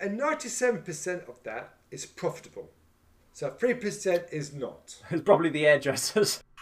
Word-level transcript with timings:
and 0.00 0.18
97% 0.18 1.28
of 1.28 1.42
that 1.44 1.74
is 1.90 2.06
profitable. 2.06 2.70
So 3.32 3.50
3% 3.50 4.32
is 4.32 4.54
not. 4.54 4.96
It's 5.10 5.22
probably 5.22 5.50
the 5.50 5.64
hairdressers. 5.64 6.42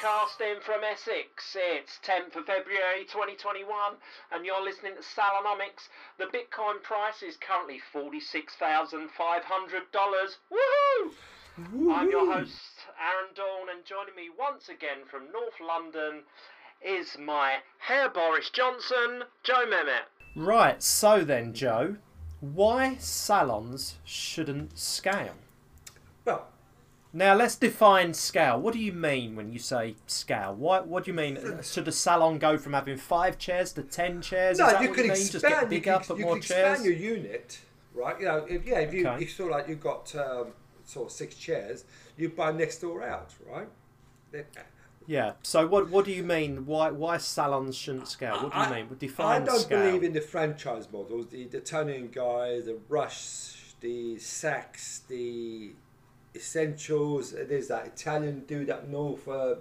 Broadcasting 0.00 0.60
from 0.64 0.80
Essex, 0.84 1.56
it's 1.56 1.98
10th 2.06 2.36
of 2.36 2.46
February 2.46 3.04
2021, 3.10 3.68
and 4.32 4.46
you're 4.46 4.62
listening 4.64 4.94
to 4.94 5.02
Salonomics. 5.02 5.90
The 6.18 6.24
Bitcoin 6.26 6.82
price 6.82 7.22
is 7.22 7.36
currently 7.36 7.80
$46,500. 7.92 9.10
Woohoo! 10.50 11.12
I'm 11.92 12.08
your 12.08 12.32
host, 12.32 12.88
Aaron 12.96 13.34
Dawn, 13.34 13.68
and 13.74 13.84
joining 13.84 14.16
me 14.16 14.30
once 14.38 14.70
again 14.70 15.04
from 15.10 15.30
North 15.32 15.60
London 15.60 16.22
is 16.84 17.16
my 17.18 17.58
hair 17.78 18.08
Boris 18.08 18.50
Johnson, 18.50 19.24
Joe 19.42 19.66
Mehmet. 19.66 20.04
Right, 20.36 20.82
so 20.82 21.24
then, 21.24 21.52
Joe, 21.52 21.96
why 22.40 22.96
salons 22.98 23.96
shouldn't 24.04 24.78
scale? 24.78 25.34
Well, 26.24 26.46
Now 27.12 27.34
let's 27.34 27.56
define 27.56 28.14
scale. 28.14 28.60
What 28.60 28.72
do 28.74 28.78
you 28.80 28.92
mean 28.92 29.34
when 29.36 29.52
you 29.52 29.58
say 29.58 29.96
scale? 30.06 30.54
Why, 30.54 30.80
what 30.80 31.04
do 31.04 31.10
you 31.10 31.14
mean? 31.16 31.38
Should 31.62 31.88
a 31.88 31.92
salon 31.92 32.38
go 32.38 32.56
from 32.56 32.72
having 32.72 32.96
five 32.96 33.36
chairs 33.38 33.72
to 33.72 33.82
ten 33.82 34.22
chairs? 34.22 34.58
no, 34.58 34.66
Is 34.66 34.72
that 34.72 34.82
you 34.82 34.88
what 34.88 34.96
could 34.96 35.04
you 35.06 35.12
mean? 35.12 35.20
Just 35.26 35.32
get 35.42 35.50
expand. 35.50 35.72
You 35.72 35.78
bigger, 35.80 35.98
could, 35.98 36.06
put 36.06 36.18
you 36.18 36.24
more 36.24 36.34
could 36.34 36.42
chairs. 36.44 36.78
expand 36.80 36.84
your 37.00 37.16
unit, 37.16 37.58
right? 37.94 38.18
You 38.20 38.26
know, 38.26 38.46
if, 38.48 38.64
yeah, 38.64 38.78
if 38.78 38.94
you, 38.94 39.06
Okay. 39.08 39.20
you 39.22 39.26
feel 39.28 39.50
like 39.50 39.68
you've 39.68 39.80
got 39.82 40.14
um, 40.14 40.48
sort 40.84 41.06
of 41.08 41.12
six 41.12 41.34
chairs, 41.34 41.84
you 42.16 42.28
buy 42.28 42.52
next 42.52 42.78
door 42.78 43.02
out, 43.02 43.34
right? 43.50 43.68
Then- 44.30 44.44
Yeah. 45.06 45.32
So 45.42 45.66
what 45.66 45.88
what 45.90 46.04
do 46.04 46.12
you 46.12 46.22
mean? 46.22 46.66
Why 46.66 46.90
why 46.90 47.16
salons 47.18 47.76
shouldn't 47.76 48.08
scale? 48.08 48.34
What 48.42 48.52
do 48.52 48.58
you 48.58 48.64
I- 48.64 48.74
mean? 48.82 48.88
I 49.18 49.38
don't 49.46 49.58
scale. 49.60 49.82
believe 49.84 50.02
in 50.04 50.12
the 50.12 50.20
franchise 50.20 50.88
models, 50.92 51.26
the, 51.28 51.46
the 51.46 51.60
Toni 51.60 52.02
Guy, 52.12 52.60
the 52.60 52.78
Rush, 52.88 53.74
the 53.80 54.16
Saks, 54.16 55.06
the 55.08 55.72
Essentials. 56.34 57.32
There's 57.32 57.68
that 57.68 57.86
Italian 57.86 58.40
dude 58.46 58.70
up 58.70 58.88
north. 58.88 59.26
Uh, 59.26 59.56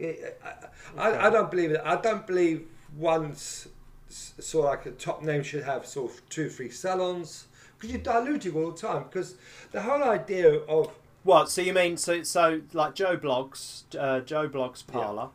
I, 0.00 0.54
I, 0.96 1.26
I 1.26 1.30
don't 1.30 1.50
believe 1.50 1.70
it. 1.72 1.80
I 1.84 1.96
don't 1.96 2.26
believe 2.26 2.66
one's 2.96 3.68
s- 4.08 4.32
sort 4.40 4.64
of 4.66 4.70
like 4.70 4.86
a 4.86 4.90
top 4.92 5.22
name 5.22 5.42
should 5.42 5.62
have 5.64 5.86
sort 5.86 6.10
of 6.12 6.28
two, 6.30 6.48
three 6.48 6.70
salons 6.70 7.46
because 7.76 7.92
you're 7.92 8.02
diluting 8.02 8.54
all 8.54 8.70
the 8.72 8.78
time. 8.78 9.04
Because 9.04 9.34
the 9.72 9.82
whole 9.82 10.02
idea 10.02 10.54
of 10.60 10.90
What? 11.22 11.50
So 11.50 11.60
you 11.60 11.72
mean 11.74 11.96
so 11.96 12.22
so 12.22 12.62
like 12.72 12.94
Joe 12.94 13.16
Bloggs, 13.16 13.82
uh, 13.98 14.20
Joe 14.20 14.48
Bloggs 14.48 14.86
parlor, 14.86 15.28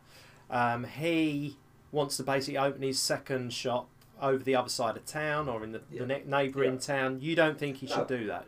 um, 0.50 0.84
he 0.84 1.56
wants 1.92 2.16
to 2.16 2.22
basically 2.24 2.58
open 2.58 2.82
his 2.82 3.00
second 3.00 3.52
shop 3.52 3.88
over 4.20 4.42
the 4.42 4.56
other 4.56 4.68
side 4.68 4.96
of 4.96 5.04
town 5.04 5.48
or 5.48 5.62
in 5.62 5.72
the, 5.72 5.82
Yeah. 5.90 6.00
the 6.00 6.06
ne- 6.06 6.22
neighbouring 6.26 6.74
Yeah. 6.74 6.78
town. 6.80 7.20
You 7.20 7.36
don't 7.36 7.58
think 7.58 7.76
he 7.78 7.86
should 7.86 8.10
No. 8.10 8.16
do 8.18 8.26
that? 8.26 8.46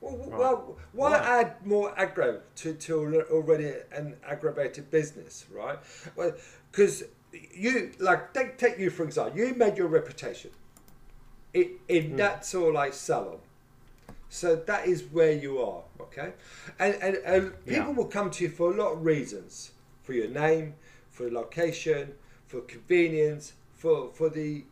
Well, 0.00 0.16
Right. 0.16 0.38
well 0.38 0.76
why 0.92 1.10
Why? 1.10 1.18
add 1.18 1.66
more 1.66 1.94
aggro 1.94 2.40
to, 2.56 2.74
to 2.74 3.22
already 3.30 3.74
an 3.92 4.16
aggravated 4.26 4.90
business, 4.90 5.44
right? 5.52 5.78
Well, 6.16 6.32
because 6.70 7.04
you 7.52 7.92
like 7.98 8.32
take 8.32 8.56
take 8.58 8.78
you 8.78 8.90
for 8.90 9.04
example, 9.04 9.38
you 9.38 9.54
made 9.54 9.76
your 9.76 9.88
reputation 9.88 10.50
in, 11.54 11.78
in 11.88 12.10
Hmm. 12.10 12.16
that 12.16 12.44
sort 12.44 12.68
of 12.70 12.74
like 12.74 12.94
salon. 12.94 13.38
So 14.30 14.56
that 14.56 14.86
is 14.86 15.04
where 15.04 15.32
you 15.32 15.60
are, 15.60 15.82
okay? 16.00 16.32
And 16.78 16.94
and, 16.96 17.16
and 17.24 17.64
people 17.64 17.88
Yeah. 17.88 17.96
will 17.96 18.06
come 18.06 18.30
to 18.32 18.44
you 18.44 18.50
for 18.50 18.72
a 18.72 18.76
lot 18.76 18.92
of 18.92 19.04
reasons, 19.04 19.72
for 20.02 20.12
your 20.12 20.28
name, 20.28 20.74
for 21.10 21.30
location, 21.30 22.14
for 22.46 22.60
convenience, 22.60 23.54
for 23.74 24.10
for 24.12 24.28
the 24.28 24.64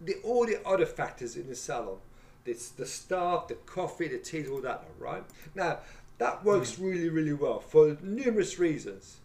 the 0.00 0.14
all 0.24 0.46
the 0.46 0.66
other 0.66 0.86
factors 0.86 1.36
in 1.36 1.48
the 1.48 1.54
salon. 1.54 1.98
It's 2.46 2.68
the 2.70 2.86
staff, 2.86 3.48
the 3.48 3.54
coffee, 3.54 4.08
the 4.08 4.18
teas, 4.18 4.48
all 4.50 4.60
that, 4.62 4.84
right? 4.98 5.24
Now 5.54 5.80
that 6.18 6.44
works 6.44 6.72
mm. 6.72 6.84
really, 6.84 7.08
really 7.08 7.32
well 7.32 7.60
for 7.60 7.96
numerous 8.02 8.58
reasons. 8.58 9.18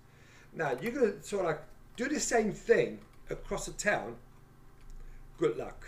Now 0.53 0.77
you're 0.81 0.91
gonna 0.91 1.21
sort 1.23 1.41
of 1.41 1.47
like 1.47 1.61
do 1.95 2.07
the 2.07 2.19
same 2.19 2.51
thing 2.53 2.99
across 3.29 3.65
the 3.67 3.73
town. 3.73 4.15
Good 5.37 5.57
luck. 5.57 5.85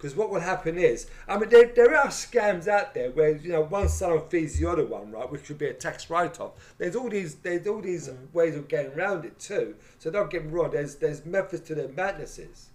Because 0.00 0.16
what 0.16 0.30
will 0.30 0.40
happen 0.40 0.78
is, 0.78 1.08
I 1.28 1.36
mean, 1.36 1.50
there, 1.50 1.66
there 1.76 1.94
are 1.94 2.06
scams 2.06 2.66
out 2.66 2.94
there 2.94 3.10
where 3.10 3.36
you 3.36 3.52
know 3.52 3.60
one 3.60 3.86
salon 3.86 4.22
feeds 4.30 4.58
the 4.58 4.70
other 4.70 4.86
one, 4.86 5.12
right? 5.12 5.30
Which 5.30 5.46
would 5.50 5.58
be 5.58 5.66
a 5.66 5.74
tax 5.74 6.08
write-off. 6.08 6.52
There's 6.78 6.96
all 6.96 7.10
these, 7.10 7.34
there's 7.34 7.66
all 7.66 7.82
these 7.82 8.08
ways 8.32 8.56
of 8.56 8.66
getting 8.66 8.92
around 8.92 9.26
it 9.26 9.38
too. 9.38 9.74
So 9.98 10.10
don't 10.10 10.30
get 10.30 10.46
me 10.46 10.52
wrong. 10.52 10.70
There's 10.70 10.94
there's 10.94 11.26
methods 11.26 11.66
to 11.68 11.74
their 11.74 11.88
madnesses. 11.88 12.70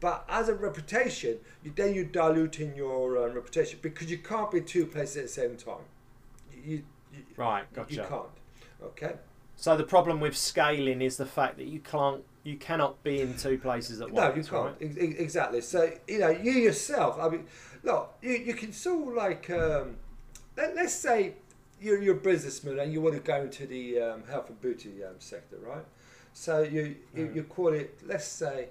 But 0.00 0.26
as 0.28 0.50
a 0.50 0.54
reputation, 0.54 1.38
you, 1.62 1.72
then 1.74 1.94
you're 1.94 2.04
diluting 2.04 2.76
your 2.76 3.16
uh, 3.16 3.28
reputation 3.28 3.78
because 3.80 4.10
you 4.10 4.18
can't 4.18 4.50
be 4.50 4.60
two 4.60 4.84
places 4.84 5.16
at 5.16 5.22
the 5.22 5.28
same 5.28 5.56
time. 5.56 5.84
You, 6.52 6.82
you, 7.14 7.22
Right, 7.38 7.64
you 7.88 8.02
can't. 8.02 8.26
Okay. 8.82 9.14
So 9.56 9.76
the 9.78 9.84
problem 9.84 10.20
with 10.20 10.36
scaling 10.36 11.00
is 11.00 11.16
the 11.16 11.26
fact 11.26 11.56
that 11.56 11.66
you 11.66 11.80
can't, 11.80 12.22
you 12.42 12.56
cannot 12.56 13.02
be 13.02 13.20
in 13.20 13.36
two 13.36 13.58
places 13.58 14.00
at 14.00 14.10
once. 14.10 14.34
No, 14.34 14.42
you 14.42 14.48
can't. 14.48 14.80
Right? 14.80 14.90
Ex- 14.90 14.96
ex- 14.98 15.20
Exactly. 15.20 15.60
So 15.60 15.92
you 16.08 16.18
know, 16.18 16.30
you 16.30 16.52
yourself. 16.52 17.18
I 17.20 17.28
mean, 17.28 17.46
look, 17.82 18.14
you, 18.22 18.32
you 18.32 18.54
can 18.54 18.72
sort 18.72 19.08
of 19.08 19.14
like 19.14 19.50
um, 19.50 19.96
let, 20.56 20.74
let's 20.74 20.94
say 20.94 21.34
you're 21.80 22.00
you're 22.02 22.16
a 22.16 22.20
businessman 22.20 22.78
and 22.78 22.92
you 22.92 23.00
want 23.00 23.14
to 23.16 23.20
go 23.20 23.42
into 23.42 23.66
the 23.66 24.00
um, 24.00 24.22
health 24.28 24.48
and 24.48 24.60
beauty 24.60 25.04
um, 25.04 25.14
sector, 25.18 25.56
right? 25.66 25.84
So 26.32 26.62
you 26.62 26.96
you, 27.14 27.26
Mm. 27.26 27.34
you 27.36 27.42
call 27.42 27.68
it, 27.74 27.98
let's 28.06 28.26
say, 28.26 28.68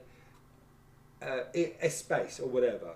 uh, 1.22 1.42
a, 1.54 1.90
space 1.90 2.40
or 2.40 2.48
whatever, 2.48 2.92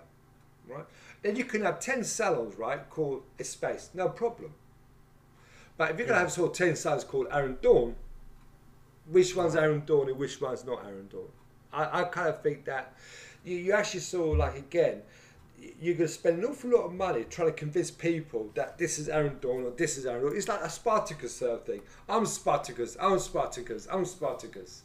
right? 0.67 0.85
Then 1.22 1.35
you 1.35 1.44
can 1.45 1.61
have 1.63 1.79
ten 1.79 2.03
salons, 2.03 2.55
right, 2.57 2.90
called 2.90 3.23
a 3.40 3.44
space, 3.44 3.90
no 3.94 4.09
problem. 4.09 4.53
But 5.78 5.91
if 5.91 5.97
you're 5.97 6.07
gonna 6.07 6.19
have 6.19 6.31
sort 6.31 6.51
of 6.51 6.57
ten 6.57 6.75
salons 6.75 7.03
called 7.03 7.28
Aaron 7.31 7.57
Dawn, 7.61 7.95
which 9.09 9.36
one's 9.36 9.56
Aaron 9.56 9.84
Dawn 9.86 10.09
and 10.09 10.18
which 10.18 10.40
one's 10.41 10.66
not 10.66 10.84
Aaron 10.86 11.08
Dawn? 11.09 11.28
I, 11.72 12.02
I 12.02 12.03
kind 12.06 12.30
of 12.30 12.41
think 12.41 12.66
that 12.66 12.96
you, 13.44 13.58
you 13.58 13.74
actually 13.74 14.00
saw 14.02 14.24
like 14.31 14.58
again, 14.58 15.02
you're 15.81 15.96
going 15.96 16.08
to 16.08 16.14
spend 16.14 16.40
an 16.40 16.46
awful 16.46 16.72
lot 16.72 16.84
of 16.86 16.94
money 16.94 17.24
trying 17.30 17.47
to 17.47 17.53
convince 17.53 17.90
people 17.90 18.50
that 18.56 18.78
this 18.78 19.00
is 19.00 19.08
Aaron 19.09 19.38
Dawn 19.40 19.64
or 19.64 19.72
this 19.72 19.97
is 19.97 20.06
Aaron 20.06 20.24
Dawn. 20.24 20.36
It's 20.36 20.47
like 20.47 20.62
a 20.62 20.69
Spartacus 20.69 21.36
sort 21.36 21.52
of 21.53 21.66
thing. 21.66 21.81
I'm 22.09 22.25
Spartacus. 22.25 22.97
I'm 23.00 23.18
Spartacus. 23.19 23.88
I'm 23.91 24.06
Spartacus. 24.06 24.84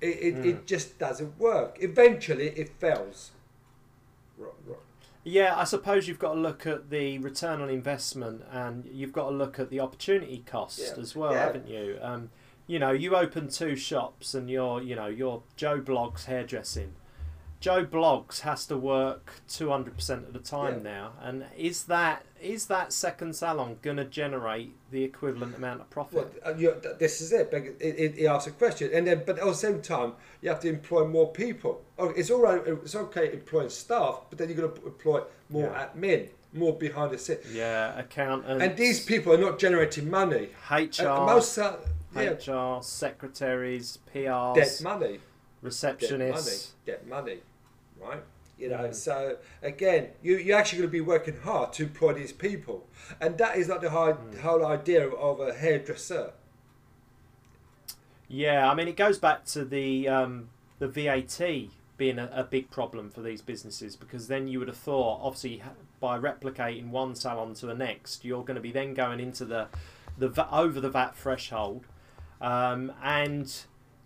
It, 0.00 0.06
it, 0.06 0.34
Mm. 0.36 0.44
it 0.46 0.66
just 0.66 0.98
doesn't 0.98 1.38
work. 1.38 1.76
Eventually, 1.80 2.48
it 2.50 2.70
fails. 2.78 3.32
Right, 4.38 4.52
right. 4.66 4.78
Yeah, 5.24 5.54
I 5.56 5.64
suppose 5.64 6.08
you've 6.08 6.18
got 6.18 6.32
to 6.34 6.40
look 6.40 6.66
at 6.66 6.88
the 6.88 7.18
return 7.18 7.60
on 7.60 7.68
investment 7.68 8.42
and 8.50 8.86
you've 8.90 9.12
got 9.12 9.28
to 9.28 9.34
look 9.36 9.58
at 9.58 9.68
the 9.68 9.80
opportunity 9.80 10.42
cost 10.46 10.78
Yeah. 10.80 11.00
as 11.02 11.14
well, 11.14 11.32
Yeah. 11.32 11.40
haven't 11.40 11.68
you? 11.68 11.98
Um, 12.00 12.30
you 12.70 12.78
know, 12.78 12.92
you 12.92 13.16
open 13.16 13.48
two 13.48 13.74
shops 13.74 14.32
and 14.32 14.48
you're, 14.48 14.80
you 14.80 14.94
know, 14.94 15.08
you're 15.08 15.42
Joe 15.56 15.80
Bloggs 15.80 16.26
hairdressing. 16.26 16.92
Joe 17.58 17.84
Bloggs 17.84 18.40
has 18.40 18.64
to 18.66 18.76
work 18.78 19.32
200% 19.48 20.26
of 20.28 20.32
the 20.32 20.38
time 20.38 20.76
Yeah. 20.76 20.82
now. 20.82 21.12
And 21.20 21.44
is 21.58 21.84
that 21.84 22.24
is 22.40 22.66
that 22.68 22.90
second 22.92 23.34
salon 23.36 23.76
going 23.82 23.96
to 23.98 24.04
generate 24.04 24.70
the 24.92 25.02
equivalent 25.02 25.56
amount 25.56 25.80
of 25.82 25.90
profit? 25.90 26.40
Well, 26.46 26.54
uh, 26.54 26.96
this 26.98 27.20
is 27.20 27.32
it. 27.32 27.50
but 27.50 27.62
It, 27.62 27.76
it, 27.80 28.18
it 28.18 28.26
asks 28.26 28.46
a 28.46 28.52
question, 28.52 28.88
and 28.94 29.06
then, 29.06 29.24
but 29.26 29.38
at 29.40 29.44
the 29.44 29.52
same 29.52 29.82
time, 29.82 30.14
you 30.40 30.48
have 30.48 30.60
to 30.60 30.68
employ 30.68 31.06
more 31.06 31.30
people. 31.32 31.82
Oh, 31.98 32.10
it's 32.10 32.30
all 32.30 32.40
right. 32.40 32.62
It's 32.66 32.94
okay 32.94 33.32
employing 33.32 33.68
staff, 33.68 34.22
but 34.30 34.38
then 34.38 34.48
you're 34.48 34.56
going 34.56 34.72
to 34.80 34.86
employ 34.86 35.20
more 35.50 35.70
Yeah. 35.70 35.88
admin, 35.94 36.28
more 36.54 36.74
behind 36.78 37.10
the 37.12 37.18
scenes. 37.18 37.52
yeah, 37.52 37.98
accountants, 37.98 38.62
And 38.64 38.74
these 38.76 39.04
people 39.04 39.34
are 39.34 39.38
not 39.48 39.58
generating 39.58 40.08
money. 40.08 40.48
HR, 40.70 41.08
Uh, 41.08 41.26
most 41.26 41.52
yeah, 42.14 42.30
HR, 42.78 42.82
secretaries, 42.82 43.98
PRs, 44.14 44.54
money, 44.54 44.58
debt 44.60 44.80
money, 44.82 45.20
receptionists. 45.64 46.68
debt 46.86 47.06
money, 47.06 47.38
right? 48.00 48.22
You 48.58 48.68
know, 48.68 48.78
Mm. 48.88 48.94
so 48.94 49.38
again, 49.62 50.10
you 50.22 50.36
you're 50.36 50.58
actually 50.58 50.78
going 50.80 50.88
to 50.90 50.92
be 50.92 51.00
working 51.00 51.36
hard 51.38 51.72
to 51.74 51.84
employ 51.84 52.12
these 52.14 52.32
people, 52.32 52.86
and 53.20 53.38
that 53.38 53.56
is 53.56 53.68
not 53.68 53.80
the 53.80 53.90
whole, 53.90 54.14
Mm. 54.14 54.38
whole 54.40 54.64
idea 54.66 55.08
of 55.08 55.40
a 55.40 55.54
hairdresser. 55.54 56.32
Yeah, 58.28 58.70
I 58.70 58.74
mean, 58.74 58.86
it 58.88 58.96
goes 58.96 59.18
back 59.18 59.44
to 59.46 59.64
the 59.64 60.08
um, 60.08 60.50
the 60.78 60.88
VAT 60.88 61.70
being 61.96 62.18
a, 62.18 62.30
a 62.32 62.44
big 62.44 62.70
problem 62.70 63.10
for 63.10 63.20
these 63.22 63.42
businesses 63.42 63.96
because 63.96 64.28
then 64.28 64.48
you 64.48 64.58
would 64.58 64.68
have 64.68 64.76
thought, 64.76 65.20
obviously, 65.22 65.62
by 65.98 66.18
replicating 66.18 66.88
one 66.90 67.14
salon 67.14 67.52
to 67.54 67.66
the 67.66 67.74
next, 67.74 68.24
you're 68.24 68.42
going 68.44 68.54
to 68.54 68.60
be 68.60 68.72
then 68.72 68.94
going 68.94 69.20
into 69.20 69.44
the 69.44 69.68
the 70.16 70.30
over 70.54 70.80
the 70.80 70.90
VAT 70.90 71.14
threshold, 71.16 71.86
um, 72.40 72.92
and 73.02 73.52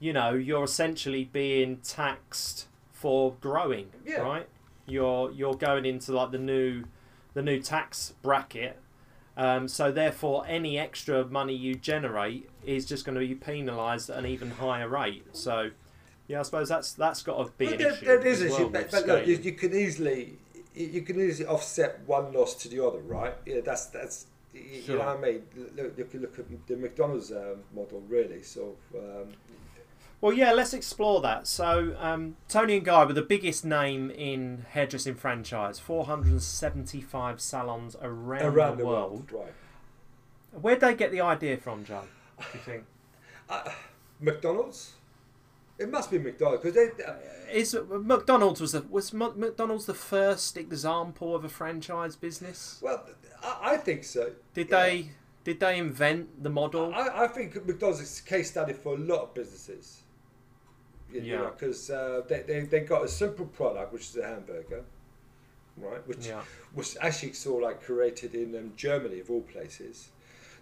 you 0.01 0.13
know 0.13 0.33
you're 0.35 0.65
essentially 0.65 1.25
being 1.25 1.79
taxed 1.79 2.67
for 2.93 3.35
growing, 3.41 3.89
Yeah. 4.07 4.21
right? 4.21 4.49
You're 4.87 5.31
you're 5.33 5.55
going 5.55 5.85
into 5.87 6.13
like 6.13 6.31
the 6.31 6.39
new 6.39 6.85
the 7.35 7.43
new 7.43 7.61
tax 7.61 8.15
bracket. 8.23 8.79
Um, 9.37 9.67
so 9.67 9.91
therefore, 9.91 10.45
any 10.47 10.79
extra 10.79 11.25
money 11.27 11.55
you 11.57 11.75
generate 11.75 12.49
is 12.65 12.87
just 12.87 13.05
going 13.05 13.17
to 13.17 13.27
be 13.27 13.35
penalised 13.35 14.09
at 14.09 14.17
an 14.19 14.27
even 14.27 14.51
higher 14.53 14.89
rate. 14.89 15.25
So 15.33 15.71
Yeah, 16.29 16.39
I 16.41 16.43
suppose 16.43 16.69
that's 16.69 16.93
that's 16.93 17.23
got 17.23 17.45
to 17.45 17.53
be 17.59 17.67
But 17.67 17.81
an 17.81 17.93
issue. 17.93 18.05
there 18.05 18.27
is 18.27 18.41
an 18.43 18.47
issue, 18.49 18.57
well 18.63 18.69
but, 18.71 18.91
but 18.93 19.07
look, 19.07 19.27
you, 19.27 19.35
you 19.37 19.53
can 19.53 19.75
easily 19.75 20.39
you 20.75 21.03
can 21.03 21.21
easily 21.21 21.49
offset 21.49 22.01
one 22.07 22.33
loss 22.33 22.55
to 22.63 22.69
the 22.69 22.85
other, 22.85 22.99
right? 23.01 23.35
Yeah, 23.47 23.61
that's 23.65 23.87
that's 23.87 24.27
you 24.55 24.83
Sure. 24.83 24.99
know 24.99 25.07
what 25.07 25.17
I 25.19 25.21
mean. 25.21 25.43
Look, 25.77 25.99
you 25.99 26.05
can 26.05 26.21
look 26.23 26.39
at 26.39 26.67
the 26.67 26.77
McDonald's 26.77 27.33
um, 27.33 27.57
model, 27.75 28.03
really. 28.09 28.43
So 28.43 28.77
um, 28.97 29.35
Well, 30.21 30.33
yeah, 30.33 30.53
let's 30.53 30.73
explore 30.73 31.21
that. 31.23 31.47
So, 31.47 31.97
um, 31.99 32.37
Toni 32.49 32.77
and 32.77 32.85
Guy 32.87 33.05
were 33.05 33.13
the 33.13 33.23
biggest 33.23 33.65
name 33.65 34.11
in 34.11 34.65
hairdressing 34.71 35.17
franchise. 35.17 35.79
475 35.79 37.41
salons 37.41 37.97
around, 38.01 38.43
around 38.45 38.79
the, 38.79 38.87
world. 38.87 39.31
right? 39.33 39.53
Where'd 40.53 40.81
they 40.81 40.95
get 40.95 41.11
the 41.11 41.21
idea 41.21 41.57
from, 41.57 41.85
Joe? 41.85 42.03
Do 42.39 42.45
you 42.55 42.61
think? 42.61 42.85
McDonald's. 44.21 44.93
It 45.79 45.91
must 45.91 46.11
be 46.11 46.19
McDonald's 46.19 46.63
because 46.63 46.77
they. 46.97 47.05
Uh, 47.05 47.15
Is 47.53 47.77
McDonald's 47.91 48.61
was 48.61 48.73
the, 48.73 48.83
was 48.83 49.13
McDonald's 49.13 49.87
the 49.87 49.95
first 49.95 50.57
example 50.57 51.35
of 51.35 51.45
a 51.45 51.49
franchise 51.49 52.15
business? 52.17 52.79
well, 52.83 53.05
I, 53.45 53.73
I 53.73 53.77
think 53.77 54.05
so. 54.05 54.33
Did 54.55 54.71
Yeah. 54.71 54.83
they 54.83 55.11
did 55.45 55.61
they 55.61 55.77
invent 55.79 56.43
the 56.43 56.49
model? 56.51 56.95
I, 56.95 57.25
I 57.25 57.27
think 57.29 57.55
McDonald's 57.67 58.01
is 58.01 58.21
a 58.21 58.23
case 58.23 58.51
study 58.51 58.73
for 58.73 58.95
a 58.95 58.99
lot 58.99 59.21
of 59.25 59.35
businesses. 59.35 60.03
You 61.13 61.21
Yeah. 61.21 61.51
Because 61.51 61.91
uh, 61.91 62.23
they, 62.29 62.41
they, 62.43 62.61
they 62.61 62.81
got 62.81 63.05
a 63.05 63.09
simple 63.09 63.47
product, 63.47 63.93
which 63.93 64.03
is 64.09 64.17
a 64.17 64.27
hamburger, 64.27 64.83
right? 65.77 66.07
Which 66.09 66.27
yeah, 66.29 66.41
was 66.75 66.97
actually 67.01 67.35
sort 67.35 67.63
of 67.63 67.69
like 67.69 67.83
created 67.83 68.35
in 68.35 68.57
um, 68.57 68.73
Germany, 68.77 69.21
of 69.21 69.31
all 69.31 69.43
places. 69.43 70.09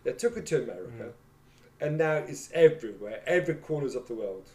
They 0.04 0.12
took 0.14 0.36
it 0.36 0.46
to 0.46 0.62
America, 0.64 1.04
Mm. 1.12 1.86
and 1.86 1.98
now 1.98 2.14
it's 2.14 2.50
everywhere, 2.52 3.22
every 3.26 3.54
corners 3.54 3.94
of 3.94 4.08
the 4.08 4.14
world. 4.14 4.48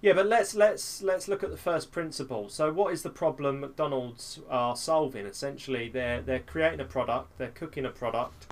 Yeah, 0.00 0.12
but 0.12 0.26
let's 0.26 0.54
let's 0.54 1.02
let's 1.02 1.26
look 1.26 1.42
at 1.42 1.50
the 1.50 1.56
first 1.56 1.90
principle. 1.90 2.48
So, 2.48 2.72
what 2.72 2.92
is 2.92 3.02
the 3.02 3.10
problem 3.10 3.60
McDonald's 3.60 4.38
are 4.48 4.76
solving? 4.76 5.26
Essentially, 5.26 5.88
they're 5.88 6.20
they're 6.22 6.38
creating 6.38 6.80
a 6.80 6.84
product, 6.84 7.36
they're 7.38 7.48
cooking 7.48 7.84
a 7.84 7.90
product 7.90 8.46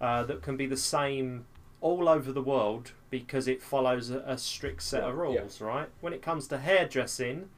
uh, 0.00 0.24
that 0.24 0.42
can 0.42 0.56
be 0.58 0.66
the 0.66 0.76
same 0.76 1.46
all 1.80 2.06
over 2.08 2.32
the 2.32 2.42
world 2.42 2.92
because 3.08 3.48
it 3.48 3.62
follows 3.62 4.10
a, 4.10 4.18
a 4.26 4.36
strict 4.36 4.82
set 4.82 5.02
of 5.02 5.16
Right, 5.16 5.32
yeah. 5.32 5.40
rules, 5.40 5.60
right? 5.62 5.88
When 6.02 6.12
it 6.12 6.20
comes 6.20 6.46
to 6.48 6.58
hairdressing, 6.58 7.48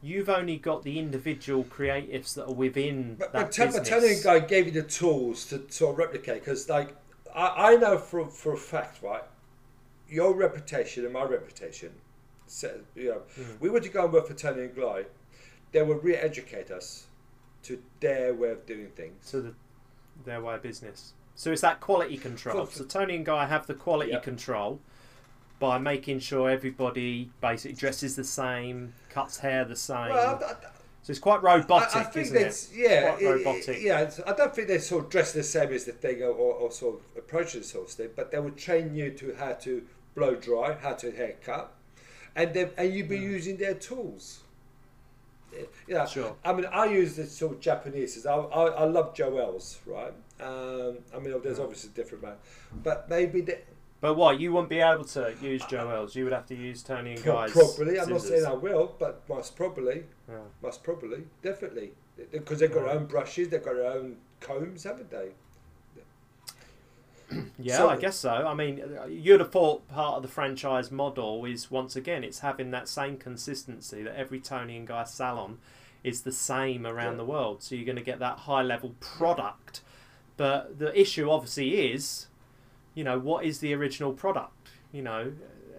you've 0.00 0.28
only 0.28 0.56
got 0.56 0.84
the 0.84 1.00
individual 1.00 1.64
creatives 1.64 2.34
that 2.34 2.44
are 2.46 2.54
within 2.54 3.16
But, 3.18 3.32
that 3.32 3.42
but, 3.46 3.52
Toni- 3.52 3.72
but 3.72 3.84
Toni 3.84 4.00
business. 4.02 4.22
Guy 4.24 4.38
gave 4.38 4.66
you 4.66 4.72
the 4.72 4.84
tools 4.84 5.46
to 5.46 5.58
of 5.90 5.98
replicate 5.98 6.44
because, 6.44 6.68
like, 6.68 6.94
I, 7.34 7.72
I 7.72 7.76
know 7.76 7.98
for 7.98 8.24
for 8.28 8.52
a 8.52 8.56
fact, 8.56 9.02
right, 9.02 9.24
your 10.08 10.32
reputation 10.34 11.04
and 11.04 11.12
my 11.12 11.24
reputation. 11.24 11.90
So, 12.50 12.80
you 12.94 13.10
know, 13.10 13.22
Mm. 13.38 13.60
we 13.60 13.68
were 13.70 13.80
to 13.80 13.88
go 13.88 14.04
and 14.04 14.12
work 14.12 14.26
for 14.26 14.34
Toni 14.34 14.62
and 14.62 14.74
Guy, 14.76 15.04
they 15.72 15.82
would 15.82 16.02
re-educate 16.02 16.70
us 16.70 17.06
to 17.64 17.82
their 18.00 18.32
way 18.34 18.50
of 18.50 18.64
doing 18.66 18.90
things. 18.96 19.30
to 19.30 19.40
the, 19.40 19.54
their 20.24 20.40
way 20.40 20.54
of 20.54 20.62
business. 20.62 21.12
So 21.34 21.52
it's 21.52 21.60
that 21.60 21.80
quality 21.80 22.16
control. 22.16 22.66
For- 22.66 22.78
So 22.78 22.84
Toni 22.84 23.16
and 23.16 23.26
Guy 23.26 23.46
have 23.46 23.66
the 23.66 23.74
quality 23.74 24.10
Yep. 24.12 24.22
control 24.22 24.80
by 25.60 25.78
making 25.78 26.20
sure 26.20 26.48
everybody 26.50 27.30
basically 27.40 27.74
dresses 27.76 28.16
the 28.16 28.24
same, 28.24 28.94
cuts 29.10 29.38
hair 29.38 29.64
the 29.64 29.76
same. 29.76 30.08
Well, 30.10 30.42
I, 30.42 30.46
I, 30.52 30.54
so 31.02 31.10
it's 31.12 31.18
quite 31.20 31.42
robotic, 31.42 31.94
I, 31.96 32.00
I 32.00 32.04
think 32.04 32.26
isn't 32.26 32.36
it? 32.36 32.68
yeah, 32.90 33.10
Quite 33.16 33.22
it- 33.22 33.68
it- 33.68 33.82
yeah. 33.82 34.10
I 34.26 34.32
don't 34.32 34.54
think 34.54 34.68
they 34.68 34.78
sort 34.78 35.04
of 35.04 35.10
dress 35.10 35.32
the 35.32 35.42
same 35.42 35.72
as 35.72 35.84
the 35.84 35.92
thing 35.92 36.22
or, 36.22 36.28
or, 36.30 36.54
or 36.54 36.70
sort 36.72 36.96
of 36.96 37.00
approach 37.16 37.52
the 37.54 37.62
sort 37.62 37.86
of 37.88 37.92
thing, 37.92 38.10
but 38.16 38.30
they 38.30 38.38
would 38.38 38.56
train 38.56 38.94
you 38.94 39.10
to 39.12 39.34
how 39.34 39.52
to 39.54 39.86
blow 40.14 40.34
dry, 40.34 40.74
how 40.74 40.94
to 40.94 41.10
haircut, 41.12 41.72
and 42.38 42.54
then 42.54 42.70
and 42.78 42.94
you'd 42.94 43.08
be 43.08 43.18
using 43.18 43.56
their 43.58 43.74
tools. 43.74 44.40
Yeah, 45.88 46.04
Sure. 46.06 46.36
I 46.44 46.52
mean, 46.52 46.66
I 46.66 46.84
use 46.86 47.16
the 47.16 47.26
sort 47.26 47.54
of 47.54 47.60
Japanese. 47.60 48.24
I, 48.26 48.34
I, 48.34 48.64
I 48.66 48.84
love 48.84 49.14
Joewell's, 49.14 49.78
right? 49.86 50.12
Um, 50.40 50.98
I 51.14 51.18
mean, 51.18 51.34
there's 51.42 51.58
obviously 51.58 51.90
a 51.90 51.96
different 51.96 52.22
man, 52.22 52.34
but 52.84 53.08
maybe 53.10 53.40
they, 53.40 53.62
But 54.00 54.14
what 54.14 54.38
you 54.38 54.52
wouldn't 54.52 54.68
be 54.68 54.78
able 54.78 55.04
to 55.16 55.34
use 55.42 55.62
Joewell's. 55.62 56.14
You 56.14 56.24
would 56.24 56.32
have 56.32 56.46
to 56.46 56.54
use 56.54 56.82
Toni 56.82 57.14
and 57.14 57.24
Guy's. 57.24 57.50
probably. 57.52 57.98
I'm 57.98 58.10
not 58.10 58.20
saying 58.20 58.44
I 58.46 58.52
will, 58.52 58.94
but 58.98 59.22
most 59.28 59.56
probably, 59.56 60.04
Yeah. 60.28 60.36
most 60.62 60.84
probably, 60.84 61.24
definitely, 61.42 61.92
because 62.30 62.60
they've 62.60 62.70
got 62.72 62.84
their 62.84 62.90
own 62.94 63.06
brushes, 63.06 63.48
they've 63.48 63.64
got 63.64 63.74
their 63.74 63.90
own 63.90 64.18
combs, 64.40 64.84
haven't 64.84 65.10
they? 65.10 65.30
Yeah, 67.58 67.76
So- 67.78 67.88
I 67.90 67.96
guess 67.96 68.16
so. 68.16 68.30
I 68.30 68.54
mean, 68.54 68.80
uh, 68.80 69.06
you'd 69.06 69.40
have 69.40 69.50
thought 69.52 69.86
part 69.88 70.16
of 70.16 70.22
the 70.22 70.28
franchise 70.28 70.90
model 70.90 71.44
is 71.44 71.70
once 71.70 71.96
again 71.96 72.24
it's 72.24 72.38
having 72.40 72.70
that 72.70 72.88
same 72.88 73.16
consistency 73.16 74.02
that 74.02 74.16
every 74.16 74.40
Toni 74.40 74.76
and 74.76 74.86
Guy 74.86 75.04
salon 75.04 75.58
is 76.04 76.22
the 76.22 76.32
same 76.32 76.86
around 76.86 77.12
Yeah. 77.12 77.16
the 77.18 77.24
world. 77.24 77.62
So 77.62 77.74
you're 77.74 77.84
going 77.84 77.96
to 77.96 78.02
get 78.02 78.18
that 78.20 78.38
high 78.40 78.62
level 78.62 78.94
product. 79.00 79.82
But 80.36 80.78
the 80.78 80.98
issue 80.98 81.28
obviously 81.30 81.92
is, 81.92 82.28
you 82.94 83.02
know, 83.04 83.18
what 83.18 83.44
is 83.44 83.58
the 83.58 83.74
original 83.74 84.12
product? 84.12 84.68
You 84.92 85.02
know, 85.02 85.32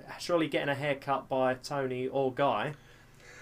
uh, 0.08 0.18
surely 0.18 0.48
getting 0.48 0.70
a 0.70 0.76
haircut 0.76 1.30
by 1.30 1.54
Toni 1.56 2.08
or 2.08 2.34
Guy. 2.34 2.74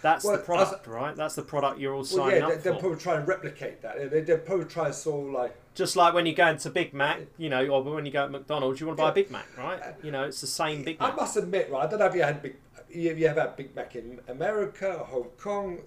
That's 0.02 0.24
Well, 0.24 0.38
the 0.38 0.44
product, 0.44 0.88
right? 0.88 1.16
That's 1.16 1.36
the 1.36 1.42
product 1.42 1.80
you're 1.80 1.94
all 1.94 2.00
Well, 2.00 2.06
signing 2.06 2.38
yeah, 2.42 2.48
up 2.48 2.62
they'll 2.64 2.76
for. 2.76 2.80
probably 2.82 2.98
try 3.00 3.16
and 3.18 3.28
replicate 3.28 3.82
that. 3.82 4.12
They, 4.12 4.22
they'll 4.22 4.38
probably 4.38 4.66
try 4.66 4.86
and 4.86 4.96
sort 4.96 5.28
of 5.28 5.34
like, 5.34 5.56
Just 5.74 5.96
like 5.96 6.14
when 6.14 6.26
you 6.26 6.34
go 6.36 6.48
into 6.48 6.70
Big 6.70 6.94
Mac, 6.94 7.22
you 7.38 7.50
know, 7.50 7.66
or 7.68 7.82
when 7.84 8.06
you 8.06 8.12
go 8.12 8.26
to 8.26 8.32
McDonald's, 8.32 8.80
you 8.80 8.88
want 8.88 8.98
to 8.98 9.04
buy 9.04 9.10
a 9.10 9.14
Big 9.14 9.32
Mac, 9.32 9.46
right? 9.58 9.82
Uh, 9.82 9.92
you 10.04 10.12
know, 10.12 10.24
it's 10.26 10.42
the 10.42 10.48
same 10.48 10.84
Big 10.84 11.00
Mac. 11.00 11.14
I 11.14 11.16
must 11.16 11.36
admit, 11.38 11.70
right? 11.72 11.86
I 11.86 11.90
don't 11.90 12.00
know 12.00 12.06
if 12.06 12.16
you 12.16 12.22
had 12.22 12.42
big, 12.42 12.56
you, 12.90 13.14
you 13.16 13.28
have 13.28 13.38
had 13.38 13.56
Big 13.56 13.76
Mac 13.76 13.96
in 13.96 14.20
America, 14.28 14.94
or 14.94 15.06
Hong 15.06 15.30
Kong, 15.40 15.80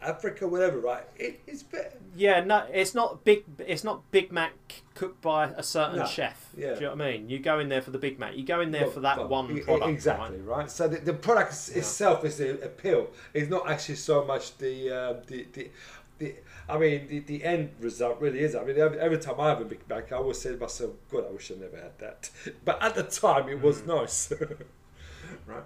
Africa, 0.00 0.46
whatever, 0.46 0.78
right? 0.78 1.04
It, 1.16 1.40
it's 1.46 1.62
bit, 1.62 2.00
Yeah, 2.16 2.44
no, 2.44 2.66
it's 2.72 2.94
not 2.94 3.24
big. 3.24 3.44
It's 3.58 3.82
not 3.84 4.08
Big 4.10 4.30
Mac 4.32 4.82
cooked 4.94 5.20
by 5.22 5.46
a 5.56 5.62
certain 5.62 5.98
No, 5.98 6.06
chef. 6.06 6.48
yeah. 6.56 6.68
Do 6.68 6.74
you 6.74 6.80
know 6.82 6.90
what 6.96 7.02
I 7.02 7.12
mean? 7.12 7.28
You 7.28 7.38
go 7.38 7.58
in 7.58 7.68
there 7.68 7.82
for 7.82 7.90
the 7.90 7.98
Big 7.98 8.18
Mac. 8.18 8.36
You 8.36 8.44
go 8.44 8.60
in 8.60 8.70
there 8.70 8.82
well, 8.82 8.90
for 8.90 9.00
that 9.00 9.18
well, 9.18 9.28
one 9.28 9.60
product, 9.62 9.90
exactly, 9.90 10.38
right? 10.40 10.56
right? 10.58 10.70
So 10.70 10.88
the, 10.88 10.98
the 10.98 11.14
product 11.14 11.70
Yeah. 11.72 11.78
itself 11.78 12.24
is 12.24 12.36
the 12.38 12.62
appeal. 12.64 13.08
It's 13.34 13.50
not 13.50 13.68
actually 13.68 13.96
so 13.96 14.24
much 14.24 14.56
the 14.58 14.90
uh, 14.90 15.12
the, 15.26 15.46
the 15.52 15.70
the. 16.18 16.34
I 16.68 16.78
mean, 16.78 17.08
the, 17.08 17.18
the 17.20 17.44
end 17.44 17.70
result 17.80 18.20
really 18.20 18.38
is. 18.40 18.54
I 18.54 18.62
mean, 18.64 18.78
every, 18.78 18.98
every 19.00 19.18
time 19.18 19.40
I 19.40 19.48
have 19.48 19.60
a 19.60 19.64
Big 19.64 19.80
Mac, 19.88 20.12
I 20.12 20.16
always 20.16 20.38
say 20.40 20.52
to 20.52 20.56
myself, 20.58 20.92
"God, 21.10 21.24
I 21.28 21.32
wish 21.32 21.50
I 21.50 21.54
never 21.60 21.76
had 21.76 21.98
that." 21.98 22.30
But 22.64 22.80
at 22.82 22.94
the 22.94 23.02
time, 23.02 23.48
it 23.48 23.58
Mm. 23.58 23.62
was 23.62 23.84
nice, 23.84 24.32
right? 25.46 25.64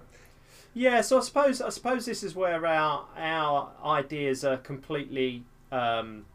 Yeah, 0.77 1.01
so 1.01 1.17
I 1.17 1.21
suppose 1.23 1.63
I 1.63 1.71
suppose 1.71 2.05
this 2.05 2.23
is 2.23 2.35
where 2.35 2.67
our 2.67 3.07
our 3.17 3.71
ideas 3.83 4.45
are 4.45 4.59
completely 4.59 5.43
um, 5.73 6.27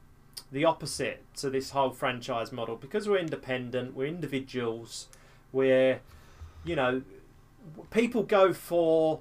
the 0.52 0.66
opposite 0.66 1.24
to 1.36 1.52
this 1.52 1.70
whole 1.70 1.92
franchise 1.92 2.52
model 2.52 2.76
because 2.76 3.08
we're 3.08 3.20
independent, 3.20 3.96
we're 3.96 4.08
individuals, 4.08 5.10
we're 5.52 6.00
you 6.64 6.76
know 6.76 7.04
people 7.92 8.24
go 8.24 8.52
for 8.52 9.20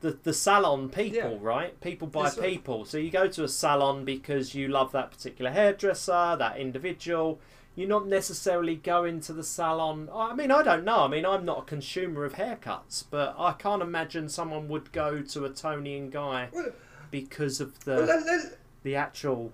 the 0.00 0.12
the 0.22 0.32
salon 0.32 0.88
people, 0.88 1.32
Yeah. 1.32 1.38
right? 1.42 1.78
People 1.82 2.08
right. 2.14 2.40
people. 2.40 2.86
So 2.86 2.96
you 2.96 3.10
go 3.10 3.28
to 3.28 3.44
a 3.44 3.48
salon 3.48 4.06
because 4.06 4.54
you 4.54 4.68
love 4.68 4.90
that 4.92 5.10
particular 5.10 5.50
hairdresser, 5.50 6.34
that 6.38 6.56
individual. 6.56 7.40
You're 7.76 7.88
not 7.88 8.06
necessarily 8.08 8.74
going 8.76 9.20
to 9.20 9.34
the 9.34 9.44
salon. 9.44 10.08
I 10.12 10.34
mean, 10.34 10.50
I 10.50 10.62
don't 10.62 10.82
know. 10.82 11.00
I 11.04 11.08
mean, 11.08 11.26
I'm 11.26 11.44
not 11.44 11.58
a 11.58 11.62
consumer 11.62 12.24
of 12.24 12.32
haircuts, 12.32 13.04
but 13.10 13.36
I 13.38 13.52
can't 13.52 13.82
imagine 13.82 14.30
someone 14.30 14.66
would 14.68 14.92
go 14.92 15.20
to 15.20 15.44
a 15.44 15.50
Toni 15.50 15.98
and 15.98 16.10
Guy 16.10 16.48
Well, 16.52 16.72
because 17.10 17.60
of 17.60 17.78
the 17.84 17.96
well, 17.96 18.06
let- 18.06 18.24
let- 18.26 18.58
the 18.82 18.96
actual 18.96 19.52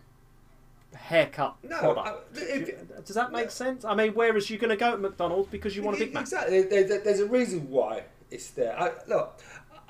haircut 0.94 1.56
No, 1.64 1.78
product. 1.78 2.38
I- 2.38 2.40
if- 2.40 3.04
Does 3.04 3.16
that 3.16 3.32
make 3.32 3.46
no. 3.46 3.50
sense? 3.50 3.84
I 3.84 3.94
mean, 3.96 4.12
whereas 4.14 4.48
you're 4.50 4.60
going 4.60 4.70
to 4.70 4.76
go 4.76 4.92
to 4.92 4.98
McDonald's 4.98 5.50
because 5.50 5.74
you 5.74 5.82
want 5.82 5.96
a 5.96 6.00
Big 6.00 6.14
Mac. 6.14 6.22
Exactly. 6.22 6.62
There- 6.62 6.84
there- 6.84 7.00
there's 7.00 7.20
a 7.20 7.26
reason 7.26 7.68
why 7.70 8.04
it's 8.30 8.50
there. 8.50 8.78
I, 8.78 8.92
look, 9.08 9.40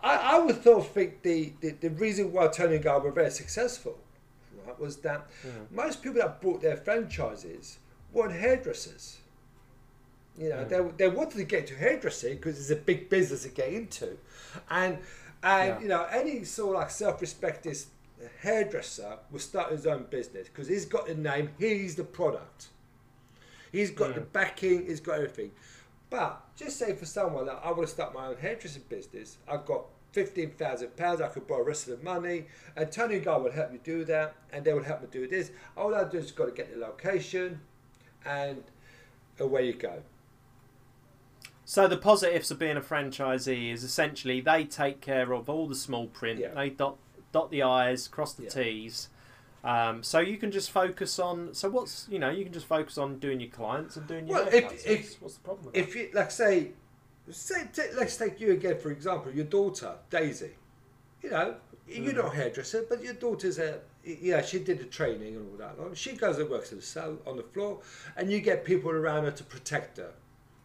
I, 0.03 0.15
I 0.17 0.39
would 0.39 0.63
sort 0.65 0.79
of 0.87 0.89
think 0.89 1.21
the, 1.23 1.53
the, 1.61 1.71
the 1.73 1.91
reason 1.91 2.33
why 2.33 2.49
Toni 2.49 2.77
and 2.77 2.85
Guy 2.85 2.97
were 2.97 3.13
very 3.13 3.31
successful 3.31 3.99
right, 4.67 4.79
was 4.81 4.97
that 4.99 5.27
mm. 5.47 5.71
most 5.71 6.03
people 6.03 6.21
that 6.21 6.41
bought 6.41 6.63
their 6.63 6.77
franchises 6.79 7.79
weren't 8.13 8.33
hairdressers. 8.35 9.19
You 10.39 10.49
know, 10.49 10.65
Mm. 10.65 10.97
they, 10.97 11.05
they 11.05 11.09
wanted 11.15 11.37
to 11.39 11.45
get 11.45 11.61
into 11.61 11.75
hairdressing 11.77 12.37
because 12.37 12.59
it's 12.59 12.71
a 12.71 12.77
big 12.77 13.11
business 13.11 13.43
to 13.43 13.49
get 13.51 13.69
into, 13.73 14.17
and 14.71 14.99
and 15.43 15.69
Yeah. 15.69 15.81
you 15.81 15.89
know 15.89 16.05
any 16.05 16.45
sort 16.45 16.77
of 16.77 16.81
like 16.83 16.91
self-respecting 16.91 17.75
hairdresser 18.41 19.19
will 19.31 19.41
start 19.41 19.73
his 19.73 19.87
own 19.87 20.05
business 20.05 20.49
because 20.49 20.69
he's 20.69 20.85
got 20.87 21.07
the 21.07 21.15
name, 21.15 21.51
he's 21.59 21.97
the 21.97 22.05
product. 22.05 22.69
He's 23.71 23.91
got 23.91 24.15
the 24.15 24.21
Mm. 24.21 24.33
backing, 24.33 24.87
he's 24.87 25.01
got 25.01 25.17
everything. 25.17 25.53
But 26.11 26.43
just 26.57 26.79
say 26.79 26.95
for 26.95 27.07
someone 27.07 27.47
that 27.47 27.61
I 27.65 27.69
want 27.73 27.83
to 27.83 27.87
start 27.89 28.13
my 28.15 28.27
own 28.27 28.37
hairdressing 28.37 28.85
business, 28.89 29.39
I've 29.49 29.65
got 29.67 29.87
fifteen 30.13 30.51
thousand 30.51 30.95
pounds, 30.97 31.21
I 31.21 31.29
could 31.29 31.47
borrow 31.47 31.65
the 31.65 31.69
rest 31.69 31.89
of 31.89 31.99
the 31.99 32.05
money, 32.05 32.47
and 32.77 32.91
Toni 32.93 33.19
Guy 33.19 33.37
will 33.37 33.51
help 33.51 33.73
me 33.73 33.81
do 33.83 34.05
that, 34.05 34.35
and 34.53 34.65
they 34.65 34.73
will 34.75 34.83
help 34.83 35.01
me 35.03 35.09
do 35.11 35.27
this. 35.27 35.51
All 35.77 35.95
I 35.95 36.05
do 36.05 36.19
is 36.19 36.33
got 36.33 36.47
to 36.47 36.53
get 36.53 36.73
the 36.73 36.79
location, 36.81 37.61
and 38.25 38.63
away 39.39 39.67
you 39.67 39.75
go. 39.75 40.03
So 41.65 41.89
the 41.89 41.97
positives 41.97 42.51
of 42.51 42.59
being 42.59 42.77
a 42.77 42.81
franchisee 42.81 43.73
is 43.73 43.83
essentially 43.85 44.41
they 44.41 44.65
take 44.65 45.01
care 45.01 45.33
of 45.33 45.49
all 45.49 45.67
the 45.69 45.75
small 45.75 46.07
print. 46.07 46.41
Yeah. 46.41 46.55
They 46.55 46.71
dot 46.71 46.97
dot 47.33 47.51
the 47.51 47.63
i's, 47.63 48.09
cross 48.09 48.35
the 48.35 48.45
Yeah. 48.45 48.49
t's. 48.51 49.09
Um, 49.65 50.03
so 50.03 50.19
you 50.19 50.37
can 50.39 50.51
just 50.51 50.71
focus 50.71 51.19
on. 51.19 51.55
So 51.55 51.71
what's 51.71 52.07
you 52.11 52.19
know 52.19 52.31
you 52.31 52.45
can 52.45 52.53
just 52.53 52.67
focus 52.67 52.99
on 52.99 53.19
doing 53.19 53.41
your 53.41 53.51
clients 53.51 53.97
and 53.97 54.07
doing 54.07 54.27
your 54.27 54.39
Well, 54.45 54.49
if- 54.49 54.65
haircuts. 54.65 54.87
if- 54.87 55.01
what's, 55.01 55.21
what's 55.21 55.35
the 55.37 55.41
problem? 55.41 55.67
With 55.67 55.77
if 55.77 55.95
you 55.95 56.11
like 56.13 56.31
say, 56.31 56.73
say 57.31 57.69
ta 57.73 57.83
let's 57.95 58.17
take 58.17 58.41
you 58.41 58.53
again 58.53 58.79
for 58.79 58.91
example, 58.91 59.33
your 59.33 59.45
daughter 59.47 59.95
Daisy. 60.11 60.51
You 61.23 61.31
know, 61.31 61.55
you're 61.87 62.13
not 62.13 62.33
a 62.33 62.37
hairdresser, 62.37 62.85
but 62.89 63.03
your 63.05 63.15
daughter's 63.15 63.59
a 63.61 63.81
yeah. 64.05 64.43
She 64.43 64.59
did 64.59 64.79
the 64.79 64.85
training 64.85 65.37
and 65.37 65.51
all 65.51 65.57
that. 65.59 65.81
Like, 65.81 65.97
She 65.97 66.13
goes 66.13 66.39
and 66.39 66.49
works 66.51 66.73
at 66.73 66.79
the 66.81 66.85
cell 66.85 67.19
on 67.27 67.37
the 67.37 67.43
floor, 67.43 67.81
and 68.17 68.31
you 68.31 68.41
get 68.41 68.65
people 68.65 68.91
around 68.91 69.25
her 69.25 69.31
to 69.31 69.45
protect 69.45 69.99
her, 69.99 70.13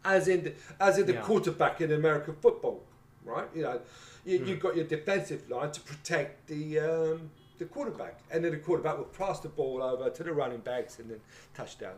as 0.03 0.27
in 0.27 0.43
the, 0.43 0.53
as 0.79 0.97
in 0.97 1.05
the 1.05 1.13
Yeah. 1.13 1.21
quarterback 1.21 1.81
in 1.81 1.91
American 1.91 2.35
football, 2.41 2.83
right? 3.23 3.47
You 3.55 3.63
know, 3.63 3.81
you, 4.25 4.43
you've 4.45 4.59
got 4.59 4.75
your 4.75 4.85
defensive 4.85 5.49
line 5.49 5.71
to 5.71 5.81
protect 5.81 6.47
the. 6.47 6.79
Um, 6.79 7.31
the 7.59 7.65
quarterback, 7.65 8.19
and 8.29 8.45
then 8.45 8.51
the 8.51 8.57
quarterback 8.59 8.95
will 8.99 9.05
pass 9.05 9.39
the 9.39 9.49
ball 9.49 9.81
over 9.81 10.11
to 10.11 10.23
the 10.23 10.31
running 10.31 10.59
backs 10.59 10.99
and 10.99 11.09
then 11.09 11.19
touchdown. 11.55 11.95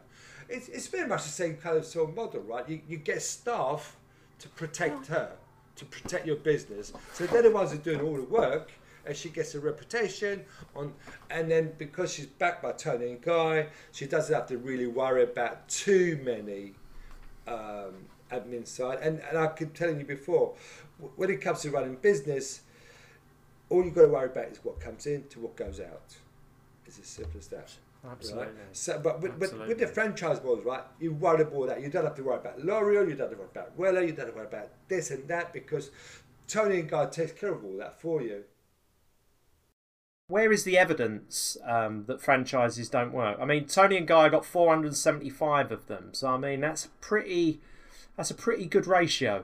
It's, 0.48 0.70
it's 0.70 0.88
very 0.88 1.06
much 1.06 1.24
the 1.24 1.30
same 1.32 1.58
kind 1.58 1.76
of 1.76 1.84
sort 1.86 2.08
of 2.08 2.16
model, 2.16 2.40
right? 2.44 2.64
You, 2.70 2.80
you 2.88 2.96
get 2.96 3.22
staff 3.22 3.98
to 4.40 4.48
protect 4.48 5.08
her, 5.08 5.34
to 5.76 5.84
protect 5.84 6.26
your 6.26 6.38
business. 6.38 6.94
So 7.12 7.26
they're 7.28 7.42
the 7.42 7.52
ones 7.52 7.74
who 7.74 7.78
are 7.78 7.82
doing 7.82 8.00
all 8.00 8.16
the 8.16 8.24
work, 8.24 8.72
and 9.10 9.18
she 9.18 9.30
gets 9.30 9.56
a 9.56 9.60
reputation 9.60 10.46
on. 10.76 10.94
And 11.32 11.50
then 11.50 11.74
because 11.78 12.14
she's 12.14 12.28
backed 12.28 12.62
by 12.62 12.72
Toni 12.74 13.08
and 13.08 13.22
Guy, 13.22 13.68
she 13.92 14.06
doesn't 14.06 14.34
have 14.34 14.48
to 14.48 14.58
really 14.58 14.88
worry 14.88 15.24
about 15.24 15.68
too 15.68 16.20
many 16.24 16.74
um, 17.48 18.06
admin 18.32 18.66
side. 18.66 19.00
And, 19.02 19.20
and 19.28 19.38
I 19.38 19.48
keep 19.48 19.74
telling 19.74 20.00
you 20.00 20.06
before, 20.06 20.54
when 21.16 21.32
it 21.32 21.42
comes 21.42 21.62
to 21.62 21.72
running 21.72 21.96
business, 21.96 22.62
all 23.70 23.84
you've 23.84 23.96
got 23.96 24.04
to 24.04 24.10
worry 24.10 24.28
about 24.28 24.50
is 24.50 24.60
what 24.64 24.80
comes 24.80 25.08
in 25.08 25.28
to 25.30 25.40
what 25.40 25.56
goes 25.56 25.80
out. 25.80 26.16
It's 26.86 27.00
as 27.00 27.08
simple 27.08 27.40
as 27.40 27.48
that. 27.48 27.72
Absolutely. 28.10 28.46
Right? 28.46 28.54
So, 28.74 29.00
but 29.04 29.22
with, 29.22 29.38
with, 29.38 29.54
with 29.68 29.80
the 29.80 29.88
franchise 29.88 30.38
models, 30.44 30.64
right, 30.66 30.84
you 31.00 31.14
worry 31.14 31.42
about 31.42 31.68
that. 31.68 31.82
You 31.82 31.90
don't 31.90 32.06
have 32.06 32.16
to 32.16 32.24
worry 32.24 32.38
about 32.38 32.64
L'Oreal, 32.64 33.10
you 33.10 33.16
don't 33.16 33.28
have 33.28 33.32
to 33.32 33.36
worry 33.38 33.50
about 33.52 33.78
Wella, 33.78 34.06
you 34.06 34.14
don't 34.14 34.28
have 34.28 34.30
to 34.30 34.36
worry 34.36 34.48
about 34.48 34.70
this 34.88 35.12
and 35.12 35.28
that 35.28 35.52
because 35.52 35.92
Toni 36.48 36.80
and 36.80 36.90
Guy 36.90 37.08
takes 37.08 37.32
care 37.32 37.54
of 37.54 37.64
all 37.66 37.78
that 37.78 38.00
for 38.00 38.22
you. 38.22 38.44
Where 40.30 40.52
is 40.54 40.64
the 40.64 40.78
evidence 40.78 41.58
um, 41.66 42.06
that 42.08 42.22
franchises 42.22 42.88
don't 42.88 43.12
work? 43.12 43.38
I 43.42 43.46
mean, 43.46 43.66
Toni 43.66 43.98
and 43.98 44.08
Guy 44.08 44.30
got 44.30 44.46
475 44.46 45.72
of 45.72 45.88
them, 45.88 46.10
so 46.14 46.30
I 46.30 46.38
mean 46.38 46.62
that's 46.62 46.88
pretty. 47.02 47.60
That's 48.16 48.32
a 48.32 48.36
pretty 48.36 48.66
good 48.66 48.86
ratio. 48.86 49.44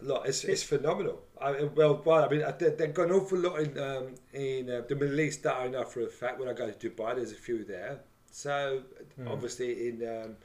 Look, 0.00 0.26
it's, 0.26 0.44
it's 0.44 0.62
phenomenal. 0.62 1.22
I, 1.40 1.64
well, 1.74 2.02
well, 2.04 2.24
I 2.24 2.28
mean, 2.28 2.42
they- 2.58 2.70
they've 2.70 2.92
got 2.92 3.06
an 3.08 3.12
awful 3.12 3.38
lot 3.38 3.60
in 3.60 3.78
um, 3.78 4.14
in 4.32 4.68
uh, 4.68 4.82
the 4.88 4.94
Middle 4.94 5.20
East 5.20 5.42
that 5.44 5.56
I 5.56 5.68
know 5.68 5.84
for 5.84 6.00
a 6.00 6.08
fact. 6.08 6.38
When 6.40 6.48
I 6.48 6.52
go 6.52 6.70
to 6.70 6.90
Dubai, 6.90 7.14
there's 7.16 7.32
a 7.32 7.36
few 7.36 7.64
there. 7.64 8.00
So 8.30 8.82
obviously 9.26 9.88
in 9.88 10.02
um, 10.24 10.36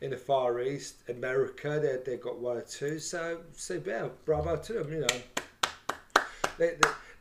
in 0.00 0.10
the 0.10 0.16
Far 0.16 0.60
East, 0.60 0.96
America, 1.08 1.78
they 1.80 2.10
they 2.10 2.16
got 2.18 2.38
one 2.38 2.56
or 2.56 2.62
two. 2.62 2.98
So 2.98 3.40
so 3.52 3.80
yeah, 3.86 4.08
bravo 4.24 4.56
to 4.56 4.72
them. 4.72 4.92
You 4.92 5.00
know, 5.00 5.06
they, 6.58 6.76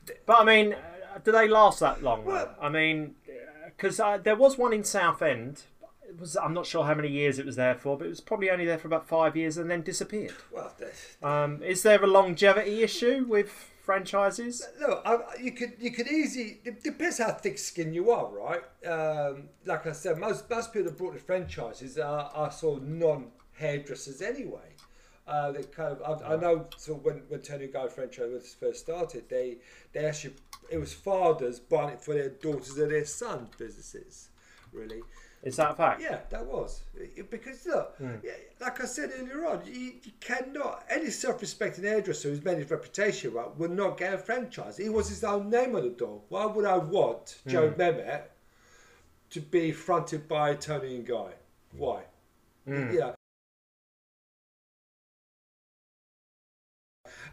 they, 0.06 0.14
But 0.26 0.42
I 0.42 0.44
mean, 0.44 0.74
uh, 0.74 0.78
do 1.24 1.32
they 1.32 1.48
last 1.48 1.80
that 1.80 2.04
long? 2.04 2.26
Well- 2.26 2.56
I 2.62 2.70
mean, 2.70 3.16
because 3.76 4.00
uh, 4.00 4.18
there 4.18 4.36
was 4.36 4.58
one 4.58 4.74
in 4.74 4.84
Southend. 4.84 5.64
It 6.08 6.20
was 6.20 6.36
I'm 6.36 6.54
not 6.56 6.66
sure 6.66 6.86
how 6.86 6.96
many 6.96 7.08
years 7.10 7.38
it 7.38 7.46
was 7.46 7.56
there 7.56 7.76
for, 7.76 7.96
but 7.98 8.06
it 8.06 8.10
was 8.10 8.20
probably 8.22 8.50
only 8.50 8.66
there 8.66 8.80
for 8.80 8.88
about 8.88 9.08
five 9.08 9.38
years 9.38 9.58
and 9.58 9.70
then 9.70 9.84
disappeared. 9.84 10.34
well, 10.52 10.74
Um, 11.22 11.62
is 11.62 11.84
there 11.84 12.04
a 12.04 12.08
longevity 12.08 12.82
issue 12.82 13.26
with 13.30 13.52
franchises? 13.84 14.68
Look, 14.80 15.04
I, 15.06 15.18
you 15.40 15.52
could 15.52 15.74
you 15.80 15.92
could 15.92 16.08
easily. 16.08 16.62
It 16.66 16.84
depends 16.84 17.20
how 17.20 17.32
thick 17.34 17.60
skin 17.60 17.94
you 17.94 18.10
are, 18.10 18.28
right? 18.28 18.64
Um, 18.88 19.50
like 19.66 19.86
I 19.86 19.92
said, 19.92 20.18
most 20.18 20.50
most 20.50 20.74
people 20.74 20.90
that 20.90 20.98
brought 20.98 21.14
the 21.14 21.20
franchises 21.20 22.00
are, 22.00 22.32
are 22.34 22.52
sort 22.52 22.82
of 22.82 22.88
non 22.88 23.28
hairdressers 23.54 24.22
anyway. 24.22 24.69
Uh, 25.30 25.52
they 25.52 25.62
kind 25.64 25.96
of. 25.96 26.24
I, 26.24 26.34
I 26.34 26.38
know. 26.38 26.66
So 26.78 26.96
when 26.96 27.22
when 27.28 27.42
Toni 27.42 27.68
Guy 27.68 27.88
franchise 27.88 28.32
was 28.32 28.56
first 28.60 28.80
started, 28.80 29.30
they 29.30 29.58
they 29.94 30.06
actually 30.06 30.34
it 30.72 30.80
was 30.80 30.92
fathers 30.92 31.60
buying 31.60 31.90
it 31.90 32.02
for 32.02 32.16
their 32.16 32.30
daughters 32.30 32.78
and 32.78 32.92
their 32.92 33.06
sons' 33.06 33.56
businesses, 33.56 34.30
really. 34.74 35.02
Is 35.44 35.56
that 35.58 35.72
a 35.72 35.76
fact? 35.76 36.02
Yeah, 36.02 36.20
that 36.32 36.46
was 36.46 36.82
because 37.30 37.66
look, 37.68 37.96
hmm. 37.98 38.16
yeah, 38.24 38.32
like 38.60 38.82
I 38.82 38.86
said 38.86 39.12
earlier 39.20 39.46
on, 39.46 39.62
you, 39.66 39.94
you 40.04 40.12
cannot 40.20 40.84
any 40.90 41.12
self-respecting 41.12 41.84
hairdresser 41.84 42.30
who's 42.30 42.44
made 42.44 42.58
his 42.58 42.72
reputation 42.72 43.32
right 43.34 43.56
will 43.56 43.70
not 43.70 43.98
get 43.98 44.14
a 44.16 44.18
franchise. 44.18 44.78
He 44.78 44.90
was 44.90 45.10
his 45.10 45.24
own 45.24 45.50
name 45.50 45.76
on 45.76 45.84
the 45.84 45.92
door. 45.92 46.22
Why 46.30 46.46
would 46.46 46.66
I 46.66 46.78
want 46.78 47.38
hmm. 47.44 47.50
Joe 47.52 47.72
Mehmet 47.78 48.24
to 49.30 49.42
be 49.42 49.72
fronted 49.72 50.28
by 50.28 50.56
Toni 50.56 50.96
and 50.96 51.08
Guy? 51.08 51.34
Why? 51.78 52.02
Hmm. 52.66 52.92
Yeah. 52.92 53.12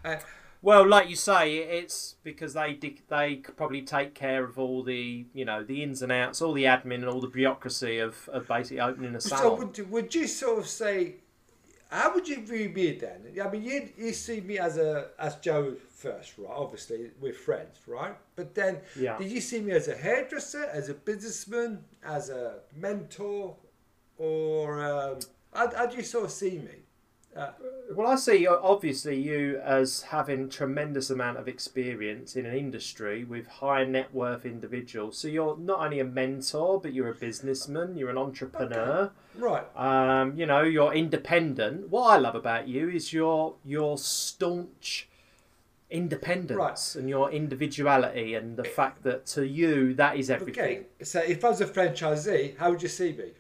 Uh, 0.06 0.16
Well, 0.62 0.86
like 0.88 1.08
you 1.10 1.16
say, 1.16 1.56
it's 1.58 2.16
because 2.25 2.54
they 2.54 2.78
they 3.08 3.36
probably 3.36 3.82
take 3.82 4.14
care 4.14 4.42
of 4.44 4.58
all 4.58 4.82
the 4.82 5.26
you 5.34 5.44
know 5.44 5.62
the 5.62 5.82
ins 5.82 6.02
and 6.02 6.10
outs, 6.10 6.40
all 6.40 6.54
the 6.54 6.64
admin, 6.64 6.96
and 6.96 7.06
all 7.06 7.20
the 7.20 7.28
bureaucracy 7.28 7.98
of, 7.98 8.28
of 8.32 8.48
basically 8.48 8.80
opening 8.80 9.14
a 9.14 9.20
so 9.20 9.36
salon. 9.36 9.58
would 9.58 9.78
you, 9.78 9.84
would 9.84 10.14
you 10.14 10.26
sort 10.26 10.58
of 10.58 10.66
say, 10.66 11.16
how 11.90 12.14
would 12.14 12.26
you 12.26 12.44
view 12.44 12.70
me 12.70 12.92
then? 12.92 13.20
I 13.44 13.48
mean, 13.50 13.62
you 13.62 13.88
you 13.98 14.12
see 14.12 14.40
me 14.40 14.58
as 14.58 14.76
a 14.78 15.10
as 15.18 15.36
Joe 15.36 15.76
first, 15.94 16.38
right? 16.38 16.50
Obviously, 16.50 17.10
we're 17.20 17.32
friends, 17.34 17.76
right? 17.86 18.16
But 18.34 18.54
then, 18.54 18.80
Yeah. 18.98 19.18
did 19.18 19.30
you 19.30 19.40
see 19.40 19.60
me 19.60 19.72
as 19.72 19.88
a 19.88 19.96
hairdresser, 19.96 20.64
as 20.72 20.88
a 20.88 20.94
businessman, 20.94 21.84
as 22.02 22.30
a 22.30 22.60
mentor, 22.75 23.56
or 24.18 24.82
um, 24.82 25.18
how, 25.52 25.70
how 25.76 25.86
do 25.86 25.96
you 25.96 26.02
sort 26.02 26.25
of 26.25 26.30
see 26.32 26.58
me? 26.58 26.85
Uh, 27.36 27.50
Well, 27.94 28.08
I 28.08 28.16
see 28.16 28.46
obviously 28.46 29.20
you 29.20 29.58
as 29.62 30.02
having 30.02 30.48
tremendous 30.48 31.08
amount 31.10 31.38
of 31.38 31.46
experience 31.46 32.34
in 32.34 32.44
an 32.46 32.56
industry 32.56 33.22
with 33.24 33.46
high 33.46 33.84
net 33.84 34.12
worth 34.12 34.44
individuals. 34.44 35.18
So 35.18 35.28
you're 35.28 35.56
not 35.56 35.78
only 35.80 36.00
a 36.00 36.04
mentor, 36.04 36.80
but 36.80 36.92
you're 36.92 37.10
a 37.10 37.14
businessman. 37.14 37.96
You're 37.96 38.10
an 38.10 38.18
entrepreneur. 38.18 39.12
right. 39.38 39.64
Um, 39.76 40.36
you 40.36 40.46
know, 40.46 40.62
you're 40.62 40.92
independent. 40.94 41.88
What 41.90 42.04
I 42.10 42.16
love 42.16 42.34
about 42.34 42.66
you 42.68 42.88
is 42.88 43.12
your 43.12 43.54
your 43.64 43.98
staunch 43.98 45.08
independence 45.88 46.96
and 46.96 47.08
your 47.08 47.30
individuality, 47.30 48.34
and 48.34 48.56
the 48.56 48.64
fact 48.64 49.02
that 49.04 49.26
to 49.26 49.46
you 49.46 49.94
that 49.94 50.16
is 50.16 50.30
everything. 50.30 50.64
Okay. 50.64 50.86
So 51.04 51.20
if 51.20 51.44
I 51.44 51.48
was 51.50 51.60
a 51.60 51.66
franchisee, 51.66 52.56
how 52.56 52.70
would 52.70 52.82
you 52.82 52.88
see 52.88 53.12
me? 53.12 53.30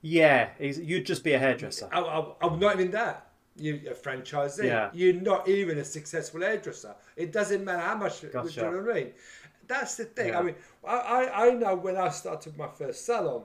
Yeah, 0.00 0.50
you'd 0.60 1.06
just 1.06 1.24
be 1.24 1.32
a 1.32 1.38
hairdresser. 1.38 1.88
I, 1.92 2.00
I, 2.00 2.32
I'm 2.40 2.58
not 2.58 2.74
even 2.74 2.90
that. 2.92 3.30
You're 3.56 3.76
a 3.76 3.94
franchisee. 3.94 4.64
Yeah. 4.64 4.90
You're 4.92 5.20
not 5.20 5.48
even 5.48 5.78
a 5.78 5.84
successful 5.84 6.40
hairdresser. 6.40 6.94
It 7.16 7.32
doesn't 7.32 7.64
matter 7.64 7.82
how 7.82 7.96
much. 7.96 8.20
Do 8.20 8.28
Gotcha. 8.28 8.54
you 8.54 8.62
know 8.62 8.82
what 8.82 8.90
I 8.90 8.94
mean? 8.94 9.12
That's 9.66 9.96
the 9.96 10.04
thing. 10.04 10.28
Yeah. 10.28 10.38
I 10.38 10.42
mean, 10.42 10.54
I, 10.86 10.96
I, 10.96 11.46
I 11.46 11.50
know 11.50 11.74
when 11.74 11.96
I 11.96 12.08
started 12.10 12.56
my 12.56 12.68
first 12.68 13.04
salon, 13.04 13.42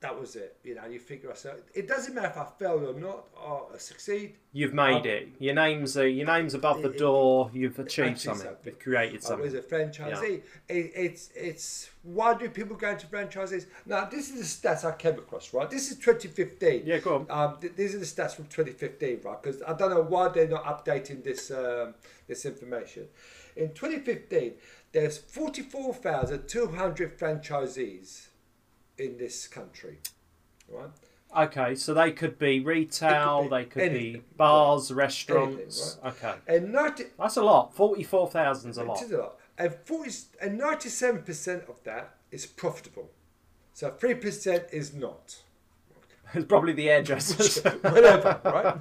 that 0.00 0.20
was 0.20 0.36
it. 0.36 0.58
You 0.62 0.74
know, 0.74 0.84
you 0.84 0.98
figure 0.98 1.30
yourself. 1.30 1.56
It 1.74 1.88
doesn't 1.88 2.14
matter 2.14 2.28
if 2.28 2.36
I 2.36 2.44
fail 2.58 2.90
or 2.90 3.00
not 3.00 3.24
or 3.42 3.66
succeed. 3.78 4.34
You've 4.52 4.74
made 4.74 5.00
Um, 5.00 5.06
it. 5.06 5.28
Your 5.38 5.54
name's 5.54 5.96
uh, 5.96 6.02
your 6.02 6.26
name's 6.26 6.52
above 6.52 6.82
the 6.82 6.90
it- 6.90 6.98
door. 6.98 7.50
You've 7.54 7.78
achieved 7.78 8.20
something. 8.20 8.44
something. 8.46 8.56
You've 8.64 8.78
created 8.78 9.22
something. 9.22 9.40
I 9.40 9.52
was 9.52 9.54
a 9.54 9.62
franchisee. 9.62 10.42
It, 10.68 10.92
it's 10.94 11.30
it's 11.34 11.88
why 12.02 12.34
do 12.34 12.50
people 12.50 12.76
go 12.76 12.90
into 12.90 13.06
franchises? 13.06 13.66
Now 13.86 14.04
this 14.04 14.28
is 14.30 14.58
the 14.60 14.68
stats 14.68 14.84
I 14.84 14.92
came 14.96 15.14
across. 15.14 15.54
Right, 15.54 15.70
this 15.70 15.90
is 15.90 15.96
2015. 15.96 16.82
Yeah, 16.84 16.98
go 16.98 17.14
on. 17.16 17.26
Um, 17.30 17.56
th- 17.60 17.74
these 17.74 17.94
are 17.94 17.98
the 17.98 18.04
stats 18.04 18.34
from 18.34 18.44
2015, 18.46 19.20
right? 19.24 19.42
Because 19.42 19.62
I 19.62 19.72
don't 19.72 19.90
know 19.90 20.02
why 20.02 20.28
they're 20.28 20.46
not 20.46 20.64
updating 20.64 21.24
this 21.24 21.50
um, 21.50 21.94
this 22.28 22.44
information. 22.44 23.08
In 23.56 23.72
2015, 23.72 24.52
there's 24.92 25.16
44,200 25.16 27.18
franchisees 27.18 28.26
in 28.98 29.18
this 29.18 29.46
country, 29.48 29.98
right? 30.68 30.90
Okay, 31.36 31.74
so 31.74 31.92
they 31.92 32.12
could 32.12 32.38
be 32.38 32.60
retail. 32.60 33.42
be 33.44 33.48
they 33.48 33.64
could 33.64 33.82
anything. 33.82 34.12
be 34.14 34.22
bars, 34.36 34.92
restaurants. 34.92 35.98
Anything, 36.02 36.28
Okay, 36.28 36.38
And 36.46 36.72
90, 36.72 37.04
that's 37.18 37.36
a 37.36 37.42
lot. 37.42 37.74
Forty-four 37.74 38.28
thousand's 38.30 38.78
a 38.78 38.84
lot. 38.84 39.02
is 39.02 39.10
a 39.12 39.18
lot. 39.18 39.36
And 39.58 39.74
40, 39.84 40.10
and 40.42 40.60
97% 40.60 41.68
of 41.68 41.76
that 41.84 42.14
is 42.30 42.44
profitable. 42.46 43.10
So 43.72 43.90
3% 43.90 44.72
is 44.72 44.94
not. 44.94 45.36
It's 46.36 46.44
probably 46.46 46.72
the 46.74 46.86
hairdressers. 46.86 47.58
Whatever, 47.82 48.40
right? 48.44 48.76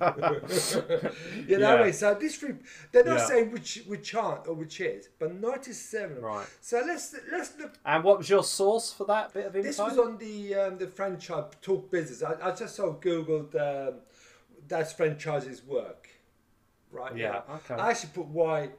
you 1.48 1.58
know 1.60 1.72
what 1.72 1.80
I 1.82 1.84
mean? 1.86 1.94
So 1.94 2.14
this 2.16 2.36
three, 2.36 2.56
they're 2.92 3.04
not 3.06 3.18
Yeah. 3.20 3.26
saying 3.26 3.52
which 3.52 3.84
which 3.88 4.14
aren't 4.14 4.48
or 4.48 4.54
which 4.54 4.80
is, 4.82 5.10
but 5.20 5.34
97. 5.34 6.22
Right. 6.22 6.46
So 6.62 6.84
let's 6.86 7.16
let's 7.32 7.54
look. 7.58 7.74
and 7.86 8.04
what 8.04 8.18
was 8.20 8.30
your 8.30 8.44
source 8.44 8.92
for 8.94 9.06
that 9.06 9.34
bit 9.34 9.46
of 9.48 9.56
info? 9.56 9.68
This 9.68 9.78
was 9.80 9.98
on 9.98 10.18
the 10.18 10.56
um, 10.56 10.78
the 10.78 10.88
franchise 10.88 11.46
talk 11.62 11.90
business. 11.92 12.22
I, 12.24 12.50
I 12.50 12.52
just 12.56 12.76
sort 12.76 12.90
of 12.90 13.00
googled 13.02 13.56
um, 13.56 13.96
that's 14.68 14.94
franchises 14.94 15.64
work, 15.64 16.10
right? 16.92 17.16
Yeah, 17.16 17.42
now. 17.48 17.56
okay. 17.56 17.76
I 17.76 17.92
actually 17.92 18.12
put 18.14 18.28
why 18.28 18.70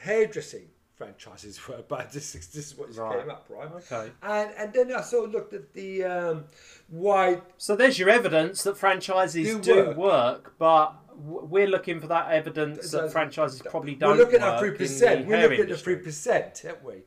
hairdressing 0.00 0.68
franchises 0.96 1.66
were, 1.68 1.82
but 1.88 2.10
this 2.12 2.34
is 2.34 2.46
this 2.48 2.68
is 2.72 2.76
what 2.76 2.88
just 2.88 2.98
Right. 2.98 3.20
came 3.20 3.30
up, 3.30 3.46
right? 3.48 3.70
Okay. 3.72 4.10
And 4.22 4.50
and 4.56 4.72
then 4.72 4.92
I 4.92 5.02
sort 5.02 5.26
of 5.26 5.32
looked 5.32 5.52
at 5.52 5.72
the 5.74 6.04
um, 6.04 6.44
why 6.88 7.42
So 7.58 7.76
there's 7.76 7.98
your 7.98 8.08
evidence 8.10 8.62
that 8.64 8.76
franchises 8.78 9.46
Do 9.46 9.60
do, 9.60 9.76
work. 9.88 9.96
work. 9.96 10.54
but 10.58 10.94
we're 11.18 11.66
looking 11.66 11.98
for 12.00 12.08
that 12.08 12.30
evidence 12.30 12.90
that 12.90 13.10
franchises 13.10 13.62
probably 13.62 13.94
we're 13.94 14.00
don't 14.00 14.18
looking 14.18 14.40
work 14.42 14.52
at 14.54 14.58
three 14.60 14.70
percent. 14.72 15.26
We're 15.26 15.42
looking 15.42 15.60
at 15.60 15.68
the 15.68 15.76
three 15.76 15.96
percent, 15.96 16.62
aren't 16.66 16.84
we? 16.84 17.02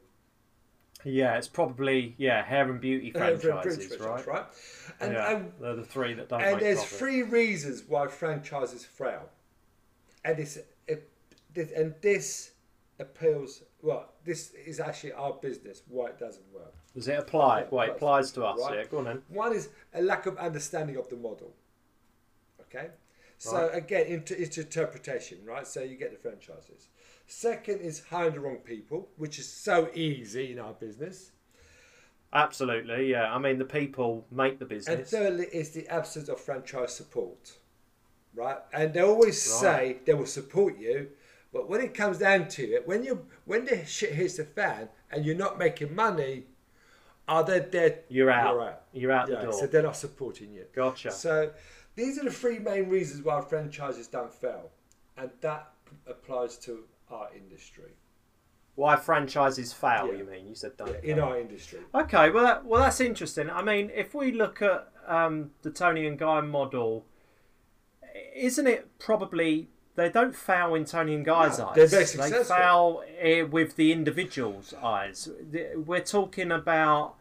Yeah, 1.06 1.38
it's 1.38 1.48
probably 1.48 2.14
yeah 2.18 2.44
hair 2.44 2.70
and 2.70 2.82
beauty 2.82 3.12
franchises, 3.12 3.96
franchise, 3.96 4.28
right? 4.28 4.46
And, 5.00 5.14
yeah, 5.14 5.32
and 5.38 5.52
they're 5.62 5.76
the 5.76 5.84
three 5.86 6.14
that 6.16 6.28
don't 6.28 6.42
and 6.42 6.60
there's 6.60 6.80
profit. 6.80 6.98
three 7.00 7.24
reasons 7.24 7.84
why 7.88 8.08
franchises 8.08 8.84
fail, 8.84 9.30
and 10.26 10.38
it's 10.40 10.58
it, 10.88 11.10
this, 11.54 11.72
and 11.72 11.96
this 12.02 12.52
appeals. 13.00 13.64
Well, 13.82 14.10
this 14.26 14.52
is 14.66 14.80
actually 14.80 15.14
our 15.14 15.34
business. 15.34 15.82
Why 15.88 16.08
it 16.08 16.20
doesn't 16.20 16.46
work. 16.54 16.74
Does 16.94 17.08
it 17.08 17.18
apply? 17.20 17.62
Yeah, 17.62 17.68
Well, 17.72 17.88
it 17.88 17.92
applies 17.92 18.32
to 18.34 18.46
us. 18.46 18.60
Right. 18.62 18.80
Yeah, 18.80 18.86
go 18.86 18.98
on 19.00 19.06
then. 19.06 19.22
One 19.30 19.54
is 19.54 19.70
a 19.94 20.02
lack 20.02 20.26
of 20.26 20.38
understanding 20.38 20.98
of 20.98 21.10
the 21.10 21.16
model. 21.16 21.54
Okay, 22.62 22.90
so 23.40 23.68
Right. 23.68 23.76
again, 23.76 24.06
into 24.08 24.40
it's 24.40 24.58
interpretation, 24.58 25.44
right? 25.44 25.66
So 25.66 25.82
you 25.82 25.96
get 25.96 26.12
the 26.12 26.18
franchises. 26.18 26.90
Second 27.26 27.80
is 27.82 28.04
hiring 28.06 28.34
the 28.34 28.40
wrong 28.40 28.58
people, 28.58 29.10
which 29.18 29.40
is 29.40 29.48
so 29.48 29.90
easy 29.94 30.52
in 30.52 30.60
our 30.60 30.74
business. 30.74 31.32
Absolutely, 32.32 33.10
yeah. 33.10 33.34
I 33.34 33.40
mean, 33.40 33.58
the 33.58 33.66
people 33.66 34.26
make 34.30 34.60
the 34.60 34.66
business. 34.66 34.96
And 34.96 35.08
thirdly 35.08 35.48
is 35.52 35.72
the 35.72 35.88
absence 35.88 36.30
of 36.30 36.40
franchise 36.40 36.94
support, 36.96 37.58
right? 38.36 38.60
And 38.72 38.94
they 38.94 39.02
always 39.02 39.42
say 39.42 39.98
they 40.06 40.14
will 40.14 40.28
support 40.28 40.78
you, 40.78 41.10
but 41.52 41.70
when 41.70 41.82
it 41.82 41.94
comes 41.94 42.18
down 42.20 42.48
to 42.50 42.64
it, 42.64 42.88
when 42.88 43.04
you 43.04 43.26
when 43.46 43.66
the 43.66 43.86
shit 43.86 44.14
hits 44.14 44.38
the 44.38 44.44
fan 44.46 44.90
and 45.12 45.26
you're 45.26 45.36
not 45.36 45.58
making 45.58 45.96
money, 45.96 46.46
are 47.28 47.44
they 47.44 47.60
dead? 47.60 48.04
You're 48.10 48.32
out. 48.32 48.54
You're 48.54 48.62
out. 48.64 48.82
You're 48.94 49.12
out 49.12 49.30
Yeah, 49.30 49.36
the 49.36 49.42
door. 49.44 49.54
so 49.54 49.68
they're 49.68 49.84
not 49.84 49.98
supporting 49.98 50.52
you. 50.54 50.66
Gotcha. 50.76 51.12
So 51.12 51.52
these 51.96 52.20
are 52.20 52.24
the 52.24 52.32
three 52.32 52.60
main 52.60 52.90
reasons 52.90 53.24
why 53.24 53.42
franchises 53.42 54.08
don't 54.08 54.34
fail, 54.34 54.72
and 55.18 55.30
that 55.42 55.72
applies 56.08 56.58
to 56.60 56.84
our 57.10 57.30
industry. 57.36 57.94
Why 58.76 58.96
franchises 58.96 59.74
fail? 59.74 60.08
Yeah. 60.12 60.20
You 60.20 60.24
mean? 60.26 60.48
You 60.48 60.56
said 60.56 60.78
don't. 60.78 60.90
Yeah, 61.04 61.14
in 61.14 61.20
our 61.20 61.38
industry. 61.40 61.80
Okay, 61.94 62.30
well, 62.30 62.44
that, 62.46 62.66
well, 62.66 62.82
that's 62.82 63.02
interesting. 63.02 63.50
I 63.50 63.62
mean, 63.62 63.92
if 63.94 64.14
we 64.14 64.32
look 64.32 64.62
at 64.62 64.88
um, 65.06 65.52
the 65.64 65.70
Toni 65.72 66.06
and 66.08 66.18
Guy 66.18 66.40
model, 66.42 67.06
isn't 68.36 68.68
it 68.68 68.88
probably 69.00 69.70
they 70.00 70.10
don't 70.10 70.36
foul 70.36 70.74
in 70.76 70.86
Toni 70.86 71.14
and 71.16 71.26
Guy's 71.26 71.60
No, 71.60 71.68
eyes? 71.68 71.76
they're 71.76 71.88
very 71.88 72.04
They 72.04 72.08
successful. 72.08 72.56
fail 72.56 73.04
eh, 73.20 73.42
with 73.44 73.76
the 73.76 73.92
individual's 73.92 74.74
eyes. 74.82 75.30
We're 75.76 76.00
talking 76.02 76.52
about. 76.52 77.16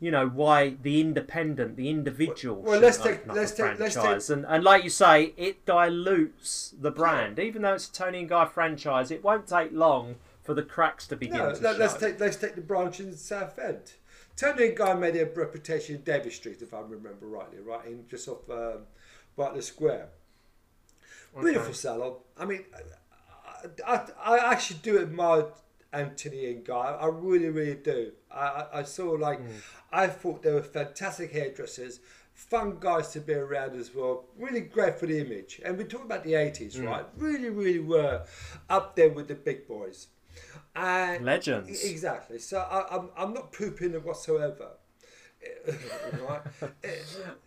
You 0.00 0.10
know 0.10 0.26
why 0.28 0.70
the 0.82 1.00
independent, 1.00 1.76
the 1.76 1.88
individual. 1.88 2.60
Well, 2.60 2.80
let's 2.80 2.98
take- 2.98 3.24
let's 3.32 3.52
take- 3.52 3.78
let's 3.78 3.94
take- 3.94 4.30
and 4.36 4.44
and 4.48 4.64
like 4.64 4.82
you 4.82 4.90
say, 4.90 5.32
it 5.36 5.64
dilutes 5.64 6.74
the 6.76 6.90
brand. 6.90 7.38
Even 7.38 7.62
though 7.62 7.74
it's 7.74 7.88
a 7.88 7.92
Toni 7.92 8.18
and 8.18 8.28
Guy 8.28 8.46
franchise, 8.46 9.12
it 9.12 9.22
won't 9.22 9.46
take 9.46 9.70
long 9.70 10.16
for 10.42 10.54
the 10.54 10.62
cracks 10.64 11.06
to 11.06 11.14
begin 11.14 11.38
No, 11.38 11.54
to 11.54 11.60
let, 11.60 11.80
us 11.80 11.96
take 11.96 12.18
let's 12.18 12.34
take 12.36 12.56
the 12.56 12.60
branch 12.62 12.98
in 12.98 13.16
South 13.16 13.56
End. 13.60 13.92
Toni 14.36 14.66
and 14.68 14.76
Guy 14.76 14.92
made 14.94 15.14
a 15.14 15.24
reputation 15.26 15.94
in 15.94 16.02
Davies 16.02 16.34
Street, 16.34 16.60
if 16.62 16.74
I 16.74 16.80
remember 16.80 17.26
rightly, 17.26 17.60
right 17.60 17.86
in 17.86 18.04
just 18.08 18.26
off 18.26 18.50
um, 18.50 18.86
Berkeley 19.36 19.62
Square. 19.62 20.08
Beautiful 21.40 21.74
salon. 21.74 22.16
I 22.36 22.44
mean, 22.44 22.64
I, 23.86 23.94
I, 23.94 24.06
I 24.24 24.52
actually 24.52 24.80
do 24.82 25.00
admire 25.00 25.46
Anthony 25.92 26.50
and 26.50 26.64
Guy. 26.64 26.96
I 27.00 27.06
really, 27.06 27.48
really 27.48 27.74
do. 27.74 28.12
I, 28.30 28.66
I, 28.72 28.82
saw 28.82 29.10
like, 29.12 29.40
hmm. 29.40 29.50
I 29.92 30.06
thought 30.08 30.42
they 30.42 30.52
were 30.52 30.62
fantastic 30.62 31.32
hairdressers, 31.32 32.00
fun 32.34 32.78
guys 32.80 33.08
to 33.12 33.20
be 33.20 33.34
around 33.34 33.76
as 33.76 33.94
well. 33.94 34.24
Really 34.38 34.60
great 34.60 34.98
for 34.98 35.06
the 35.06 35.18
image. 35.20 35.60
And 35.64 35.76
we're 35.76 35.86
talking 35.86 36.06
about 36.06 36.24
the 36.24 36.32
80s, 36.32 36.76
hmm. 36.78 36.86
right? 36.86 37.06
Really, 37.16 37.50
really 37.50 37.80
were 37.80 38.24
up 38.68 38.96
there 38.96 39.10
with 39.10 39.28
the 39.28 39.34
big 39.34 39.66
boys. 39.66 40.08
And 40.74 41.24
Legends. 41.24 41.84
Exactly. 41.84 42.38
So 42.38 42.58
I, 42.58 42.96
I'm, 42.96 43.10
I'm 43.16 43.34
not 43.34 43.52
pooping 43.52 43.92
them 43.92 44.02
whatsoever. 44.04 44.70
Right? 46.28 46.40
Eh, 46.84 46.90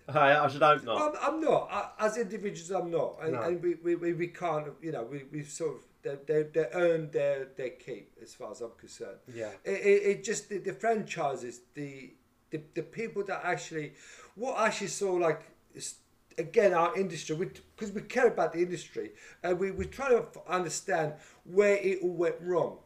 I, 0.10 0.46
I 0.46 0.48
should 0.48 0.62
hope 0.62 0.84
not. 0.84 1.02
I'm, 1.02 1.34
I'm 1.34 1.42
not. 1.42 1.70
I, 1.72 2.06
as 2.06 2.18
individuals, 2.18 2.72
I'm 2.72 2.92
not. 2.92 3.18
And, 3.22 3.34
No. 3.34 3.42
and 3.42 3.62
we, 3.62 3.76
we, 3.76 3.96
we, 3.96 4.14
we 4.14 4.28
can't, 4.28 4.68
you 4.82 4.92
know, 4.92 5.04
we, 5.04 5.24
we've 5.32 5.50
sort 5.50 5.76
of, 5.76 5.82
they, 6.04 6.18
they, 6.34 6.44
they 6.44 6.68
earned 6.74 7.12
their, 7.12 7.48
their 7.56 7.72
keep 7.72 8.12
as 8.22 8.34
far 8.34 8.52
as 8.52 8.62
I'm 8.62 8.72
concerned. 8.78 9.18
Yeah. 9.34 9.50
It, 9.64 9.72
it, 9.72 10.04
it 10.04 10.24
just, 10.24 10.50
the, 10.50 10.60
the 10.60 10.74
franchises, 10.74 11.62
the, 11.74 12.14
the, 12.52 12.62
the 12.76 12.84
people 12.84 13.24
that 13.26 13.42
actually, 13.44 13.94
what 14.36 14.58
I 14.58 14.68
actually 14.68 14.88
saw 14.88 15.14
like, 15.14 15.42
is, 15.74 15.96
again, 16.38 16.74
our 16.74 16.96
industry, 16.96 17.36
because 17.76 17.92
we, 17.94 18.02
care 18.02 18.28
about 18.28 18.54
the 18.54 18.60
industry, 18.60 19.12
and 19.44 19.60
we, 19.60 19.72
we 19.72 19.86
try 19.86 20.10
to 20.10 20.26
understand 20.48 21.14
where 21.44 21.76
it 21.78 22.00
all 22.04 22.14
went 22.14 22.36
wrong 22.42 22.78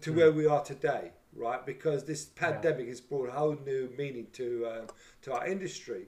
to 0.00 0.10
hmm. 0.10 0.16
where 0.16 0.32
we 0.32 0.46
are 0.46 0.62
today, 0.62 1.12
right? 1.34 1.64
Because 1.64 2.04
this 2.04 2.24
pandemic 2.24 2.88
has 2.88 3.00
brought 3.00 3.28
a 3.28 3.32
whole 3.32 3.56
new 3.64 3.90
meaning 3.96 4.26
to 4.34 4.66
um, 4.66 4.86
to 5.22 5.32
our 5.32 5.46
industry, 5.46 6.06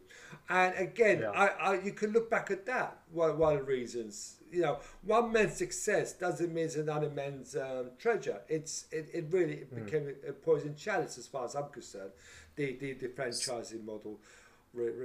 and 0.48 0.74
again, 0.76 1.20
Yeah. 1.20 1.30
I, 1.30 1.46
I 1.46 1.80
you 1.82 1.92
can 1.92 2.12
look 2.12 2.30
back 2.30 2.50
at 2.50 2.66
that. 2.66 2.98
One, 3.12 3.38
one 3.38 3.54
of 3.54 3.58
the 3.60 3.64
reasons, 3.64 4.36
you 4.50 4.62
know, 4.62 4.78
one 5.02 5.32
man's 5.32 5.56
success 5.56 6.12
doesn't 6.12 6.52
mean 6.52 6.64
it's 6.64 6.76
another 6.76 7.10
man's 7.10 7.56
um, 7.56 7.90
treasure. 7.98 8.40
It's 8.48 8.86
it, 8.90 9.08
it 9.12 9.26
really 9.30 9.54
it 9.54 9.74
became 9.74 10.08
a, 10.26 10.30
a 10.30 10.32
poison 10.32 10.74
chalice 10.76 11.18
as 11.18 11.26
far 11.26 11.44
as 11.44 11.54
I'm 11.54 11.68
concerned. 11.70 12.12
The 12.56 12.76
the, 12.76 12.92
the 12.94 13.08
franchising 13.08 13.84
model. 13.84 14.18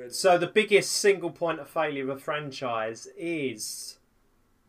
So 0.09 0.39
the 0.39 0.47
biggest 0.47 0.93
single 0.93 1.29
point 1.29 1.59
of 1.59 1.69
failure 1.69 2.01
of 2.05 2.09
a 2.09 2.19
franchise 2.19 3.07
is 3.15 3.98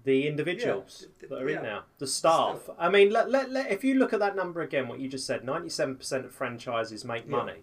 the 0.05 0.27
individuals 0.27 1.01
Yeah, 1.03 1.07
th- 1.07 1.19
th- 1.21 1.31
that 1.31 1.43
are 1.43 1.49
in 1.49 1.63
now, 1.63 1.85
the 1.99 2.07
staff. 2.07 2.69
I 2.79 2.89
mean, 2.89 3.11
let, 3.11 3.31
let, 3.31 3.51
let, 3.51 3.71
if 3.71 3.85
you 3.85 3.95
look 3.97 4.13
at 4.13 4.21
that 4.21 4.35
number 4.37 4.61
again, 4.63 4.89
what 4.89 4.99
you 5.01 5.09
just 5.09 5.27
said, 5.27 5.45
ninety-seven 5.45 5.97
percent 5.97 6.25
of 6.25 6.33
franchises 6.33 7.05
make 7.05 7.25
Yeah. 7.27 7.37
money. 7.37 7.59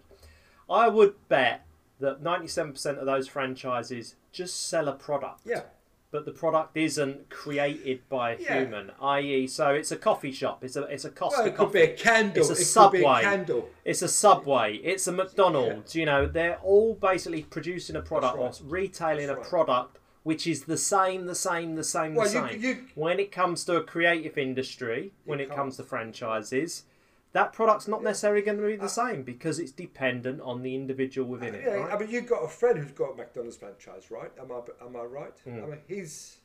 I 0.70 0.88
would 0.88 1.14
bet 1.28 1.64
that 2.00 2.22
ninety-seven 2.22 2.72
percent 2.72 2.98
of 2.98 3.06
those 3.06 3.26
franchises 3.28 4.14
just 4.32 4.68
sell 4.68 4.88
a 4.88 4.92
product. 4.92 5.40
yeah. 5.44 5.62
But 6.10 6.24
the 6.24 6.30
product 6.32 6.74
isn't 6.74 7.28
created 7.28 8.00
by 8.08 8.30
a 8.32 8.38
Yeah. 8.40 8.60
human, 8.60 8.92
i.e., 9.02 9.46
so 9.46 9.74
it's 9.74 9.92
a 9.92 9.96
coffee 9.96 10.32
shop. 10.32 10.64
It's 10.64 10.74
a 10.76 10.84
it's 10.84 11.04
a 11.04 11.10
Costa 11.10 11.40
Well, 11.40 11.46
it 11.48 11.50
could 11.50 11.58
coffee. 11.66 11.86
be 11.86 11.92
a 11.92 11.96
candle. 11.96 12.38
It's 12.40 12.48
a 12.48 12.62
it 12.62 12.64
Subway. 12.64 13.02
a. 13.24 13.62
It's 13.84 14.00
a 14.00 14.08
Subway. 14.08 14.76
It's 14.76 15.06
a 15.06 15.12
McDonald's. 15.12 15.94
You 15.94 16.06
know, 16.06 16.24
they're 16.26 16.56
all 16.62 16.94
basically 16.94 17.42
producing 17.42 17.94
a 17.96 18.00
product 18.00 18.38
That's 18.38 18.60
or 18.62 18.64
retailing 18.64 19.28
a 19.28 19.34
right. 19.34 19.44
product 19.44 19.98
which 20.28 20.46
is 20.46 20.64
the 20.64 20.76
same, 20.76 21.24
the 21.24 21.34
same, 21.34 21.74
the 21.74 21.82
same, 21.82 22.12
the 22.12 22.18
Well, 22.20 22.26
you- 22.26 22.48
same. 22.50 22.60
you- 22.62 22.84
when 22.94 23.18
it 23.18 23.32
comes 23.32 23.64
to 23.64 23.76
a 23.76 23.82
creative 23.82 24.36
industry, 24.36 25.12
when 25.24 25.40
it 25.40 25.50
comes 25.50 25.78
to 25.78 25.82
franchises, 25.82 26.84
that 27.32 27.54
product's 27.54 27.88
not 27.88 28.02
necessarily 28.02 28.42
going 28.42 28.58
to 28.58 28.66
be 28.66 28.76
the 28.76 28.90
same 28.90 29.22
because 29.22 29.58
it's 29.58 29.72
dependent 29.72 30.42
on 30.42 30.60
the 30.62 30.74
individual 30.74 31.26
within 31.26 31.54
it. 31.54 31.62
Yeah, 31.64 31.76
right? 31.76 31.94
I 31.94 31.98
mean, 31.98 32.10
you've 32.10 32.26
got 32.26 32.44
a 32.44 32.48
friend 32.48 32.78
who's 32.78 32.92
got 32.92 33.12
a 33.12 33.16
McDonald's 33.16 33.56
franchise, 33.56 34.10
right? 34.10 34.30
Am 34.38 34.52
I 34.52 34.60
am 34.84 34.96
I 34.96 35.04
right? 35.04 35.32
Hmm. 35.44 35.64
I 35.64 35.66
mean, 35.66 35.80
he's 35.88 36.36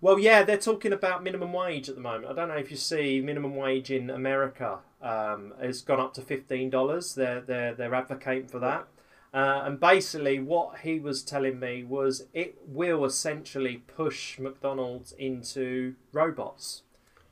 Well, 0.00 0.20
yeah, 0.20 0.44
they're 0.44 0.58
talking 0.58 0.92
about 0.92 1.24
minimum 1.24 1.52
wage 1.52 1.88
at 1.88 1.96
the 1.96 2.00
moment. 2.00 2.30
I 2.30 2.34
don't 2.34 2.46
know 2.46 2.54
if 2.56 2.70
you 2.70 2.76
see 2.76 3.20
minimum 3.20 3.56
wage 3.56 3.90
in 3.90 4.10
America 4.10 4.78
um, 5.02 5.54
has 5.60 5.80
gone 5.82 5.98
up 5.98 6.14
to 6.14 6.22
fifteen 6.22 6.70
dollars. 6.70 7.16
They're 7.16 7.40
they're 7.40 7.74
they're 7.74 7.94
advocating 7.96 8.46
for 8.46 8.60
that. 8.60 8.86
Uh, 9.32 9.62
and 9.64 9.78
basically, 9.78 10.38
what 10.38 10.78
he 10.78 10.98
was 10.98 11.22
telling 11.22 11.60
me 11.60 11.84
was 11.84 12.26
it 12.32 12.56
will 12.66 13.04
essentially 13.04 13.82
push 13.86 14.38
McDonald's 14.38 15.12
into 15.12 15.94
robots, 16.12 16.82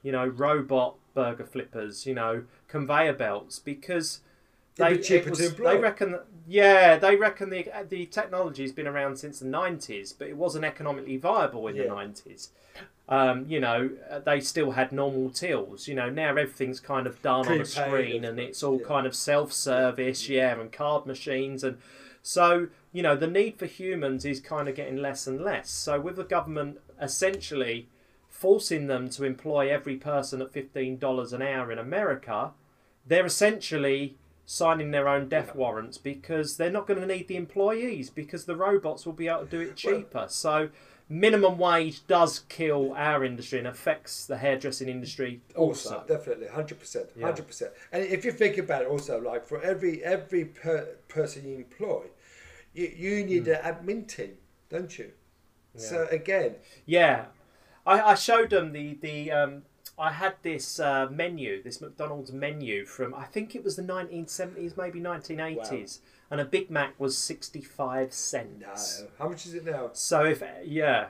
you 0.02 0.12
know, 0.12 0.26
robot 0.26 0.96
burger 1.14 1.46
flippers, 1.46 2.06
you 2.06 2.14
know, 2.14 2.44
conveyor 2.68 3.14
belts, 3.14 3.58
because 3.58 4.20
they 4.76 4.96
was, 5.26 5.54
they 5.54 5.78
reckon 5.78 6.18
yeah 6.46 6.96
they 6.96 7.16
reckon 7.16 7.50
the 7.50 7.66
the 7.88 8.06
technology 8.06 8.62
has 8.62 8.72
been 8.72 8.86
around 8.86 9.16
since 9.16 9.38
the 9.38 9.46
90s 9.46 10.14
but 10.16 10.28
it 10.28 10.36
wasn't 10.36 10.64
economically 10.64 11.16
viable 11.16 11.66
in 11.66 11.76
yeah. 11.76 11.84
the 11.84 11.88
90s 11.88 12.48
um, 13.08 13.46
you 13.48 13.60
know, 13.60 13.90
uh, 14.10 14.18
they 14.18 14.40
still 14.40 14.72
had 14.72 14.90
normal 14.90 15.30
tills. 15.30 15.86
You 15.86 15.94
know, 15.94 16.10
now 16.10 16.30
everything's 16.30 16.80
kind 16.80 17.06
of 17.06 17.22
done 17.22 17.46
on 17.46 17.60
a 17.60 17.64
screen, 17.64 18.24
and 18.24 18.40
it's 18.40 18.62
all 18.64 18.80
yeah. 18.80 18.86
kind 18.86 19.06
of 19.06 19.14
self-service, 19.14 20.28
yeah, 20.28 20.58
and 20.58 20.72
card 20.72 21.06
machines, 21.06 21.62
and 21.62 21.78
so 22.22 22.66
you 22.92 23.04
know 23.04 23.14
the 23.14 23.28
need 23.28 23.56
for 23.56 23.66
humans 23.66 24.24
is 24.24 24.40
kind 24.40 24.68
of 24.68 24.74
getting 24.74 24.96
less 24.96 25.28
and 25.28 25.40
less. 25.40 25.70
So 25.70 26.00
with 26.00 26.16
the 26.16 26.24
government 26.24 26.78
essentially 27.00 27.88
forcing 28.28 28.88
them 28.88 29.08
to 29.10 29.22
employ 29.22 29.70
every 29.70 29.96
person 29.96 30.42
at 30.42 30.52
fifteen 30.52 30.98
dollars 30.98 31.32
an 31.32 31.42
hour 31.42 31.70
in 31.70 31.78
America, 31.78 32.50
they're 33.06 33.26
essentially 33.26 34.16
signing 34.44 34.90
their 34.92 35.08
own 35.08 35.28
death 35.28 35.54
warrants 35.54 35.98
because 35.98 36.56
they're 36.56 36.70
not 36.70 36.86
going 36.86 37.00
to 37.00 37.06
need 37.06 37.28
the 37.28 37.36
employees 37.36 38.10
because 38.10 38.44
the 38.44 38.56
robots 38.56 39.04
will 39.04 39.12
be 39.12 39.28
able 39.28 39.40
to 39.40 39.46
do 39.46 39.60
it 39.60 39.76
cheaper. 39.76 40.26
so 40.28 40.68
minimum 41.08 41.58
wage 41.58 42.06
does 42.06 42.40
kill 42.48 42.92
our 42.94 43.24
industry 43.24 43.58
and 43.58 43.68
affects 43.68 44.26
the 44.26 44.36
hairdressing 44.38 44.88
industry 44.88 45.40
also. 45.54 45.96
Also, 45.96 46.04
definitely, 46.06 46.48
hundred 46.48 46.80
percent, 46.80 47.08
hundred 47.20 47.46
percent. 47.46 47.72
And 47.92 48.04
if 48.04 48.24
you 48.24 48.32
think 48.32 48.58
about 48.58 48.82
it, 48.82 48.88
also 48.88 49.20
like 49.20 49.46
for 49.46 49.60
every 49.62 50.02
every 50.02 50.44
per, 50.44 50.96
person 51.08 51.48
you 51.48 51.56
employ, 51.56 52.04
you, 52.74 52.92
you 52.96 53.24
need 53.24 53.46
an 53.48 53.62
admin 53.62 54.06
team, 54.08 54.32
don't 54.68 54.98
you? 54.98 55.12
So 55.76 56.06
again, 56.10 56.54
Yeah, 56.86 57.26
I, 57.86 58.00
I 58.00 58.14
showed 58.14 58.50
them 58.50 58.72
the 58.72 58.94
the. 59.00 59.30
Um, 59.30 59.62
I 59.98 60.12
had 60.12 60.34
this 60.42 60.78
uh, 60.78 61.08
menu, 61.10 61.62
this 61.62 61.80
McDonald's 61.80 62.32
menu 62.32 62.84
from 62.84 63.14
I 63.14 63.24
think 63.24 63.54
it 63.54 63.64
was 63.64 63.76
the 63.76 63.82
1970s, 63.82 64.76
maybe 64.76 65.00
1980s, 65.00 66.00
and 66.30 66.40
a 66.40 66.44
Big 66.44 66.70
Mac 66.70 66.98
was 66.98 67.16
65 67.16 68.06
no, 68.06 68.10
cents. 68.10 69.04
how 69.18 69.28
much 69.28 69.46
is 69.46 69.54
it 69.54 69.64
now? 69.64 69.90
So 69.92 70.24
if 70.24 70.42
yeah, 70.64 71.08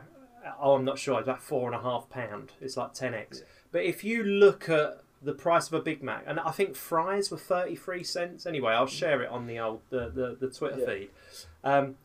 oh, 0.60 0.74
I'm 0.74 0.84
not 0.84 0.98
sure. 0.98 1.18
It's 1.18 1.26
about 1.26 1.42
four 1.42 1.66
and 1.66 1.74
a 1.74 1.82
half 1.82 2.08
pound. 2.08 2.52
It's 2.60 2.76
like 2.76 2.94
10x. 2.94 3.42
But 3.72 3.84
if 3.84 4.04
you 4.04 4.22
look 4.22 4.68
at 4.68 5.02
the 5.22 5.32
price 5.32 5.66
of 5.66 5.74
a 5.74 5.80
Big 5.80 6.02
Mac, 6.02 6.22
and 6.26 6.38
I 6.38 6.50
think 6.52 6.76
fries 6.76 7.30
were 7.30 7.38
33 7.38 8.04
cents. 8.04 8.46
Anyway, 8.46 8.72
I'll 8.72 8.86
share 8.86 9.22
it 9.22 9.30
on 9.30 9.46
the 9.46 9.58
old 9.58 9.80
the 9.90 10.08
the, 10.08 10.36
the 10.38 10.52
Twitter 10.52 10.80
Yeah. 10.80 10.86
feed. 10.86 11.10
Um, 11.64 11.96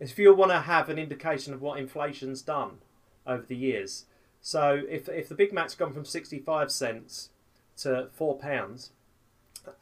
if 0.00 0.18
you 0.18 0.34
want 0.34 0.50
to 0.50 0.60
have 0.60 0.88
an 0.88 0.98
indication 0.98 1.54
of 1.54 1.62
what 1.62 1.78
inflation's 1.78 2.42
done 2.42 2.78
over 3.26 3.44
the 3.46 3.56
years, 3.56 4.06
so 4.44 4.82
if 4.90 5.08
if 5.08 5.30
the 5.30 5.34
Big 5.34 5.54
Mac's 5.54 5.74
gone 5.74 5.94
from 5.94 6.04
65 6.04 6.70
cents 6.70 7.30
to 7.78 8.08
four 8.12 8.36
pounds, 8.36 8.90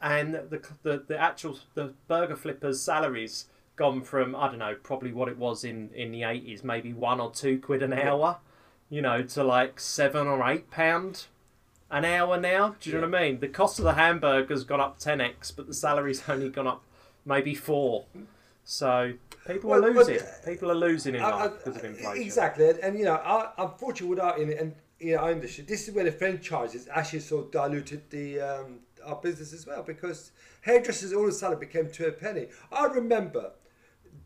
and 0.00 0.34
the, 0.34 0.62
the 0.84 1.02
the 1.04 1.18
actual 1.18 1.58
the 1.74 1.94
burger 2.06 2.36
flippers' 2.36 2.80
salaries 2.80 3.46
gone 3.74 4.02
from 4.02 4.36
I 4.36 4.46
don't 4.46 4.60
know 4.60 4.76
probably 4.80 5.12
what 5.12 5.26
it 5.26 5.36
was 5.36 5.64
in 5.64 5.90
in 5.92 6.12
the 6.12 6.20
80s, 6.20 6.62
maybe 6.62 6.92
one 6.92 7.18
or 7.18 7.32
two 7.32 7.58
quid 7.58 7.82
an 7.82 7.92
hour, 7.92 8.38
you 8.88 9.02
know, 9.02 9.24
to 9.24 9.42
like 9.42 9.80
seven 9.80 10.28
or 10.28 10.48
eight 10.48 10.70
pound 10.70 11.26
an 11.90 12.04
hour 12.04 12.38
now. 12.38 12.76
Do 12.78 12.88
you 12.88 13.00
know 13.00 13.08
what 13.08 13.16
I 13.16 13.22
mean? 13.30 13.40
The 13.40 13.48
cost 13.48 13.80
of 13.80 13.84
the 13.84 13.94
hamburger's 13.94 14.62
gone 14.62 14.80
up 14.80 15.00
10x, 15.00 15.56
but 15.56 15.66
the 15.66 15.74
salary's 15.74 16.22
only 16.28 16.50
gone 16.50 16.68
up 16.68 16.84
maybe 17.26 17.56
four. 17.56 18.04
So 18.64 19.12
people 19.46 19.72
are 19.74 19.80
Well, 19.80 19.92
but, 19.94 20.06
losing. 20.06 20.26
people 20.44 20.70
are 20.70 20.74
losing 20.74 21.14
in 21.16 21.22
I- 21.22 21.30
life 21.30 21.50
I- 21.52 21.56
because 21.56 21.76
of 21.76 21.84
inflation. 21.84 22.22
Exactly, 22.22 22.68
and, 22.70 22.78
and 22.78 22.98
you 22.98 23.04
know, 23.04 23.14
I, 23.16 23.52
unfortunately, 23.58 24.08
without 24.10 24.38
in 24.38 24.52
and 24.52 24.74
you 25.00 25.16
know, 25.16 25.22
our 25.22 25.32
industry, 25.32 25.64
this 25.64 25.88
is 25.88 25.94
where 25.94 26.04
the 26.04 26.12
franchises 26.12 26.88
actually 26.92 27.20
sort 27.20 27.46
of 27.46 27.50
diluted 27.50 28.08
the 28.10 28.40
um, 28.40 28.80
our 29.04 29.16
business 29.16 29.52
as 29.52 29.66
well 29.66 29.82
because 29.82 30.30
hairdressers 30.60 31.12
all 31.12 31.24
of 31.24 31.28
a 31.30 31.32
sudden 31.32 31.58
became 31.58 31.90
two 31.90 32.06
a 32.06 32.12
penny. 32.12 32.46
I 32.70 32.84
remember 32.86 33.50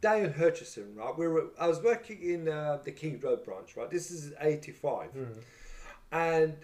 Daniel 0.03 0.31
Hutchison, 0.33 0.95
right? 0.95 1.17
We 1.17 1.29
were 1.29 1.47
I 1.59 1.67
was 1.67 1.81
working 1.81 2.21
in 2.23 2.49
uh, 2.49 2.79
the 2.85 2.93
Kings 2.93 3.23
Road 3.23 3.43
branch, 3.43 3.75
right? 3.77 3.91
This 3.91 4.11
is 4.11 4.35
'85, 4.39 5.11
and 6.13 6.55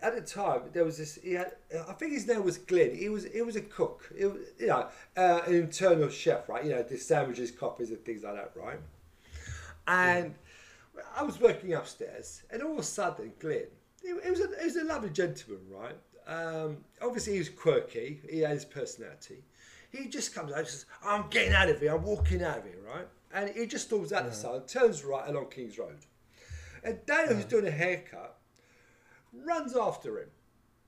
at 0.00 0.14
the 0.14 0.20
time 0.20 0.62
there 0.72 0.84
was 0.84 0.98
this. 0.98 1.18
He 1.22 1.32
had, 1.32 1.52
I 1.88 1.92
think 1.92 2.12
his 2.12 2.26
name 2.26 2.44
was 2.44 2.58
Glenn. 2.58 2.94
He 2.94 3.08
was 3.08 3.24
he 3.24 3.42
was 3.42 3.56
a 3.56 3.60
cook. 3.60 4.10
It 4.16 4.26
was, 4.26 4.42
you 4.58 4.68
know, 4.68 4.86
uh, 5.16 5.40
an 5.46 5.54
internal 5.54 6.08
chef, 6.08 6.48
right? 6.48 6.64
You 6.64 6.70
know, 6.70 6.82
the 6.82 6.96
sandwiches, 6.96 7.50
coffees, 7.50 7.90
and 7.90 8.04
things 8.04 8.22
like 8.22 8.34
that, 8.34 8.52
right? 8.54 8.78
And 9.86 10.34
I 11.16 11.22
was 11.22 11.40
working 11.40 11.74
upstairs, 11.74 12.42
and 12.50 12.62
all 12.62 12.72
of 12.72 12.78
a 12.78 12.82
sudden, 12.82 13.32
Glenn, 13.38 13.66
he, 14.02 14.08
he 14.08 14.30
was 14.30 14.40
a, 14.40 14.48
he 14.58 14.64
was 14.66 14.76
a 14.76 14.84
lovely 14.84 15.10
gentleman, 15.10 15.62
right? 15.70 15.96
Um, 16.26 16.78
obviously, 17.00 17.34
he 17.34 17.38
was 17.38 17.48
quirky. 17.48 18.20
He 18.30 18.40
had 18.40 18.52
his 18.52 18.64
personality. 18.64 19.42
He 19.90 20.08
just 20.08 20.34
comes 20.34 20.52
out 20.52 20.58
and 20.58 20.68
says, 20.68 20.86
"I'm 21.02 21.28
getting 21.30 21.54
out 21.54 21.68
of 21.68 21.80
here. 21.80 21.94
I'm 21.94 22.04
walking 22.04 22.42
out 22.42 22.58
of 22.58 22.64
here," 22.64 22.78
right? 22.86 23.06
And 23.32 23.50
he 23.50 23.66
just 23.66 23.86
storms 23.86 24.12
out 24.12 24.24
the 24.26 24.32
side, 24.32 24.68
turns 24.68 25.04
right 25.04 25.28
along 25.28 25.50
King's 25.50 25.78
Road, 25.78 25.98
and 26.84 26.98
Daniel, 27.06 27.34
who's 27.34 27.44
doing 27.44 27.66
a 27.66 27.70
haircut, 27.70 28.37
runs 29.44 29.76
after 29.76 30.18
him. 30.18 30.28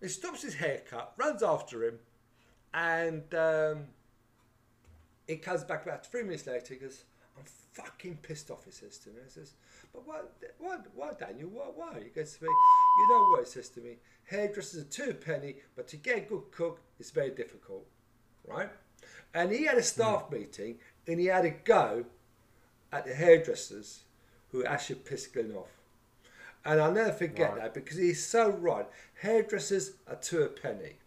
He 0.00 0.08
stops 0.08 0.42
his 0.42 0.54
haircut, 0.54 1.12
runs 1.16 1.42
after 1.42 1.84
him, 1.84 1.98
and 2.72 3.34
um, 3.34 3.84
he 5.26 5.36
comes 5.36 5.64
back 5.64 5.84
about 5.84 6.06
three 6.06 6.22
minutes 6.22 6.46
later. 6.46 6.74
He 6.74 6.80
goes, 6.80 7.04
"I'm 7.36 7.44
fucking 7.72 8.18
pissed 8.22 8.50
off." 8.50 8.64
He 8.64 8.70
says 8.70 8.98
to 8.98 9.10
me. 9.10 9.16
He 9.24 9.30
says, 9.30 9.52
"But 9.92 10.06
why, 10.06 10.20
why, 10.58 10.78
why, 10.94 11.12
Daniel? 11.18 11.50
Why, 11.50 11.64
why?" 11.74 12.00
He 12.02 12.08
goes 12.10 12.36
to 12.36 12.44
me, 12.44 12.48
"You 12.48 13.08
know 13.10 13.30
what?" 13.30 13.40
He 13.40 13.50
says 13.50 13.68
to 13.70 13.80
me, 13.80 13.96
"Hairdressers 14.24 14.82
are 14.82 14.88
two 14.88 15.14
penny, 15.14 15.56
but 15.76 15.86
to 15.88 15.96
get 15.96 16.18
a 16.18 16.20
good 16.22 16.50
cook, 16.50 16.80
it's 16.98 17.10
very 17.10 17.30
difficult, 17.30 17.86
right?" 18.46 18.70
And 19.34 19.52
he 19.52 19.64
had 19.64 19.78
a 19.78 19.82
staff 19.82 20.30
meeting, 20.30 20.78
and 21.06 21.20
he 21.20 21.26
had 21.26 21.44
a 21.44 21.50
go 21.50 22.06
at 22.92 23.04
the 23.04 23.14
hairdressers 23.14 24.04
who 24.50 24.64
actually 24.64 25.00
pissed 25.00 25.32
Glenn 25.32 25.52
off. 25.52 25.79
And 26.64 26.80
I'll 26.80 26.92
never 26.92 27.12
forget 27.12 27.52
Right. 27.52 27.62
that 27.62 27.74
because 27.74 27.96
he's 27.96 28.24
so 28.24 28.50
right. 28.50 28.86
Hairdressers 29.22 29.92
are 30.06 30.16
two 30.16 30.42
a 30.42 30.48
penny. 30.48 30.98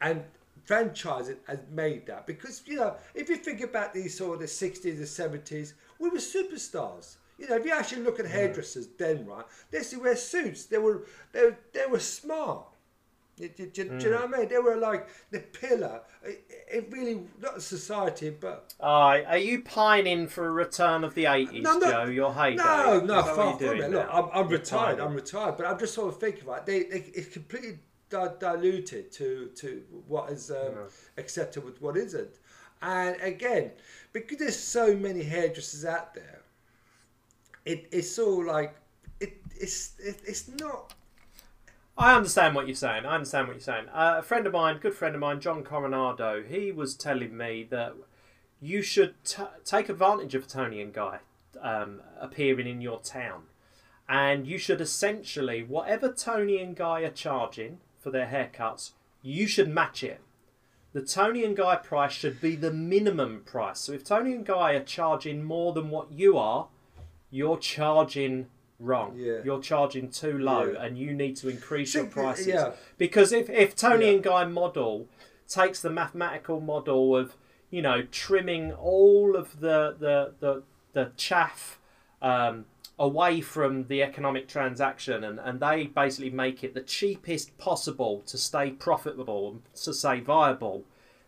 And 0.00 0.24
franchising 0.66 1.36
has 1.46 1.60
made 1.70 2.06
that 2.06 2.26
because, 2.26 2.62
you 2.66 2.76
know, 2.76 2.96
if 3.14 3.28
you 3.28 3.36
think 3.36 3.60
about 3.60 3.94
these 3.94 4.16
sort 4.16 4.34
of 4.34 4.40
the 4.40 4.46
60s 4.46 4.84
and 4.98 5.06
70s, 5.42 5.74
we 5.98 6.08
were 6.08 6.18
superstars. 6.18 7.16
You 7.38 7.48
know, 7.48 7.56
if 7.56 7.64
you 7.64 7.72
actually 7.72 8.02
look 8.02 8.20
at 8.20 8.26
hairdressers 8.26 8.88
then, 8.98 9.26
right, 9.26 9.44
they 9.70 9.78
used 9.78 9.90
to 9.92 10.00
wear 10.00 10.16
suits. 10.16 10.66
They 10.66 10.78
were, 10.78 11.06
they, 11.32 11.50
they 11.72 11.86
were 11.86 11.98
smart. 12.00 12.66
Do, 13.36 13.48
do- 13.48 13.66
do- 13.66 13.98
do 13.98 14.04
you 14.04 14.10
know 14.10 14.26
what 14.26 14.34
I 14.34 14.38
mean? 14.40 14.48
They 14.48 14.58
were 14.58 14.76
like 14.76 15.08
the 15.30 15.40
pillar. 15.40 16.02
It, 16.22 16.44
it 16.70 16.88
really, 16.92 17.22
not 17.40 17.62
society, 17.62 18.28
but 18.30 18.74
Aye, 18.80 19.24
are 19.26 19.38
you 19.38 19.62
pining 19.62 20.28
for 20.28 20.46
a 20.46 20.50
return 20.50 21.02
of 21.02 21.14
the 21.14 21.24
80s, 21.24 21.62
No, 21.62 21.78
no. 21.78 21.90
Joe? 21.90 22.04
Your 22.04 22.34
heyday? 22.34 22.56
No, 22.56 23.00
no, 23.00 23.22
far 23.22 23.58
from 23.58 23.80
it. 23.80 23.90
Look. 23.90 24.08
I'm, 24.12 24.28
I'm 24.34 24.48
retired. 24.48 24.98
pining. 24.98 25.00
I'm 25.00 25.14
retired, 25.14 25.56
but 25.56 25.66
I'm 25.66 25.78
just 25.78 25.94
sort 25.94 26.12
of 26.12 26.20
thinking 26.20 26.42
about 26.42 26.68
it. 26.68 26.90
They, 26.90 26.98
they, 26.98 27.04
it's 27.14 27.28
completely 27.32 27.78
di- 28.10 28.34
diluted 28.38 29.10
to 29.12 29.50
to 29.56 29.82
what 30.06 30.30
is 30.30 30.50
um, 30.50 30.74
accepted 31.16 31.64
with 31.64 31.80
what 31.80 31.96
isn't. 31.96 32.38
And 32.82 33.16
again, 33.22 33.70
because 34.12 34.38
there's 34.38 34.58
so 34.58 34.94
many 34.94 35.22
hairdressers 35.22 35.84
out 35.86 36.14
there, 36.14 36.42
it, 37.64 37.88
it's 37.92 38.18
all 38.18 38.44
like 38.44 38.74
it, 39.20 39.38
it's 39.58 39.92
it, 39.98 40.20
it's 40.26 40.48
not. 40.48 40.92
I 41.96 42.14
understand 42.16 42.54
what 42.54 42.66
you're 42.66 42.74
saying. 42.74 43.04
I 43.04 43.14
understand 43.14 43.48
what 43.48 43.54
you're 43.54 43.60
saying. 43.60 43.88
Uh, 43.92 44.16
a 44.18 44.22
friend 44.22 44.46
of 44.46 44.52
mine, 44.52 44.78
good 44.78 44.94
friend 44.94 45.14
of 45.14 45.20
mine, 45.20 45.40
John 45.40 45.62
Coronado, 45.62 46.42
he 46.42 46.72
was 46.72 46.94
telling 46.94 47.36
me 47.36 47.66
that 47.70 47.94
you 48.60 48.80
should 48.82 49.14
t- 49.24 49.42
take 49.64 49.88
advantage 49.88 50.34
of 50.34 50.44
a 50.44 50.46
Toni 50.46 50.80
and 50.80 50.92
Guy 50.92 51.18
um, 51.60 52.00
appearing 52.18 52.66
in 52.66 52.80
your 52.80 53.00
town. 53.00 53.42
And 54.08 54.46
you 54.46 54.58
should 54.58 54.80
essentially, 54.80 55.62
whatever 55.62 56.10
Toni 56.12 56.58
and 56.60 56.74
Guy 56.74 57.00
are 57.00 57.10
charging 57.10 57.78
for 58.00 58.10
their 58.10 58.26
haircuts, 58.26 58.92
you 59.22 59.46
should 59.46 59.68
match 59.68 60.02
it. 60.02 60.20
The 60.92 61.02
Toni 61.02 61.44
and 61.44 61.56
Guy 61.56 61.76
price 61.76 62.12
should 62.12 62.40
be 62.40 62.56
the 62.56 62.72
minimum 62.72 63.42
price. 63.44 63.80
So 63.80 63.92
if 63.92 64.04
Toni 64.04 64.32
and 64.32 64.44
Guy 64.44 64.72
are 64.72 64.84
charging 64.84 65.42
more 65.42 65.72
than 65.72 65.90
what 65.90 66.12
you 66.12 66.36
are, 66.36 66.68
you're 67.30 67.58
charging 67.58 68.48
wrong. 68.82 69.14
Yeah. 69.16 69.38
You're 69.44 69.60
charging 69.60 70.10
too 70.10 70.38
low, 70.38 70.72
Yeah. 70.72 70.82
and 70.84 70.98
you 70.98 71.14
need 71.14 71.36
to 71.36 71.48
increase 71.48 71.94
your 71.94 72.06
prices. 72.06 72.46
yeah. 72.48 72.72
Because 72.98 73.32
if, 73.32 73.48
if 73.48 73.74
Toni 73.76 74.06
Yeah. 74.06 74.12
and 74.12 74.22
Guy 74.22 74.44
model 74.44 75.08
takes 75.48 75.80
the 75.80 75.90
mathematical 75.90 76.60
model 76.60 77.16
of 77.16 77.36
you 77.70 77.82
know 77.82 78.02
trimming 78.10 78.72
all 78.72 79.36
of 79.36 79.60
the 79.60 79.96
the 79.98 80.34
the, 80.40 80.62
the 80.92 81.12
chaff 81.16 81.78
um, 82.20 82.64
away 82.98 83.40
from 83.40 83.86
the 83.88 84.02
economic 84.02 84.46
transaction 84.48 85.24
and, 85.24 85.40
and 85.40 85.58
they 85.60 85.86
basically 85.86 86.30
make 86.30 86.62
it 86.62 86.74
the 86.74 86.80
cheapest 86.82 87.56
possible 87.58 88.22
to 88.26 88.36
stay 88.38 88.70
profitable 88.70 89.50
and 89.50 89.62
to 89.74 89.92
stay 89.92 90.20
viable 90.20 90.84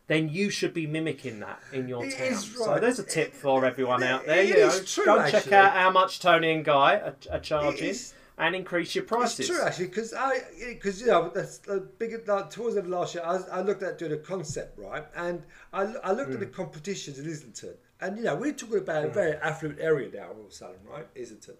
then 0.06 0.28
you 0.28 0.50
should 0.50 0.74
be 0.74 0.86
mimicking 0.86 1.40
that 1.40 1.60
in 1.72 1.88
your 1.88 2.04
It 2.04 2.16
town. 2.16 2.26
is 2.26 2.54
So 2.56 2.78
there's 2.78 2.98
a 2.98 3.04
tip 3.04 3.32
for 3.32 3.64
everyone 3.64 4.02
out 4.02 4.26
there. 4.26 4.40
It 4.40 4.48
You 4.48 4.58
know, 4.58 4.80
true, 4.84 5.04
go 5.04 5.18
and 5.18 5.30
check 5.30 5.50
out 5.52 5.72
how 5.72 5.90
much 5.90 6.20
Toni 6.20 6.52
and 6.52 6.64
Guy 6.64 6.96
are, 6.96 7.16
are 7.32 7.40
charging 7.40 7.94
and 8.36 8.56
increase 8.56 8.94
your 8.94 9.04
prices. 9.04 9.40
It's 9.40 9.48
true 9.48 9.64
actually 9.64 9.86
because 9.86 10.12
I 10.12 10.40
because 10.68 11.00
you 11.00 11.06
know 11.06 11.30
that's 11.34 11.58
the 11.58 11.88
big 11.98 12.26
like, 12.26 12.50
towards 12.50 12.74
the 12.74 12.82
end 12.82 12.92
of 12.92 12.98
last 12.98 13.14
year 13.14 13.24
I, 13.24 13.32
was- 13.34 13.48
I 13.48 13.60
looked 13.60 13.82
at 13.82 13.98
doing 13.98 14.12
a 14.12 14.16
concept 14.16 14.78
right? 14.78 15.04
And 15.16 15.42
I, 15.72 15.82
I 16.02 16.12
looked 16.12 16.32
at 16.32 16.40
the 16.40 16.46
mm. 16.46 16.52
competitions 16.52 17.18
in 17.18 17.28
Islington. 17.28 17.74
And 18.00 18.18
you 18.18 18.24
know 18.24 18.34
we're 18.34 18.52
talking 18.52 18.78
about 18.78 19.04
a 19.04 19.08
mm. 19.08 19.14
very 19.14 19.36
affluent 19.36 19.80
area 19.80 20.10
now 20.12 20.28
all 20.28 20.40
of 20.40 20.50
a 20.50 20.52
sudden 20.52 20.80
right? 20.90 21.06
Islington. 21.18 21.54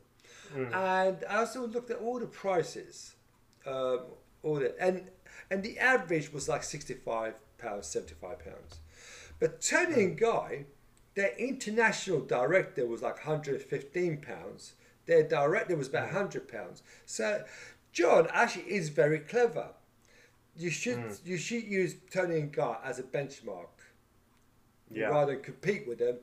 Mm. 0.55 0.75
And 0.75 1.25
I 1.29 1.37
also 1.37 1.67
looked 1.67 1.91
at 1.91 1.99
all 1.99 2.19
the 2.19 2.27
prices 2.27 3.15
um, 3.67 4.01
all 4.43 4.57
the 4.57 4.75
and 4.81 5.09
and 5.51 5.63
the 5.63 5.79
average 5.79 6.33
was 6.33 6.49
like 6.49 6.65
sixty 6.65 6.95
five 6.95 7.35
pounds 7.65 7.87
seventy 7.87 8.15
five 8.15 8.39
pounds 8.45 8.81
but 9.41 9.61
Toni 9.61 10.03
and 10.05 10.19
Guy 10.19 10.65
their 11.15 11.33
international 11.39 12.21
director 12.21 12.87
was 12.87 13.01
like 13.01 13.15
115 13.25 14.17
pounds. 14.21 14.73
Their 15.07 15.23
director 15.23 15.77
was 15.77 15.87
about 15.87 16.07
100 16.13 16.49
pounds. 16.49 16.83
So 17.07 17.45
John 17.93 18.27
actually 18.33 18.65
is 18.65 18.89
very 18.89 19.21
clever. 19.21 19.69
you 20.57 20.71
should 20.71 20.99
Mm. 20.99 21.19
you 21.25 21.37
should 21.37 21.65
use 21.65 21.95
Toni 22.11 22.41
and 22.41 22.53
Guy 22.53 22.79
as 22.85 22.99
a 22.99 23.05
benchmark 23.05 23.69
Yeah. 24.91 25.09
rather 25.09 25.35
than 25.35 25.43
compete 25.43 25.87
with 25.87 25.99
them. 25.99 26.19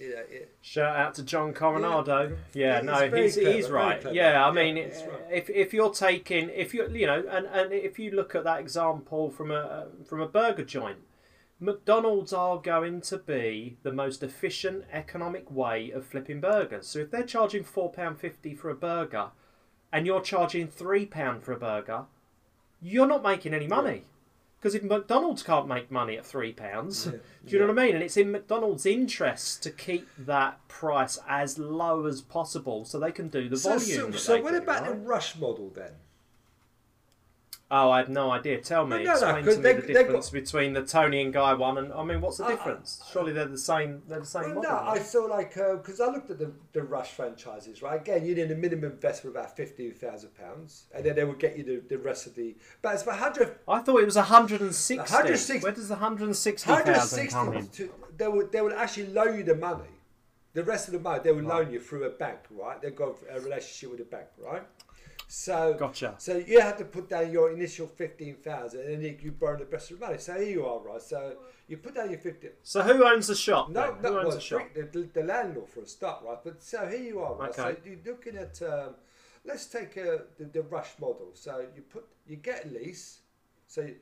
You 0.00 0.10
know, 0.10 0.22
it, 0.30 0.54
Shout 0.62 0.96
out 0.96 1.14
to 1.16 1.22
John 1.22 1.52
Coronado. 1.52 2.36
Yeah, 2.54 2.78
He's 2.78 2.86
no, 2.86 2.94
he's, 2.94 3.34
clever, 3.34 3.52
he's 3.52 3.70
right. 3.70 4.00
clever. 4.00 4.16
Yeah, 4.16 4.42
I 4.44 4.48
Yeah, 4.48 4.52
mean, 4.54 4.76
right. 4.76 4.92
if 5.30 5.50
if 5.50 5.74
you're 5.74 5.92
taking, 5.92 6.48
if 6.48 6.72
you 6.72 6.88
you 6.88 7.06
know, 7.06 7.22
and, 7.30 7.46
and 7.46 7.70
if 7.72 7.98
you 7.98 8.10
look 8.10 8.34
at 8.34 8.44
that 8.44 8.60
example 8.60 9.30
from 9.30 9.50
a 9.50 9.88
from 10.06 10.22
a 10.22 10.26
burger 10.26 10.64
joint, 10.64 11.00
McDonald's 11.60 12.32
are 12.32 12.56
going 12.58 13.02
to 13.02 13.18
be 13.18 13.76
the 13.82 13.92
most 13.92 14.22
efficient 14.22 14.84
economic 14.90 15.50
way 15.50 15.90
of 15.90 16.06
flipping 16.06 16.40
burgers. 16.40 16.86
So 16.86 17.00
if 17.00 17.10
they're 17.10 17.22
charging 17.22 17.62
four 17.62 17.92
pound 17.92 18.18
fifty 18.18 18.54
for 18.54 18.70
a 18.70 18.74
burger, 18.74 19.28
and 19.92 20.06
you're 20.06 20.22
charging 20.22 20.66
three 20.68 21.04
pound 21.04 21.42
for 21.44 21.52
a 21.52 21.58
burger, 21.58 22.04
you're 22.80 23.06
not 23.06 23.22
making 23.22 23.52
any 23.52 23.66
money. 23.66 24.04
Because 24.60 24.74
if 24.74 24.82
McDonald's 24.82 25.42
can't 25.42 25.66
make 25.66 25.90
money 25.90 26.18
at 26.18 26.26
three 26.26 26.52
pounds, 26.52 27.06
Yeah, 27.06 27.12
do 27.46 27.52
you 27.52 27.58
know 27.60 27.68
what 27.68 27.78
I 27.78 27.86
mean? 27.86 27.94
And 27.94 28.04
it's 28.04 28.18
in 28.18 28.30
McDonald's 28.30 28.84
interest 28.84 29.62
to 29.62 29.70
keep 29.70 30.06
that 30.18 30.66
price 30.68 31.18
as 31.26 31.58
low 31.58 32.04
as 32.04 32.20
possible, 32.20 32.84
so 32.84 32.98
they 32.98 33.12
can 33.12 33.28
do 33.28 33.48
the 33.48 33.56
so, 33.56 33.78
volume. 33.78 34.12
so, 34.12 34.18
so 34.18 34.42
what 34.42 34.50
do, 34.50 34.58
about 34.58 34.84
the 34.84 34.92
rush 34.92 35.36
model 35.36 35.70
then? 35.74 35.92
Oh, 37.72 37.88
I 37.92 37.98
have 37.98 38.08
no 38.08 38.32
idea. 38.32 38.60
Tell 38.60 38.84
me, 38.84 39.04
No, 39.04 39.14
no, 39.14 39.20
no, 39.20 39.42
to 39.42 39.56
me 39.56 39.62
they- 39.62 39.74
the 39.74 39.86
difference 39.92 40.28
between 40.30 40.72
the 40.72 40.82
Toni 40.82 41.22
and 41.22 41.32
Guy 41.32 41.54
one, 41.54 41.78
and 41.78 41.92
I 41.92 42.02
mean, 42.02 42.20
what's 42.20 42.38
the 42.38 42.44
I- 42.44 42.48
I- 42.48 42.50
difference? 42.56 43.00
Surely 43.12 43.32
they're 43.32 43.44
the 43.46 43.56
same. 43.56 44.02
They're 44.08 44.18
the 44.18 44.26
same 44.26 44.42
Well, 44.42 44.54
model. 44.56 44.70
no, 44.70 44.76
I 44.76 44.92
right? 44.94 45.02
saw 45.02 45.20
like 45.26 45.56
uh, 45.56 45.76
because 45.76 46.00
I 46.00 46.06
looked 46.06 46.30
at 46.30 46.38
the, 46.40 46.50
the 46.72 46.82
Rush 46.82 47.12
franchises, 47.12 47.80
right? 47.80 48.00
Again, 48.00 48.26
you 48.26 48.34
need 48.34 48.50
a 48.50 48.56
minimum 48.56 48.90
investment 48.90 49.36
of 49.36 49.40
about 49.42 49.56
fifteen 49.56 49.92
thousand 49.94 50.30
pounds, 50.36 50.86
and 50.92 51.04
then 51.06 51.14
they 51.14 51.22
would 51.24 51.38
get 51.38 51.56
you 51.56 51.62
the, 51.62 51.76
the 51.88 51.98
rest 51.98 52.26
of 52.26 52.34
the. 52.34 52.56
But 52.82 52.94
it's 52.94 53.04
for 53.04 53.12
hundred. 53.12 53.54
I 53.68 53.78
thought 53.78 54.00
it 54.00 54.04
was 54.06 54.16
160. 54.16 54.96
160 54.98 55.58
Where 55.60 55.70
does 55.72 55.88
the 55.88 55.94
160,000 55.94 57.28
come 57.28 57.54
in? 57.54 57.68
to, 57.68 57.92
they 58.16 58.26
would 58.26 58.50
they 58.50 58.60
would 58.62 58.72
actually 58.72 59.06
loan 59.08 59.38
you 59.38 59.44
the 59.44 59.54
money. 59.54 59.84
The 60.54 60.64
rest 60.64 60.88
of 60.88 60.94
the 60.94 60.98
money 60.98 61.20
they 61.22 61.30
would 61.30 61.44
loan 61.44 61.70
you 61.70 61.78
through 61.78 62.02
a 62.02 62.10
bank, 62.10 62.38
right? 62.50 62.82
They've 62.82 62.96
got 62.96 63.14
a 63.30 63.38
relationship 63.40 63.92
with 63.92 64.00
a 64.00 64.04
bank, 64.10 64.26
right? 64.36 64.64
So 65.32 65.76
Gotcha. 65.78 66.16
So 66.18 66.38
you 66.38 66.60
have 66.60 66.76
to 66.78 66.84
put 66.84 67.08
down 67.08 67.30
your 67.30 67.52
initial 67.52 67.86
fifteen 67.86 68.34
thousand, 68.34 68.80
and 68.80 69.04
then 69.04 69.16
you, 69.22 69.30
borrow 69.30 69.56
the 69.56 69.64
rest 69.64 69.92
of 69.92 70.00
the 70.00 70.06
money. 70.06 70.18
So 70.18 70.34
here 70.34 70.48
you 70.48 70.66
are, 70.66 70.80
right? 70.80 71.00
So 71.00 71.36
you 71.68 71.76
put 71.76 71.94
down 71.94 72.10
your 72.10 72.18
fifteen. 72.18 72.50
So 72.64 72.82
who 72.82 73.06
owns 73.06 73.28
the 73.28 73.36
shop? 73.36 73.70
No, 73.70 73.92
then? 73.92 74.02
no, 74.02 74.08
who 74.08 74.16
owns 74.16 74.26
well, 74.26 74.34
the 74.34 74.40
shop? 74.40 74.62
the, 74.74 75.08
the, 75.14 75.22
landlord 75.22 75.68
for 75.68 75.82
a 75.82 75.86
start, 75.86 76.24
right? 76.26 76.38
But 76.42 76.60
so 76.60 76.84
here 76.88 76.98
you 76.98 77.20
are, 77.20 77.34
right? 77.34 77.54
So 77.54 77.76
you're 77.84 77.98
looking 78.04 78.36
at, 78.38 78.60
um, 78.62 78.96
let's 79.44 79.66
take 79.66 79.96
uh, 79.98 80.24
the, 80.36 80.46
the 80.52 80.62
rush 80.62 80.98
model. 81.00 81.30
So 81.34 81.64
you 81.76 81.82
put, 81.82 82.08
you 82.26 82.34
get 82.34 82.66
a 82.66 82.68
lease, 82.68 83.20
so 83.68 83.82
you, 83.82 83.94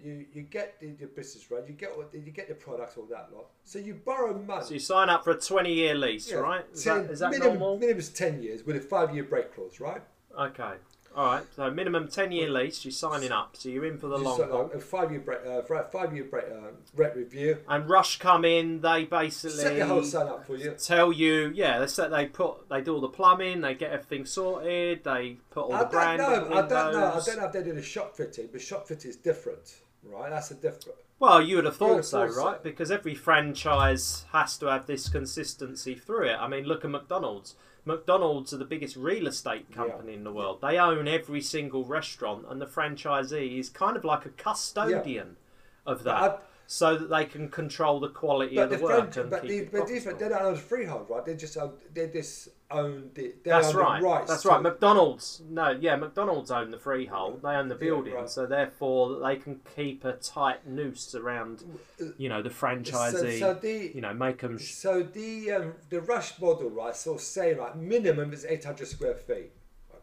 you, 0.00 0.24
you 0.32 0.42
get 0.42 0.78
the, 0.78 0.92
the 0.92 1.06
business 1.06 1.50
run, 1.50 1.64
you 1.66 1.72
get 1.74 1.96
what- 1.96 2.14
you 2.14 2.30
get 2.30 2.46
the 2.46 2.54
product, 2.54 2.96
all 2.96 3.06
that 3.06 3.30
lot. 3.34 3.46
So 3.64 3.80
you 3.80 3.94
borrow 3.94 4.40
money. 4.40 4.64
So 4.64 4.74
you 4.74 4.78
sign 4.78 5.08
up 5.08 5.24
for 5.24 5.32
a 5.32 5.36
20-year 5.36 5.96
lease, 5.96 6.30
Yeah, 6.30 6.36
right? 6.36 6.64
Is 6.72 6.84
10 6.84 7.06
that, 7.06 7.10
is 7.10 7.18
that 7.18 7.30
minimum, 7.32 7.58
normal? 7.58 7.78
Minimum 7.80 7.98
is 7.98 8.10
ten 8.10 8.40
years 8.40 8.62
with 8.64 8.76
a 8.76 8.80
five-year 8.80 9.24
break 9.24 9.52
clause, 9.52 9.80
right? 9.80 10.02
Okay. 10.38 10.74
All 11.16 11.26
right. 11.26 11.44
So 11.54 11.70
minimum 11.70 12.08
10-year 12.08 12.50
lease. 12.50 12.84
You're 12.84 12.90
signing 12.90 13.30
up, 13.30 13.56
so 13.56 13.68
you're 13.68 13.84
in 13.84 13.98
for 13.98 14.08
the 14.08 14.18
long 14.18 14.36
haul. 14.50 14.62
up, 14.62 14.74
a 14.74 14.80
five-year 14.80 15.20
break, 15.20 15.38
uh, 15.46 15.62
five-year 15.92 16.24
break, 16.24 16.46
uh, 16.46 16.72
rent 16.96 17.14
review. 17.14 17.58
And 17.68 17.88
Rush 17.88 18.18
come 18.18 18.44
in. 18.44 18.80
They 18.80 19.04
basically 19.04 19.58
Set 19.58 19.76
your 19.76 19.86
whole 19.86 20.02
sign 20.02 20.26
up 20.26 20.44
for 20.44 20.56
you. 20.56 20.72
tell 20.76 21.12
you, 21.12 21.52
yeah, 21.54 21.78
they 21.78 21.86
set 21.86 22.10
they 22.10 22.26
put 22.26 22.68
they 22.68 22.80
do 22.80 22.94
all 22.94 23.00
the 23.00 23.08
plumbing, 23.08 23.60
they 23.60 23.74
get 23.74 23.92
everything 23.92 24.24
sorted, 24.26 25.04
they 25.04 25.36
put 25.50 25.66
all 25.66 25.74
I 25.74 25.78
the 25.78 25.84
don't 25.84 25.92
brand 25.92 26.18
know. 26.18 26.26
I 26.52 26.60
don't 26.62 26.70
know. 26.70 27.12
I 27.12 27.20
don't 27.24 27.38
know 27.38 27.44
if 27.46 27.52
they 27.52 27.62
did 27.62 27.78
a 27.78 27.82
shop 27.82 28.16
fitting, 28.16 28.48
but 28.50 28.60
shop 28.60 28.88
fitting 28.88 29.10
is 29.10 29.16
different, 29.16 29.82
right? 30.02 30.30
That's 30.30 30.50
a 30.50 30.54
different. 30.54 30.98
Well, 31.20 31.40
you 31.40 31.56
would 31.56 31.64
have 31.64 31.80
would 31.80 31.88
thought 31.98 32.04
so, 32.04 32.26
thought 32.26 32.34
so. 32.34 32.44
right? 32.44 32.62
Because 32.62 32.90
every 32.90 33.14
franchise 33.14 34.24
has 34.32 34.58
to 34.58 34.66
have 34.66 34.86
this 34.86 35.08
consistency 35.08 35.94
through 35.94 36.30
it. 36.30 36.36
I 36.40 36.48
mean, 36.48 36.64
look 36.64 36.84
at 36.84 36.90
McDonald's. 36.90 37.54
McDonald's 37.84 38.52
are 38.54 38.56
the 38.56 38.64
biggest 38.64 38.96
real 38.96 39.26
estate 39.26 39.70
company 39.72 40.14
in 40.14 40.24
the 40.24 40.32
world. 40.32 40.60
They 40.62 40.78
own 40.78 41.06
every 41.06 41.40
single 41.40 41.84
restaurant, 41.84 42.46
and 42.48 42.60
the 42.60 42.66
franchisee 42.66 43.58
is 43.58 43.68
kind 43.68 43.96
of 43.96 44.04
like 44.04 44.24
a 44.24 44.30
custodian 44.30 45.36
of 45.86 46.04
that, 46.04 46.22
I- 46.22 46.38
so 46.66 46.96
that 46.96 47.10
they 47.10 47.26
can 47.26 47.50
control 47.50 48.00
the 48.00 48.08
quality 48.08 48.56
But 48.56 48.64
of 48.64 48.70
the, 48.70 48.76
the 48.78 48.82
work 48.84 49.16
and 49.18 49.30
but, 49.30 49.42
the, 49.42 49.68
but 49.70 49.86
these, 49.86 50.04
they 50.04 50.12
don't 50.12 50.32
own 50.32 50.56
freehold, 50.56 51.10
right? 51.10 51.24
They 51.24 51.34
just 51.36 51.58
uh, 51.58 51.64
own, 51.64 51.72
they 51.92 52.08
just 52.08 52.48
own 52.70 53.10
the. 53.14 53.34
They 53.44 53.50
That's 53.50 53.68
own 53.68 53.76
right. 53.76 54.00
The 54.00 54.06
rights 54.06 54.28
That's 54.30 54.42
to- 54.42 54.48
right. 54.48 54.62
McDonald's. 54.62 55.42
No, 55.48 55.70
yeah, 55.70 55.96
McDonald's 55.96 56.50
own 56.50 56.70
the 56.70 56.78
freehold. 56.78 57.42
They 57.42 57.50
own 57.50 57.68
the 57.68 57.74
Yeah, 57.76 57.80
building, 57.90 58.14
right. 58.14 58.28
so 58.28 58.46
therefore 58.46 59.20
they 59.20 59.36
can 59.36 59.60
keep 59.76 60.04
a 60.04 60.12
tight 60.14 60.66
noose 60.66 61.14
around, 61.14 61.64
you 62.16 62.28
know, 62.28 62.42
the 62.42 62.50
franchisee. 62.50 63.38
So, 63.38 63.38
so 63.38 63.54
the 63.54 63.92
you 63.94 64.00
know, 64.00 64.14
make 64.14 64.38
them. 64.38 64.58
so 64.58 65.02
the 65.02 65.52
um, 65.52 65.74
the 65.90 66.00
rush 66.00 66.38
model, 66.40 66.70
right? 66.70 66.96
So 66.96 67.16
say 67.16 67.54
right, 67.54 67.76
minimum 67.76 68.32
is 68.32 68.44
eight 68.44 68.64
hundred 68.64 68.88
square 68.88 69.14
feet. 69.14 69.52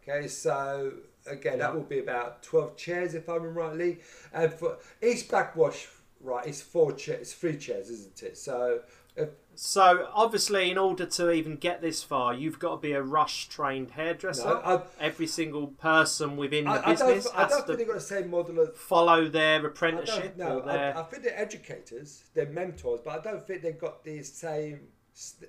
Okay, 0.07 0.27
so 0.27 0.93
again, 1.27 1.59
that 1.59 1.73
will 1.73 1.83
be 1.83 1.99
about 1.99 2.41
twelve 2.43 2.77
chairs 2.77 3.13
if 3.15 3.27
I 3.29 3.35
remember 3.35 3.59
rightly, 3.61 3.99
and 4.33 4.53
for 4.53 4.77
each 5.01 5.29
backwash, 5.29 5.87
right, 6.19 6.45
it's 6.47 6.61
four 6.61 6.93
chairs, 6.93 7.33
three 7.33 7.57
chairs, 7.57 7.89
isn't 7.89 8.23
it? 8.23 8.37
So. 8.37 8.81
If, 9.17 9.27
So 9.63 10.09
obviously, 10.15 10.71
in 10.71 10.79
order 10.79 11.05
to 11.05 11.29
even 11.31 11.55
get 11.55 11.81
this 11.81 12.01
far, 12.01 12.33
you've 12.33 12.57
got 12.57 12.71
to 12.71 12.77
be 12.77 12.93
a 12.93 13.01
rush 13.03 13.47
trained 13.47 13.91
hairdresser. 13.91 14.43
No, 14.43 14.55
I- 14.65 14.81
Every 14.99 15.27
single 15.27 15.67
person 15.67 16.35
within 16.35 16.65
the 16.65 16.71
I, 16.71 16.77
I 16.83 16.89
business 16.93 17.25
don't, 17.25 17.35
I 17.35 17.47
don't 17.47 17.49
think 17.57 17.67
to 17.67 17.75
they've 17.77 17.87
got 17.87 17.93
the 17.93 18.01
same 18.01 18.31
model 18.31 18.59
of 18.59 18.75
follow 18.75 19.27
their 19.27 19.63
apprenticeship 19.63 20.35
don't 20.35 20.65
their. 20.65 20.97
I, 20.97 21.01
I 21.01 21.03
think 21.03 21.21
they're 21.21 21.39
educators, 21.39 22.23
they're 22.33 22.47
mentors, 22.49 23.01
but 23.05 23.19
I 23.19 23.21
don't 23.21 23.45
think 23.45 23.61
they've 23.61 23.77
got 23.79 24.03
the 24.03 24.23
same 24.23 24.79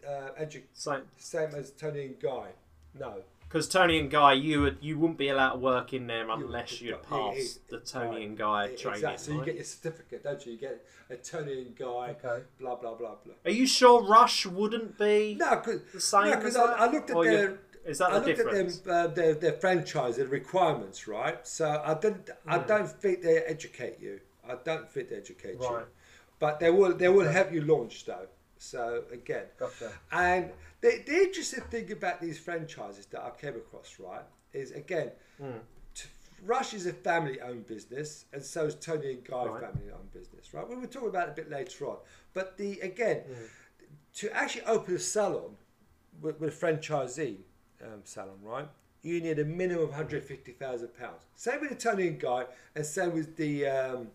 uh, 0.06 0.28
edu- 0.38 0.64
so, 0.74 1.00
same 1.16 1.54
as 1.54 1.70
Toni 1.70 2.04
and 2.04 2.20
Guy. 2.20 2.48
No. 3.00 3.22
Because 3.52 3.68
Toni 3.68 3.98
and 3.98 4.10
Guy, 4.10 4.32
you 4.32 4.62
would 4.62 4.78
you 4.80 4.98
wouldn't 4.98 5.18
be 5.18 5.28
allowed 5.28 5.52
to 5.52 5.58
work 5.58 5.92
in 5.92 6.06
there 6.06 6.30
unless 6.30 6.80
you'd 6.80 7.02
passed 7.02 7.68
the 7.68 7.80
Toni 7.80 8.08
right. 8.08 8.22
and 8.28 8.38
Guy 8.38 8.68
training. 8.74 8.94
Exactly. 9.04 9.18
So 9.18 9.32
you 9.32 9.38
right? 9.38 9.46
get 9.46 9.54
your 9.56 9.64
certificate, 9.64 10.24
don't 10.24 10.46
you? 10.46 10.52
You 10.52 10.58
get 10.58 10.86
a 11.10 11.16
Toni 11.16 11.52
and 11.60 11.76
Guy, 11.76 12.16
Okay. 12.24 12.44
blah 12.58 12.76
blah 12.76 12.94
blah 12.94 13.16
blah. 13.22 13.34
Are 13.44 13.50
you 13.50 13.66
sure 13.66 14.02
Rush 14.02 14.46
wouldn't 14.46 14.96
be 14.98 15.36
No, 15.38 15.56
because 15.56 15.82
the 15.92 16.00
same? 16.00 16.24
no, 16.24 16.32
as 16.32 16.42
'cause 16.42 16.54
that? 16.54 16.80
I, 16.80 16.86
I 16.86 16.90
looked 16.90 17.10
at 17.10 17.16
Or 17.16 17.24
their. 17.26 17.58
Is 17.84 17.98
that 17.98 18.12
I 18.12 18.20
the 18.20 18.26
looked 18.26 18.38
difference? 18.38 18.78
at 18.78 18.84
them, 18.84 18.94
uh, 18.94 19.06
their, 19.08 19.34
their 19.34 19.52
franchise, 19.52 20.16
their 20.16 20.28
requirements, 20.28 21.06
right? 21.06 21.46
So 21.46 21.82
I 21.84 21.92
don't, 21.94 22.30
I 22.46 22.58
don't 22.58 22.88
think 22.88 23.22
they 23.22 23.38
educate 23.38 24.00
you. 24.00 24.20
I 24.48 24.54
don't 24.64 24.88
think 24.90 25.10
they 25.10 25.16
educate 25.16 25.56
you, 25.60 25.82
but 26.38 26.58
they 26.58 26.70
will, 26.70 26.94
they 26.94 27.08
will 27.10 27.28
help 27.30 27.52
you 27.52 27.60
launch 27.60 28.06
though. 28.06 28.28
So 28.62 29.02
again, 29.12 29.44
Gotcha. 29.58 29.90
And 30.12 30.50
the, 30.80 31.02
the 31.04 31.14
interesting 31.14 31.62
thing 31.64 31.90
about 31.90 32.20
these 32.20 32.38
franchises 32.38 33.06
that 33.06 33.20
I 33.20 33.30
came 33.30 33.56
across, 33.56 33.96
right, 33.98 34.22
is 34.52 34.70
again, 34.70 35.10
t- 35.94 36.04
Rush 36.44 36.72
is 36.72 36.86
a 36.86 36.92
family-owned 36.92 37.66
business, 37.66 38.26
and 38.32 38.42
so 38.42 38.66
is 38.66 38.76
Toni 38.76 39.10
and 39.14 39.24
Guy 39.24 39.46
Right. 39.46 39.60
family-owned 39.62 40.12
business, 40.12 40.54
right? 40.54 40.68
We 40.68 40.76
will 40.76 40.86
talk 40.86 41.08
about 41.08 41.28
it 41.28 41.32
a 41.32 41.34
bit 41.34 41.50
later 41.50 41.86
on. 41.88 41.96
But 42.34 42.56
the 42.56 42.78
again, 42.80 43.22
Mm. 43.28 43.48
to 44.20 44.30
actually 44.36 44.62
open 44.66 44.94
a 44.94 44.98
salon 44.98 45.56
with, 46.20 46.38
with 46.40 46.54
a 46.62 46.66
franchisee 46.66 47.38
um, 47.82 48.02
salon, 48.04 48.38
right? 48.42 48.68
You 49.02 49.20
need 49.20 49.40
a 49.40 49.44
minimum 49.44 49.84
of 49.88 49.92
hundred 49.94 50.22
fifty 50.24 50.52
thousand 50.52 50.96
pounds. 50.96 51.22
Same 51.34 51.60
with 51.60 51.70
the 51.70 51.74
Toni 51.76 52.06
and 52.06 52.20
Guy, 52.20 52.46
and 52.76 52.86
same 52.86 53.12
with 53.12 53.36
the 53.36 53.66
um, 53.66 54.08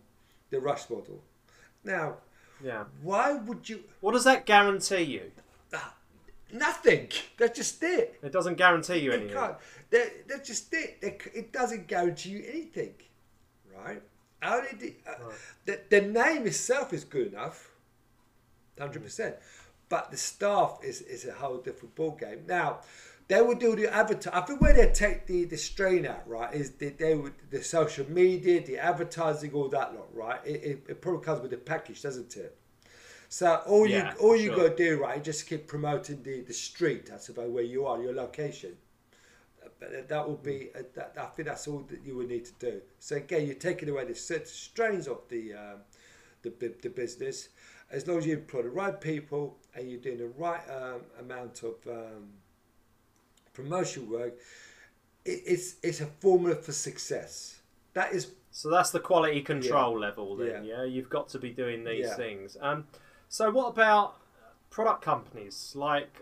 the 0.48 0.58
Rush 0.58 0.88
model. 0.88 1.22
Now, 1.84 2.16
Yeah. 2.62 2.84
why 3.02 3.32
would 3.34 3.68
you? 3.68 3.84
What 4.00 4.12
does 4.12 4.24
that 4.24 4.46
guarantee 4.46 5.02
you? 5.02 5.30
ah, 5.74 5.94
Nothing. 6.52 7.08
That's 7.36 7.56
just 7.56 7.82
it. 7.82 8.18
It 8.22 8.32
doesn't 8.32 8.56
guarantee 8.56 8.98
you 8.98 9.10
They 9.10 9.16
anything. 9.16 9.34
can't. 9.36 9.54
They're, 9.90 10.10
they're 10.26 10.38
just 10.38 10.72
it. 10.72 11.00
They, 11.00 11.18
it 11.34 11.52
doesn't 11.52 11.86
guarantee 11.86 12.30
you 12.30 12.44
anything, 12.48 12.94
right? 13.76 14.02
Only 14.42 14.68
the, 14.78 14.94
uh, 15.08 15.14
the 15.66 15.80
the 15.90 16.00
name 16.00 16.46
itself 16.46 16.92
is 16.92 17.04
good 17.04 17.32
enough, 17.32 17.70
hundred 18.78 19.02
percent, 19.02 19.36
but 19.88 20.10
the 20.10 20.16
staff 20.16 20.78
is 20.82 21.00
is 21.02 21.24
a 21.26 21.32
whole 21.32 21.58
different 21.58 21.94
ball 21.94 22.12
game. 22.12 22.44
Now, 22.46 22.80
they 23.28 23.42
would 23.42 23.58
do 23.58 23.76
the 23.76 23.92
advertising. 23.94 24.32
I 24.38 24.40
think 24.46 24.60
where 24.60 24.72
they 24.72 24.90
take 24.90 25.26
the 25.26 25.44
the 25.44 25.56
strain 25.56 26.06
out, 26.06 26.26
right, 26.28 26.52
is 26.54 26.70
that 26.72 26.98
they 26.98 27.14
would 27.14 27.34
the 27.50 27.62
social 27.62 28.10
media, 28.10 28.64
the 28.64 28.78
advertising, 28.78 29.52
all 29.52 29.68
that 29.68 29.94
lot, 29.94 30.08
right. 30.14 30.40
It, 30.44 30.62
it, 30.64 30.84
it 30.88 31.00
probably 31.00 31.24
comes 31.24 31.40
with 31.42 31.52
a 31.52 31.58
package, 31.58 32.02
doesn't 32.02 32.36
it? 32.36 32.56
So 33.28 33.56
all 33.66 33.86
Yeah, 33.86 34.12
you 34.14 34.18
all 34.20 34.36
you 34.36 34.48
sure. 34.48 34.56
got 34.56 34.76
to 34.76 34.84
do, 34.84 35.00
right, 35.02 35.18
is 35.18 35.24
just 35.24 35.46
keep 35.48 35.66
promoting 35.66 36.22
the 36.22 36.40
the 36.42 36.54
street. 36.54 37.10
I 37.14 37.18
suppose 37.18 37.50
where 37.50 37.64
you 37.64 37.86
are, 37.86 38.00
your 38.02 38.14
location. 38.14 38.76
But 39.80 40.08
that 40.08 40.26
will 40.26 40.36
be. 40.36 40.70
Uh, 40.74 40.82
that, 40.94 41.14
I 41.20 41.26
think 41.26 41.46
that's 41.48 41.68
all 41.68 41.80
that 41.90 42.00
you 42.04 42.16
would 42.16 42.28
need 42.28 42.44
to 42.46 42.52
do. 42.58 42.80
So 42.98 43.16
again, 43.16 43.46
you're 43.46 43.54
taking 43.54 43.88
away 43.88 44.04
the 44.06 44.14
certain 44.14 44.46
strains 44.46 45.06
of 45.06 45.20
the 45.28 45.54
um, 45.54 45.80
the 46.42 46.50
the 46.82 46.88
business. 46.88 47.50
As 47.90 48.06
long 48.06 48.18
as 48.18 48.26
you 48.26 48.34
employ 48.34 48.62
the 48.62 48.70
right 48.70 49.00
people 49.00 49.58
and 49.74 49.88
you're 49.90 50.00
doing 50.00 50.18
the 50.18 50.28
right 50.28 50.60
um, 50.68 51.02
amount 51.20 51.62
of 51.62 51.76
um, 51.88 52.28
promotion 53.62 54.08
work, 54.10 54.34
it, 55.24 55.42
it's 55.46 55.76
it's 55.82 56.00
a 56.00 56.06
formula 56.06 56.54
for 56.56 56.72
success. 56.72 57.60
that 57.94 58.12
is 58.12 58.32
So 58.50 58.70
that's 58.70 58.90
the 58.90 59.00
quality 59.00 59.40
control 59.42 59.98
level 59.98 60.36
then, 60.36 60.64
Yeah. 60.64 60.78
yeah. 60.78 60.84
You've 60.84 61.10
got 61.10 61.28
to 61.34 61.38
be 61.38 61.50
doing 61.50 61.84
these 61.84 62.06
Yeah. 62.06 62.16
things. 62.16 62.56
Um, 62.60 62.86
so 63.28 63.50
what 63.50 63.68
about 63.68 64.14
product 64.70 65.02
companies? 65.02 65.72
Like, 65.76 66.12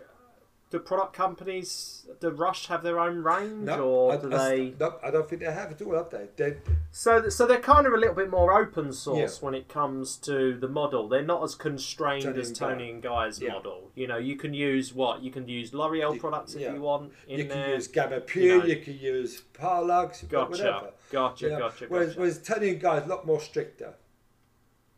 do 0.69 0.79
product 0.79 1.13
companies, 1.13 2.05
do 2.19 2.29
Rush 2.29 2.67
have 2.67 2.83
their 2.83 2.99
own 2.99 3.23
range, 3.23 3.69
or 3.69 4.11
I, 4.13 4.17
do 4.17 4.33
I- 4.33 4.49
they? 4.49 4.73
no, 4.77 4.95
I 5.01 5.11
don't 5.11 5.29
think 5.29 5.41
they 5.41 5.51
have 5.51 5.71
at 5.71 5.81
all, 5.81 5.93
have 5.95 6.09
they? 6.09 6.57
So, 6.91 7.29
so 7.29 7.45
they're 7.47 7.59
kind 7.61 7.87
of 7.87 7.93
a 7.93 7.97
little 7.97 8.13
bit 8.15 8.29
more 8.29 8.51
open 8.51 8.91
source 8.91 9.39
Yeah. 9.39 9.45
when 9.45 9.53
it 9.55 9.69
comes 9.69 10.17
to 10.17 10.57
the 10.57 10.67
model. 10.67 11.07
They're 11.07 11.21
not 11.21 11.41
as 11.43 11.55
constrained 11.55 12.23
Toni 12.23 12.39
as 12.41 12.49
and 12.49 12.59
Guy. 12.59 12.67
Toni 12.73 12.89
and 12.91 13.01
Guy's 13.01 13.39
Yeah. 13.41 13.53
model. 13.53 13.91
You 13.95 14.07
know, 14.07 14.17
you 14.17 14.35
can 14.35 14.53
use 14.53 14.93
what 14.93 15.21
you 15.21 15.31
can 15.31 15.47
use 15.47 15.73
L'Oreal 15.73 16.19
products 16.19 16.53
if 16.53 16.61
yeah. 16.61 16.73
you 16.73 16.81
want 16.81 17.13
you 17.27 17.37
can 17.37 17.47
there. 17.47 17.75
use 17.75 17.87
Gamma 17.87 18.21
you 18.35 18.63
you, 18.63 18.75
can 18.81 18.97
use 18.99 19.43
Parlux, 19.53 20.27
Gotcha, 20.27 20.49
whatever. 20.51 20.89
gotcha, 21.11 21.45
you 21.45 21.51
know. 21.51 21.59
gotcha, 21.59 21.85
Whereas, 21.87 22.07
gotcha. 22.09 22.19
whereas 22.19 22.41
Toni 22.43 22.69
and 22.71 22.81
Guy 22.81 22.97
is 22.97 23.05
a 23.05 23.07
lot 23.07 23.25
more 23.25 23.39
stricter, 23.39 23.93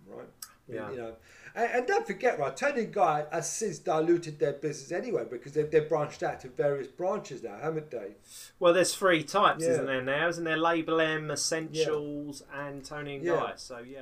right? 0.08 0.26
Yeah. 0.68 0.90
You 0.92 0.98
know, 0.98 1.16
and, 1.56 1.70
and 1.72 1.88
don't 1.88 2.06
forget, 2.06 2.40
right? 2.40 2.56
Toni 2.56 2.82
and 2.82 2.94
Guy 2.94 3.26
has 3.32 3.52
since 3.52 3.80
diluted 3.80 4.40
their 4.40 4.54
business 4.54 4.92
anyway 4.92 5.26
because 5.30 5.54
they've, 5.54 5.70
they've 5.70 5.88
branched 5.88 6.24
out 6.24 6.40
to 6.42 6.50
various 6.50 6.88
branches 6.88 7.44
now, 7.44 7.58
haven't 7.62 7.92
they? 7.92 8.14
Well, 8.60 8.74
there's 8.74 8.96
three 8.96 9.24
types, 9.24 9.64
Yeah. 9.64 9.72
isn't 9.72 9.86
there 9.86 10.02
now? 10.02 10.28
Isn't 10.28 10.44
there 10.44 10.58
Label 10.58 11.02
M, 11.02 11.28
Essensuals, 11.30 12.44
and 12.54 12.84
Toni 12.84 13.18
and 13.18 13.26
Yeah. 13.26 13.36
Guy? 13.36 13.54
So 13.56 13.80
yeah. 13.80 14.02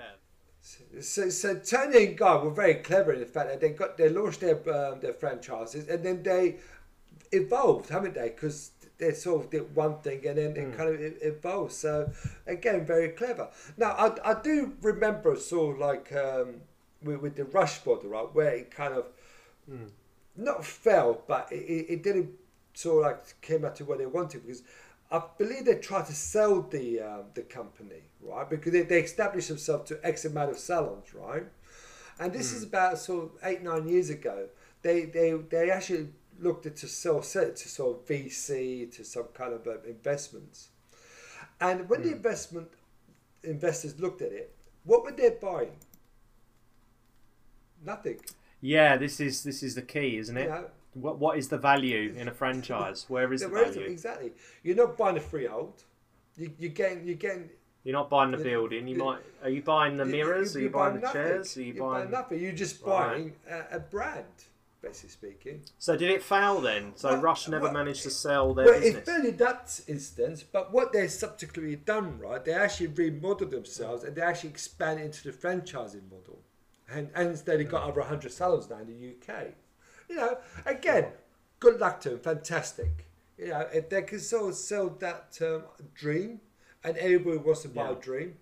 So, 1.00 1.30
so 1.30 1.56
Toni 1.60 2.08
and 2.08 2.18
Guy 2.18 2.36
were 2.44 2.52
very 2.52 2.76
clever 2.76 3.14
in 3.14 3.20
the 3.22 3.26
fact 3.26 3.48
that 3.50 3.62
they 3.62 3.70
got 3.70 3.98
they 3.98 4.10
launched 4.10 4.42
their 4.42 4.58
um, 4.74 5.00
their 5.00 5.14
franchises 5.14 5.88
and 5.88 6.04
then 6.04 6.24
they 6.24 6.58
evolved, 7.32 7.90
haven't 7.90 8.16
they? 8.16 8.30
Because 8.30 8.72
they 8.98 9.12
sort 9.14 9.46
of 9.46 9.52
did 9.52 9.76
one 9.76 10.00
thing 10.00 10.26
and 10.28 10.38
then 10.38 10.58
it 10.58 10.76
kind 10.76 10.90
of 10.90 11.00
evolved. 11.22 11.72
So 11.72 12.12
again, 12.48 12.86
very 12.86 13.10
clever. 13.10 13.48
Now 13.78 13.92
I, 13.92 14.32
I 14.32 14.42
do 14.42 14.74
remember 14.82 15.36
sort 15.38 15.76
of 15.76 15.80
like 15.80 16.14
um, 16.14 16.62
with, 17.04 17.22
with 17.22 17.36
the 17.36 17.46
Rush 17.46 17.86
model, 17.86 18.10
right, 18.10 18.28
where 18.34 18.50
it 18.50 18.72
kind 18.72 18.94
of 18.94 19.06
not 20.36 20.64
fell, 20.66 21.22
but 21.28 21.52
it, 21.52 21.86
it, 21.90 22.04
didn't 22.04 22.30
sort 22.74 23.06
of 23.06 23.12
like 23.12 23.42
came 23.42 23.66
out 23.66 23.76
to 23.76 23.86
where 23.86 23.98
they 23.98 24.06
wanted 24.06 24.46
because 24.46 24.64
I 25.12 25.22
believe 25.38 25.66
they 25.66 25.76
tried 25.76 26.06
to 26.08 26.14
sell 26.14 26.62
the 26.62 27.02
um, 27.02 27.24
the 27.34 27.42
company, 27.42 28.04
right? 28.22 28.50
Because 28.50 28.74
they, 28.74 28.84
they 28.84 29.02
established 29.02 29.48
themselves 29.48 29.90
to 29.90 30.00
X 30.04 30.26
amount 30.26 30.52
of 30.52 30.60
salons, 30.60 31.14
right? 31.14 31.44
And 32.20 32.34
this 32.34 32.52
is 32.52 32.64
about 32.64 32.98
sort 32.98 33.26
of 33.26 33.32
eight 33.44 33.62
nine 33.64 33.88
years 33.88 34.10
ago. 34.10 34.48
They 34.82 35.06
they 35.06 35.34
they 35.34 35.72
actually 35.72 36.10
looked 36.40 36.66
at 36.66 36.76
to 36.78 36.88
sell 36.88 37.22
set 37.22 37.56
to 37.58 37.70
sort 37.70 37.98
of 37.98 38.06
VC 38.06 38.92
to 38.96 39.04
some 39.04 39.28
kind 39.34 39.54
of 39.54 39.66
uh, 39.66 39.82
investments. 39.88 40.70
And 41.60 41.90
when 41.90 42.04
the 42.04 42.12
investment 42.12 42.68
investors 43.44 44.00
looked 44.00 44.22
at 44.22 44.32
it, 44.32 44.54
what 44.84 45.04
were 45.04 45.12
they 45.12 45.30
buying? 45.42 45.72
Nothing. 47.86 48.20
Yeah, 48.62 48.98
this 48.98 49.20
is 49.20 49.44
this 49.44 49.62
is 49.64 49.76
the 49.76 49.82
key, 49.82 50.18
isn't 50.18 50.36
it? 50.38 50.44
You 50.44 50.50
know, 50.50 50.66
What 50.94 51.20
what 51.20 51.38
is 51.38 51.50
the 51.50 51.58
value 51.58 52.14
in 52.18 52.28
a 52.28 52.34
franchise? 52.34 53.06
Where 53.10 53.32
is 53.34 53.42
the 53.42 53.50
where 53.50 53.64
is 53.66 53.76
it? 53.76 53.80
value? 53.80 53.92
Exactly. 53.92 54.32
You're 54.64 54.76
not 54.76 54.98
buying 54.98 55.18
a 55.18 55.22
freehold. 55.22 55.84
You, 56.38 56.52
you're 56.60 56.72
getting, 56.72 57.06
you're 57.06 57.16
getting. 57.16 57.50
You're 57.84 57.94
not 57.94 58.10
buying 58.10 58.32
the 58.32 58.38
building. 58.38 58.88
You 58.88 58.96
you- 58.98 59.04
might. 59.04 59.22
Are 59.44 59.50
you 59.50 59.62
buying 59.62 59.96
the 59.98 60.06
mirrors? 60.06 60.54
you- 60.56 60.60
Are 60.60 60.62
you 60.62 60.70
you're 60.70 60.74
buying 60.74 60.96
the 60.96 61.02
nothing. 61.02 61.14
chairs? 61.22 61.58
Are 61.58 61.62
you 61.62 61.74
You're 61.74 61.90
buying? 61.94 62.12
nothing. 62.12 62.40
You're 62.42 62.52
just 62.52 62.82
Right. 62.82 63.08
buying 63.10 63.34
a, 63.50 63.78
a 63.78 63.80
brand, 63.80 64.26
basically 64.82 65.10
speaking. 65.10 65.62
So 65.78 65.96
did 65.96 66.10
it 66.10 66.22
fail 66.24 66.60
then? 66.60 66.94
So 66.96 67.10
Well, 67.14 67.22
Rush 67.22 67.48
never 67.48 67.66
well, 67.66 67.74
managed 67.74 68.04
to 68.04 68.10
sell 68.10 68.54
their 68.54 68.66
well, 68.66 68.76
it 68.76 68.82
business. 68.82 69.06
failed 69.06 69.26
in 69.26 69.38
that 69.38 69.82
instance, 69.88 70.44
but 70.44 70.74
what 70.74 70.92
they 70.92 71.08
subsequently 71.08 71.76
done, 71.78 72.20
right? 72.20 72.44
They 72.44 72.54
actually 72.54 72.88
remodeled 72.88 73.52
themselves 73.52 74.04
and 74.04 74.16
they 74.16 74.22
actually 74.22 74.50
expanded 74.50 75.06
into 75.06 75.24
the 75.32 75.38
franchising 75.38 76.10
model, 76.12 76.40
and 76.94 77.10
and 77.16 77.30
instead 77.30 77.60
they 77.60 77.64
got 77.64 77.88
over 77.88 78.02
hundred 78.02 78.32
salons 78.32 78.70
now 78.70 78.78
in 78.80 78.88
the 78.88 79.16
UK. 79.36 79.48
You 80.10 80.16
know, 80.16 80.38
again, 80.66 81.08
good 81.60 81.80
luck 81.80 82.00
to 82.02 82.14
him, 82.14 82.20
Fantastic. 82.20 83.06
You 83.38 83.50
know, 83.50 83.68
if 83.74 83.90
they 83.90 84.02
can 84.04 84.20
sort 84.20 84.50
of 84.50 84.56
sell 84.56 84.90
that 85.00 85.38
um, 85.42 85.64
dream, 85.94 86.40
and 86.84 86.98
everybody 86.98 87.38
wants 87.38 87.62
to 87.64 87.68
buy 87.70 87.84
Yeah. 87.86 87.92
a 87.92 87.96
dream, 87.96 88.36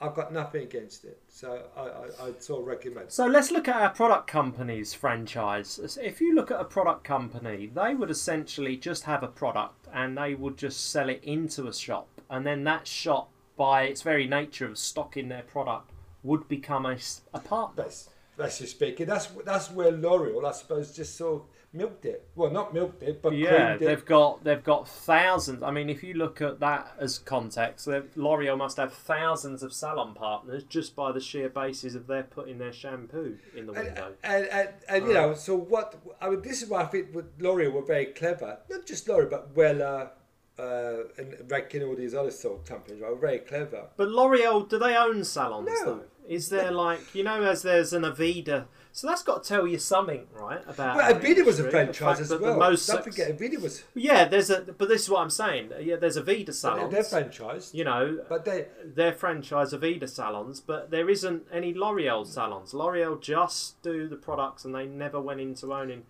I've 0.00 0.14
got 0.14 0.32
nothing 0.32 0.62
against 0.64 1.04
it. 1.04 1.20
So 1.28 1.62
I, 1.76 1.80
I, 1.80 2.26
I'd 2.28 2.42
sort 2.42 2.60
of 2.62 2.66
recommend. 2.66 3.10
So 3.10 3.26
let's 3.26 3.50
look 3.50 3.68
at 3.68 3.76
our 3.76 3.90
product 3.90 4.26
company's 4.26 4.94
franchise. 4.94 5.98
If 6.02 6.20
you 6.20 6.34
look 6.34 6.50
at 6.50 6.60
a 6.60 6.64
product 6.64 7.04
company, 7.04 7.70
they 7.72 7.94
would 7.94 8.10
essentially 8.10 8.76
just 8.76 9.04
have 9.04 9.22
a 9.22 9.28
product 9.28 9.86
and 9.92 10.18
they 10.18 10.34
would 10.34 10.56
just 10.58 10.90
sell 10.90 11.08
it 11.08 11.20
into 11.24 11.66
a 11.68 11.72
shop, 11.72 12.08
and 12.28 12.46
then 12.46 12.64
that 12.64 12.86
shop, 12.86 13.30
by 13.56 13.82
its 13.84 14.02
very 14.02 14.26
nature 14.26 14.66
of 14.66 14.76
stocking 14.78 15.28
their 15.28 15.42
product, 15.42 15.90
would 16.22 16.48
become 16.48 16.86
a, 16.86 16.96
a 17.34 17.38
partner. 17.40 17.84
That's 17.84 18.08
that's 18.36 18.58
just 18.58 18.72
speaking. 18.76 19.06
That's 19.06 19.26
that's 19.44 19.70
where 19.70 19.90
L'Oreal, 19.92 20.44
I 20.46 20.52
suppose, 20.52 20.94
just 20.94 21.16
sort 21.16 21.42
of 21.42 21.48
milked 21.74 22.04
it. 22.06 22.26
Well, 22.34 22.50
not 22.50 22.72
milked 22.74 23.02
it, 23.02 23.20
but 23.22 23.34
Yeah, 23.34 23.76
they've 23.76 24.04
got 24.04 24.42
they've 24.42 24.62
got 24.64 24.88
thousands. 24.88 25.62
I 25.62 25.70
mean, 25.70 25.90
if 25.90 26.02
you 26.02 26.14
look 26.14 26.40
at 26.40 26.58
that 26.60 26.94
as 26.98 27.18
context, 27.18 27.86
L'Oreal 27.86 28.56
must 28.56 28.78
have 28.78 28.92
thousands 28.94 29.62
of 29.62 29.72
salon 29.74 30.14
partners 30.14 30.64
just 30.64 30.96
by 30.96 31.12
the 31.12 31.20
sheer 31.20 31.48
basis 31.50 31.94
of 31.94 32.06
their 32.06 32.22
putting 32.22 32.56
their 32.58 32.72
shampoo 32.72 33.36
in 33.56 33.66
the 33.66 33.72
And, 33.74 33.86
window. 33.86 34.12
and, 34.24 34.46
and, 34.46 34.68
and 34.88 35.06
you 35.06 35.12
know, 35.14 35.34
so 35.34 35.56
what? 35.56 35.94
I 36.20 36.30
mean, 36.30 36.40
this 36.42 36.62
is 36.62 36.68
why 36.70 36.82
I 36.82 36.86
think 36.86 37.14
with 37.14 37.26
L'Oreal 37.38 37.72
were 37.72 37.82
very 37.84 38.06
clever. 38.06 38.58
Not 38.70 38.86
just 38.86 39.08
L'Oreal, 39.08 39.28
but 39.30 39.54
Wella 39.54 40.10
uh, 40.58 41.04
and 41.18 41.32
Redken, 41.48 41.86
all 41.86 41.96
these 41.96 42.14
other 42.14 42.30
sort 42.30 42.60
of 42.60 42.66
companies 42.66 43.00
were 43.02 43.14
very 43.16 43.38
clever. 43.40 43.88
But 43.96 44.08
L'Oreal, 44.08 44.68
do 44.68 44.78
they 44.78 44.96
own 44.96 45.24
salons 45.24 45.68
No. 45.68 45.84
though? 45.84 46.04
Is 46.28 46.48
there 46.50 46.70
like 46.70 47.14
you 47.14 47.24
know, 47.24 47.42
as 47.42 47.62
there's 47.62 47.92
an 47.92 48.02
Aveda, 48.02 48.66
so 48.92 49.06
that's 49.08 49.22
got 49.22 49.42
to 49.42 49.48
tell 49.48 49.66
you 49.66 49.78
something, 49.78 50.26
right? 50.32 50.60
About 50.66 50.96
But 50.96 51.04
our 51.04 51.20
Aveda 51.20 51.44
was 51.44 51.58
a 51.58 51.70
franchise 51.70 52.20
as 52.20 52.30
well. 52.30 52.58
most 52.58 52.86
Don't 52.86 53.02
forget, 53.02 53.36
Aveda 53.36 53.60
was 53.60 53.82
Yeah, 53.94 54.26
there's 54.26 54.50
a. 54.50 54.60
But 54.60 54.88
this 54.88 55.02
is 55.02 55.10
what 55.10 55.20
I'm 55.22 55.30
saying. 55.30 55.72
Yeah, 55.80 55.96
there's 55.96 56.16
Aveda 56.16 56.52
salons. 56.52 56.92
they're 56.92 57.02
franchised, 57.02 57.74
you 57.74 57.84
know, 57.84 58.20
but 58.28 58.44
they 58.44 58.66
they're 58.84 59.14
franchise 59.14 59.72
Aveda 59.72 60.08
salons, 60.08 60.60
but 60.60 60.90
there 60.90 61.08
isn't 61.08 61.44
any 61.52 61.74
L'Oreal 61.74 62.26
salons. 62.26 62.74
L'Oreal 62.74 63.20
just 63.20 63.82
do 63.82 64.06
the 64.06 64.16
products, 64.16 64.64
and 64.64 64.74
they 64.74 64.86
never 64.86 65.20
went 65.20 65.40
into 65.40 65.72
owning. 65.72 66.04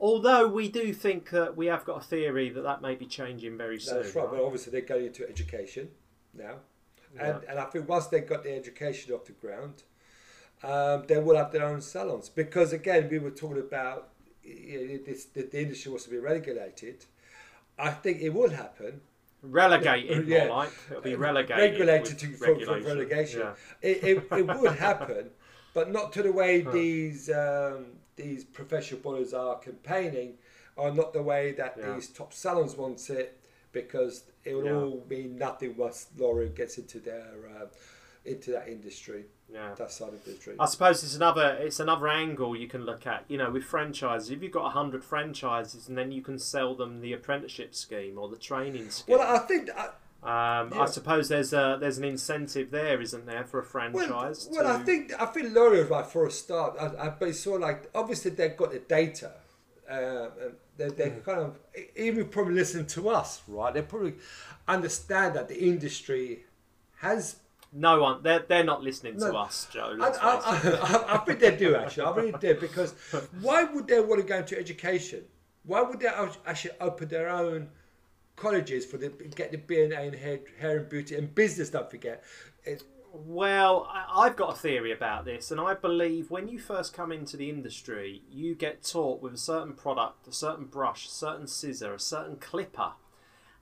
Although 0.00 0.46
we 0.46 0.68
do 0.68 0.92
think 0.92 1.30
that 1.30 1.56
we 1.56 1.66
have 1.66 1.84
got 1.84 2.02
a 2.02 2.04
theory 2.04 2.50
that 2.50 2.62
that 2.62 2.80
may 2.80 2.94
be 2.94 3.06
changing 3.06 3.58
very 3.58 3.80
soon. 3.80 3.96
that's 3.96 4.14
right. 4.14 4.22
right? 4.22 4.32
But 4.32 4.44
obviously, 4.44 4.70
they're 4.70 4.82
going 4.82 5.06
into 5.06 5.28
education 5.28 5.88
now, 6.34 6.56
Yeah. 7.14 7.38
and 7.48 7.58
I 7.58 7.64
think 7.64 7.88
once 7.88 8.06
they 8.06 8.20
got 8.20 8.44
the 8.44 8.54
education 8.54 9.12
off 9.14 9.24
the 9.24 9.32
ground, 9.32 9.82
um, 10.62 11.04
they 11.06 11.18
will 11.18 11.36
have 11.36 11.52
their 11.52 11.64
own 11.64 11.80
salons 11.80 12.28
because 12.28 12.72
again, 12.72 13.08
we 13.10 13.18
were 13.18 13.30
talking 13.30 13.58
about 13.60 14.08
you 14.42 14.88
know, 14.88 14.98
this, 15.04 15.26
the, 15.26 15.42
the 15.42 15.60
industry 15.62 15.92
was 15.92 16.04
to 16.04 16.10
be 16.10 16.18
regulated. 16.18 17.04
I 17.78 17.90
think 17.90 18.20
it 18.20 18.30
will 18.30 18.50
happen. 18.50 19.00
Relegated, 19.42 20.26
Yeah. 20.26 20.48
more 20.48 20.56
like 20.56 20.72
it'll 20.90 21.02
be 21.02 21.14
relegated. 21.14 21.78
regulated 21.78 22.18
to, 22.18 22.26
for 22.34 22.54
relegation. 22.54 23.40
Yeah. 23.40 23.54
It, 23.82 24.02
it, 24.02 24.24
it 24.32 24.46
would 24.58 24.76
happen, 24.76 25.30
but 25.74 25.92
not 25.92 26.12
to 26.14 26.22
the 26.22 26.32
way 26.32 26.62
these 26.62 27.30
um, 27.30 27.86
these 28.16 28.42
professional 28.44 29.00
bodies 29.00 29.32
are 29.32 29.56
campaigning, 29.60 30.34
or 30.74 30.90
not 30.90 31.12
the 31.12 31.22
way 31.22 31.52
that 31.52 31.76
Yeah. 31.78 31.94
these 31.94 32.08
top 32.08 32.32
salons 32.32 32.76
want 32.76 33.08
it, 33.10 33.38
because 33.70 34.24
it 34.48 34.54
will 34.54 34.64
Yeah. 34.64 34.72
all 34.74 35.06
mean 35.08 35.36
nothing 35.38 35.76
once 35.76 36.06
L'Oreal 36.16 36.54
gets 36.54 36.78
into 36.78 36.98
their 36.98 37.26
uh, 37.60 37.66
into 38.24 38.50
that 38.50 38.68
industry, 38.68 39.24
Yeah. 39.50 39.74
that 39.74 39.90
side 39.90 40.12
of 40.12 40.22
the 40.24 40.30
industry. 40.30 40.54
I 40.58 40.66
suppose 40.66 41.02
it's 41.02 41.14
another 41.16 41.56
it's 41.60 41.80
another 41.80 42.08
angle 42.08 42.56
you 42.56 42.68
can 42.68 42.84
look 42.84 43.06
at. 43.06 43.24
You 43.28 43.38
know, 43.38 43.50
with 43.50 43.64
franchises, 43.64 44.30
if 44.30 44.42
you've 44.42 44.52
got 44.52 44.72
hundred 44.72 45.02
franchises, 45.04 45.88
and 45.88 45.96
then 45.96 46.12
you 46.12 46.22
can 46.22 46.38
sell 46.38 46.74
them 46.74 47.00
the 47.00 47.12
apprenticeship 47.12 47.74
scheme 47.74 48.18
or 48.18 48.28
the 48.28 48.36
training 48.36 48.90
scheme. 48.90 49.16
Well, 49.18 49.36
I 49.36 49.38
think. 49.40 49.70
I, 49.76 49.86
um, 50.20 50.72
yeah. 50.74 50.80
I 50.82 50.86
suppose 50.86 51.28
there's 51.28 51.52
a 51.52 51.78
there's 51.80 51.96
an 51.98 52.04
incentive 52.04 52.70
there, 52.72 53.00
isn't 53.00 53.24
there, 53.24 53.44
for 53.44 53.58
a 53.60 53.62
Well, 53.62 53.70
franchise? 53.70 54.48
well, 54.50 54.66
I 54.66 54.78
think 54.82 55.12
I 55.20 55.26
think 55.26 55.54
L'Oreal 55.54 55.88
right 55.88 56.04
for 56.06 56.26
a 56.26 56.30
start. 56.30 56.76
I, 56.78 56.86
I, 57.06 57.08
but 57.10 57.28
it's 57.28 57.40
sort 57.40 57.62
of 57.62 57.68
like 57.68 57.88
obviously 57.94 58.32
they've 58.32 58.56
got 58.56 58.72
the 58.72 58.80
data. 58.80 59.30
Uh, 59.90 60.28
and 60.42 60.54
they 60.76 60.88
they 60.90 61.10
Mm. 61.10 61.24
kind 61.24 61.40
of 61.40 61.56
even 61.96 62.28
probably 62.28 62.54
listen 62.54 62.86
to 62.86 63.08
us, 63.08 63.42
right? 63.48 63.72
They 63.72 63.82
probably 63.82 64.14
understand 64.66 65.34
that 65.36 65.48
the 65.48 65.58
industry 65.58 66.44
has. 66.96 67.36
no 67.72 68.00
one 68.00 68.22
they're 68.22 68.44
they're 68.48 68.64
not 68.64 68.82
listening 68.82 69.16
to 69.18 69.30
us, 69.36 69.66
Joe. 69.72 69.96
I, 70.00 70.08
I. 70.08 70.34
I, 70.92 71.14
I 71.14 71.18
think 71.24 71.38
they 71.40 71.54
do 71.56 71.74
actually. 71.76 72.06
I 72.06 72.10
really 72.16 72.32
do 72.40 72.54
because 72.66 72.90
why 73.40 73.64
would 73.64 73.86
they 73.86 74.00
want 74.00 74.20
to 74.22 74.26
go 74.26 74.36
into 74.38 74.58
education? 74.58 75.22
Why 75.64 75.80
would 75.82 76.00
they 76.00 76.08
actually 76.46 76.74
open 76.80 77.08
their 77.08 77.28
own 77.28 77.68
colleges 78.36 78.86
for 78.86 78.96
the 78.96 79.08
get 79.40 79.50
the 79.52 79.58
BNA 79.58 80.00
in 80.08 80.14
hair, 80.14 80.38
hair 80.58 80.76
and 80.78 80.88
beauty 80.88 81.14
and 81.16 81.34
business? 81.34 81.68
Don't 81.70 81.90
forget. 81.90 82.22
It, 82.64 82.82
Well, 83.12 83.88
I've 83.90 84.36
got 84.36 84.54
a 84.54 84.58
theory 84.58 84.92
about 84.92 85.24
this, 85.24 85.50
and 85.50 85.60
I 85.60 85.74
believe 85.74 86.30
when 86.30 86.48
you 86.48 86.58
first 86.58 86.92
come 86.92 87.10
into 87.10 87.36
the 87.36 87.48
industry, 87.48 88.22
you 88.30 88.54
get 88.54 88.82
taught 88.82 89.22
with 89.22 89.32
a 89.34 89.38
certain 89.38 89.72
product, 89.72 90.28
a 90.28 90.32
certain 90.32 90.66
brush, 90.66 91.06
a 91.06 91.10
certain 91.10 91.46
scissor, 91.46 91.94
a 91.94 92.00
certain 92.00 92.36
clipper, 92.36 92.92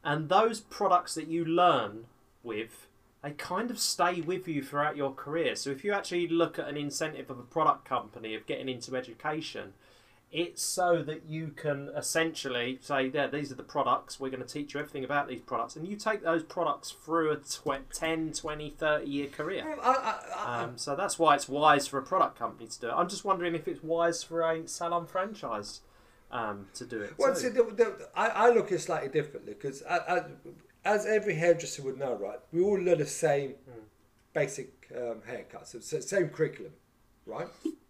and 0.03 0.28
those 0.28 0.61
products 0.61 1.14
that 1.14 1.28
you 1.28 1.44
learn 1.44 2.07
with 2.42 2.86
they 3.26 3.32
kind 3.32 3.72
of 3.72 3.78
stay 3.80 4.20
with 4.20 4.47
you 4.47 4.62
throughout 4.62 4.97
your 4.97 5.12
career. 5.12 5.57
So 5.57 5.70
if 5.70 5.82
you 5.82 5.92
actually 5.92 6.28
look 6.28 6.61
at 6.61 6.68
an 6.68 6.76
incentive 6.76 7.28
of 7.28 7.40
a 7.40 7.42
product 7.42 7.84
company 7.84 8.36
of 8.36 8.47
getting 8.47 8.68
into 8.68 8.94
education, 8.94 9.72
it's 10.37 10.62
so 10.62 11.03
that 11.03 11.24
you 11.26 11.49
can 11.49 11.89
essentially 11.97 12.78
say, 12.82 13.11
yeah, 13.12 13.26
these 13.26 13.51
are 13.51 13.55
the 13.55 13.62
products, 13.62 14.20
we're 14.20 14.28
going 14.30 14.43
to 14.43 14.49
teach 14.49 14.74
you 14.74 14.80
everything 14.80 15.03
about 15.03 15.28
these 15.28 15.41
products, 15.41 15.76
and 15.76 15.89
you 15.89 15.97
take 15.97 16.22
those 16.22 16.43
products 16.43 16.91
through 16.91 17.30
a 17.32 17.37
tw- 17.37 17.91
10, 17.91 18.32
20, 18.34 18.70
30 18.70 19.07
year 19.11 19.28
career. 19.28 19.64
I, 19.82 19.89
I, 19.91 20.20
I, 20.37 20.62
Um, 20.64 20.76
so 20.76 20.95
that's 20.95 21.18
why 21.18 21.34
it's 21.37 21.49
wise 21.49 21.89
for 21.89 21.99
a 21.99 22.03
product 22.03 22.39
company 22.39 22.68
to 22.68 22.80
do 22.80 22.89
it. 22.89 22.93
I'm 22.93 23.09
just 23.09 23.24
wondering 23.24 23.55
if 23.55 23.66
it's 23.66 23.82
wise 23.82 24.22
for 24.22 24.43
a 24.43 24.68
salon 24.68 25.07
franchise 25.07 25.80
um, 26.30 26.66
to 26.74 26.84
do 26.84 27.01
it. 27.01 27.14
Well, 27.16 27.34
see, 27.34 27.49
the, 27.49 27.62
the, 27.64 28.09
I, 28.14 28.26
I 28.28 28.51
look 28.51 28.66
at 28.66 28.72
it 28.72 28.80
slightly 28.80 29.09
differently 29.09 29.55
because 29.55 29.82
as 30.84 31.07
every 31.07 31.34
hairdresser 31.37 31.82
would 31.82 31.99
know, 31.99 32.14
right, 32.14 32.39
we 32.53 32.61
all 32.62 32.78
learn 32.78 32.99
the 32.99 33.07
same 33.07 33.55
Hmm. 33.64 33.80
basic 34.34 34.91
um, 34.95 35.22
haircuts, 35.26 35.82
so 35.82 36.01
same 36.01 36.28
curriculum, 36.28 36.72
right? 37.24 37.49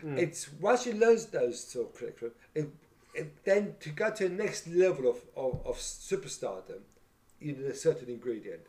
Hmm. 0.00 0.18
It's 0.18 0.50
once 0.60 0.86
you 0.86 0.92
learn 0.94 1.18
those 1.32 1.62
sort 1.62 1.88
of 1.88 1.94
curriculum, 1.94 2.34
it, 2.54 2.68
it, 3.14 3.44
then 3.44 3.74
to 3.80 3.90
go 3.90 4.10
to 4.10 4.28
the 4.28 4.34
next 4.34 4.66
level 4.68 5.08
of, 5.10 5.16
of, 5.36 5.60
of 5.66 5.76
superstardom, 5.76 6.80
you 7.40 7.52
need 7.52 7.64
a 7.66 7.74
certain 7.74 8.08
ingredient, 8.08 8.62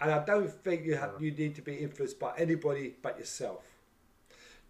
and 0.00 0.10
I 0.10 0.24
don't 0.24 0.50
think 0.50 0.84
you 0.84 0.94
have 0.96 1.12
you 1.20 1.30
need 1.32 1.54
to 1.56 1.62
be 1.62 1.74
influenced 1.76 2.18
by 2.18 2.32
anybody 2.38 2.94
but 3.02 3.18
yourself. 3.18 3.62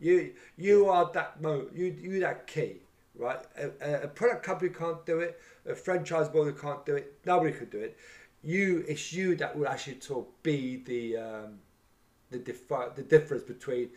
You 0.00 0.32
you 0.56 0.86
are 0.88 1.10
that 1.12 1.40
mo 1.40 1.66
you 1.74 1.86
you 2.00 2.20
that 2.20 2.46
key, 2.46 2.76
right? 3.16 3.40
A, 3.56 3.70
a- 3.80 4.02
a 4.04 4.08
product 4.08 4.44
company 4.44 4.70
can't 4.70 5.04
do 5.04 5.18
it. 5.20 5.40
A 5.66 5.74
franchise 5.74 6.28
model 6.32 6.52
can't 6.52 6.84
do 6.86 6.94
it. 6.96 7.14
Nobody 7.26 7.52
could 7.52 7.70
do 7.70 7.80
it. 7.80 7.96
You 8.42 8.84
it's 8.88 9.12
you 9.12 9.34
that 9.36 9.56
will 9.58 9.66
actually 9.68 10.00
sort 10.00 10.26
of 10.26 10.42
be 10.42 10.76
the 10.84 11.16
um, 11.16 11.58
the 12.30 12.38
defi- 12.38 12.92
the 12.94 13.02
difference 13.02 13.42
between 13.42 13.90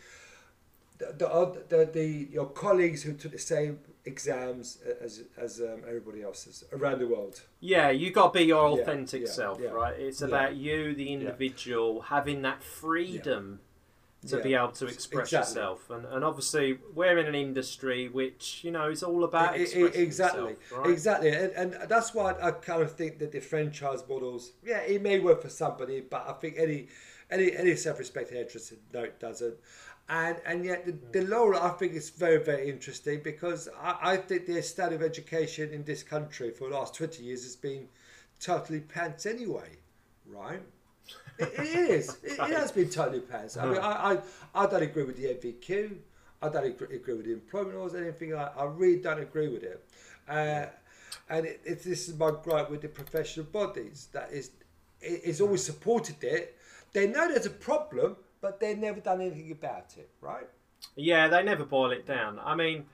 the, 1.01 1.63
the, 1.69 1.77
the, 1.77 1.85
the 1.91 2.27
your 2.31 2.47
colleagues 2.47 3.03
who 3.03 3.13
took 3.13 3.31
the 3.31 3.39
same 3.39 3.79
exams 4.05 4.79
as 5.01 5.23
as 5.37 5.59
um, 5.59 5.81
everybody 5.87 6.21
else's 6.23 6.63
around 6.73 6.99
the 6.99 7.07
world. 7.07 7.41
Yeah, 7.59 7.89
you 7.89 8.11
got 8.11 8.33
to 8.33 8.39
be 8.39 8.45
your 8.45 8.65
authentic 8.79 9.23
yeah, 9.23 9.31
self, 9.31 9.59
yeah, 9.61 9.69
right? 9.69 9.99
It's 9.99 10.21
yeah. 10.21 10.27
about 10.27 10.55
you, 10.55 10.95
the 10.95 11.11
individual, 11.13 12.01
having 12.01 12.41
that 12.43 12.63
freedom 12.63 13.59
to 14.27 14.37
Yeah, 14.37 14.43
be 14.43 14.53
able 14.53 14.71
to 14.73 14.85
express 14.85 15.29
exactly. 15.29 15.61
yourself. 15.61 15.89
And, 15.89 16.05
and 16.05 16.23
obviously, 16.23 16.77
we're 16.93 17.17
in 17.17 17.25
an 17.25 17.35
industry 17.35 18.07
which, 18.07 18.63
you 18.63 18.71
know, 18.71 18.89
is 18.89 19.01
all 19.01 19.23
about 19.23 19.57
e- 19.57 19.63
expressing 19.63 20.01
exactly, 20.01 20.41
yourself, 20.41 20.85
right? 20.85 20.89
exactly, 20.91 21.29
and, 21.29 21.51
and 21.53 21.89
that's 21.89 22.13
why 22.13 22.35
I 22.39 22.51
kind 22.51 22.83
of 22.83 22.91
think 22.91 23.17
that 23.19 23.31
the 23.31 23.39
franchise 23.39 24.03
models, 24.07 24.51
yeah, 24.63 24.81
it 24.81 25.01
may 25.01 25.19
work 25.19 25.41
for 25.41 25.49
somebody, 25.49 26.01
but 26.01 26.25
I 26.27 26.33
think 26.33 26.55
any 26.57 26.87
any 27.31 27.55
any 27.55 27.75
self-respecting 27.75 28.35
hairdresser 28.37 28.75
no, 28.93 29.03
it 29.03 29.19
doesn't. 29.19 29.55
And 30.11 30.41
and 30.45 30.65
yet 30.65 30.85
the, 30.85 30.95
the 31.13 31.25
law, 31.25 31.53
I 31.53 31.69
think 31.69 31.93
is 31.93 32.09
very 32.09 32.43
very 32.43 32.69
interesting 32.69 33.21
because 33.23 33.69
I, 33.81 33.97
I 34.01 34.17
think 34.17 34.45
the 34.45 34.61
state 34.61 34.91
of 34.91 35.01
education 35.01 35.71
in 35.71 35.85
this 35.85 36.03
country 36.03 36.51
for 36.51 36.69
the 36.69 36.75
last 36.75 36.93
twenty 36.93 37.23
years 37.23 37.43
has 37.43 37.55
been 37.55 37.87
totally 38.39 38.81
pants 38.81 39.25
anyway, 39.25 39.77
right? 40.27 40.61
it, 41.37 41.53
it 41.59 41.89
is. 41.89 42.17
It, 42.23 42.33
it 42.33 42.57
has 42.57 42.71
been 42.71 42.89
totally 42.89 43.21
pants. 43.21 43.57
I 43.57 43.65
mean, 43.65 43.77
I, 43.77 44.13
I, 44.13 44.17
I 44.55 44.65
don't 44.67 44.83
agree 44.83 45.03
with 45.03 45.17
the 45.17 45.25
NVQ. 45.25 45.95
I 46.41 46.49
don't 46.49 46.65
agree, 46.65 46.95
agree 46.95 47.13
with 47.13 47.25
the 47.25 47.33
employment 47.33 47.77
laws, 47.77 47.95
anything. 47.95 48.33
I, 48.33 48.49
I 48.57 48.65
really 48.65 49.01
don't 49.01 49.19
agree 49.19 49.47
with 49.47 49.63
it. 49.63 49.83
Uh, 50.27 50.65
and 51.29 51.45
it, 51.45 51.61
it, 51.65 51.83
this 51.83 52.09
is 52.09 52.17
my 52.17 52.31
gripe 52.43 52.69
with 52.69 52.81
the 52.81 52.87
professional 52.89 53.45
bodies. 53.45 54.07
That 54.11 54.31
is, 54.31 54.51
it, 55.01 55.21
it's 55.23 55.41
always 55.41 55.63
supported 55.63 56.23
it. 56.23 56.57
They 56.93 57.07
know 57.07 57.27
there's 57.27 57.45
a 57.45 57.51
problem, 57.51 58.17
but 58.41 58.59
they've 58.59 58.77
never 58.77 58.99
done 58.99 59.21
anything 59.21 59.51
about 59.51 59.95
it, 59.97 60.09
right? 60.19 60.47
Yeah, 60.95 61.27
they 61.27 61.43
never 61.43 61.63
boil 61.63 61.91
it 61.91 62.05
down. 62.05 62.39
I 62.39 62.55
mean, 62.55 62.85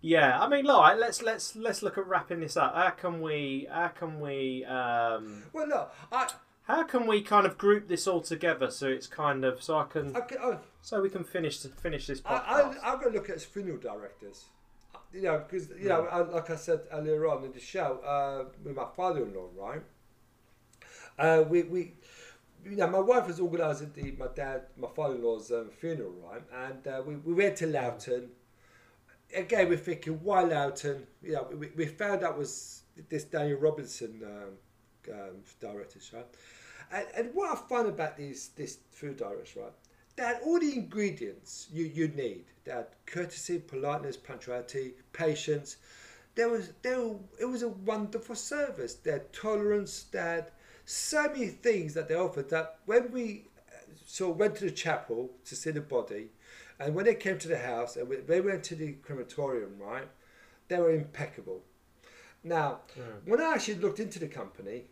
yeah, 0.00 0.38
I 0.40 0.48
mean, 0.48 0.64
look, 0.64 0.98
let's 0.98 1.22
let's 1.22 1.56
let's 1.56 1.82
look 1.82 1.98
at 1.98 2.06
wrapping 2.06 2.40
this 2.40 2.56
up. 2.56 2.74
How 2.74 2.90
can 2.90 3.20
we? 3.20 3.66
How 3.70 3.88
can 3.88 4.20
we? 4.20 4.64
Um, 4.64 5.42
Well, 5.52 5.68
look, 5.68 5.94
I, 6.12 6.28
how 6.64 6.82
can 6.84 7.06
we 7.06 7.22
kind 7.22 7.46
of 7.46 7.58
group 7.58 7.88
this 7.88 8.06
all 8.06 8.20
together 8.20 8.70
so 8.70 8.86
it's 8.88 9.06
kind 9.06 9.44
of 9.44 9.62
so 9.62 9.78
I 9.78 9.84
can 9.84 10.12
can- 10.14 10.38
I, 10.38 10.58
so 10.82 11.00
we 11.00 11.10
can 11.10 11.24
finish 11.24 11.58
finish 11.58 12.06
this 12.06 12.20
podcast. 12.20 12.44
I, 12.46 12.74
I'm 12.84 13.00
going 13.00 13.12
to 13.12 13.18
look 13.18 13.30
at 13.30 13.40
funeral 13.40 13.78
directors. 13.78 14.44
You 15.12 15.22
know, 15.22 15.38
because 15.38 15.70
you 15.70 15.88
know, 15.88 16.04
I, 16.06 16.20
like 16.20 16.50
I 16.50 16.56
said 16.56 16.82
earlier 16.92 17.26
on 17.26 17.44
in 17.44 17.52
the 17.52 17.58
show, 17.58 17.98
uh, 17.98 18.44
with 18.62 18.76
my 18.76 18.86
father-in-law, 18.96 19.48
right? 19.56 19.82
Uh, 21.18 21.42
we, 21.48 21.62
we, 21.64 21.94
you 22.64 22.76
know, 22.76 22.88
my 22.88 23.00
wife 23.00 23.26
was 23.26 23.40
organising 23.40 23.92
the 23.94 24.12
my 24.12 24.28
dad, 24.34 24.62
my 24.76 24.88
father-in-law's 24.94 25.50
um, 25.50 25.70
funeral, 25.70 26.12
right? 26.30 26.42
And 26.68 26.86
uh, 26.86 27.02
we, 27.06 27.16
we 27.16 27.34
went 27.34 27.56
to 27.56 27.66
Loughton. 27.66 28.30
Again, 29.34 29.68
we're 29.68 29.76
thinking, 29.76 30.20
why 30.22 30.42
Loughton? 30.42 31.06
You 31.22 31.32
know, 31.32 31.48
we, 31.56 31.70
we 31.76 31.86
found 31.86 32.24
out 32.24 32.36
was 32.36 32.82
this 33.08 33.24
Daniel 33.24 33.58
Robinson 33.58 34.20
um, 34.24 35.14
um, 35.14 35.36
directors, 35.60 36.10
right? 36.12 36.26
And, 36.92 37.06
and 37.16 37.34
what 37.34 37.50
I 37.56 37.68
find 37.68 37.88
about 37.88 38.16
these 38.16 38.48
this 38.56 38.78
food 38.90 39.16
directors, 39.16 39.56
right? 39.56 39.72
Had 40.18 40.40
all 40.44 40.60
the 40.60 40.74
ingredients 40.74 41.68
you, 41.72 41.84
you 41.84 42.08
need. 42.08 42.44
Had 42.66 42.88
courtesy, 43.06 43.58
politeness, 43.58 44.16
punctuality, 44.16 44.92
patience. 45.12 45.76
There 46.34 46.48
was 46.48 46.72
there 46.82 47.14
it 47.40 47.46
was 47.46 47.62
a 47.62 47.68
wonderful 47.68 48.34
service. 48.34 48.98
Had 49.04 49.32
tolerance. 49.32 50.06
Had 50.12 50.50
so 50.90 51.28
many 51.28 51.46
things 51.46 51.94
that 51.94 52.08
they 52.08 52.16
offered 52.16 52.50
that 52.50 52.78
when 52.84 53.12
we 53.12 53.44
so 54.06 54.28
went 54.28 54.56
to 54.56 54.64
the 54.64 54.72
chapel 54.72 55.30
to 55.44 55.54
see 55.54 55.70
the 55.70 55.80
body, 55.80 56.30
and 56.80 56.96
when 56.96 57.04
they 57.04 57.14
came 57.14 57.38
to 57.38 57.46
the 57.46 57.58
house 57.58 57.96
and 57.96 58.08
we, 58.08 58.16
they 58.16 58.40
went 58.40 58.64
to 58.64 58.74
the 58.74 58.94
crematorium, 58.94 59.78
right? 59.78 60.08
They 60.66 60.80
were 60.80 60.90
impeccable. 60.90 61.62
Now, 62.42 62.80
when 63.24 63.40
I 63.40 63.52
actually 63.52 63.76
looked 63.76 64.00
into 64.00 64.18
the 64.18 64.26
company, 64.26 64.86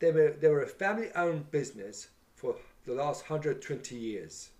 they 0.00 0.10
were 0.10 0.34
they 0.40 0.48
were 0.48 0.62
a 0.62 0.66
family-owned 0.66 1.52
business 1.52 2.08
for 2.34 2.56
the 2.84 2.94
last 2.94 3.30
120 3.30 3.94
years, 3.94 4.50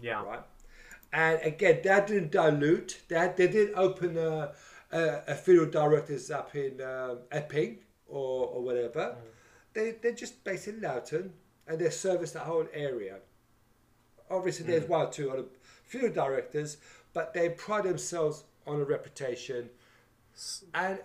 yeah, 0.00 0.22
right? 0.22 0.42
And 1.12 1.40
again, 1.42 1.80
that 1.82 2.06
didn't 2.06 2.30
dilute. 2.30 3.00
That 3.08 3.36
they 3.36 3.48
didn't 3.48 3.76
open 3.76 4.16
a, 4.16 4.52
a, 4.92 5.22
a 5.26 5.34
funeral 5.34 5.68
directors 5.68 6.30
up 6.30 6.54
in 6.54 6.80
um, 6.80 7.18
Epping 7.32 7.78
or, 8.12 8.46
or 8.48 8.62
whatever. 8.62 9.00
Mm. 9.00 9.16
They 9.74 9.94
they're 10.02 10.12
just 10.12 10.44
based 10.44 10.68
in 10.68 10.80
Loughton 10.80 11.32
and 11.66 11.78
they 11.78 11.90
service 11.90 12.32
that 12.32 12.42
whole 12.42 12.66
area. 12.72 13.16
Obviously, 14.30 14.66
there's 14.66 14.84
mm. 14.84 14.88
one 14.88 15.06
or 15.06 15.10
two 15.10 15.30
other 15.30 15.44
few 15.84 16.08
directors, 16.08 16.76
but 17.12 17.34
they 17.34 17.48
pride 17.50 17.84
themselves 17.84 18.44
on 18.66 18.80
a 18.80 18.84
reputation. 18.84 19.68
And 20.74 20.98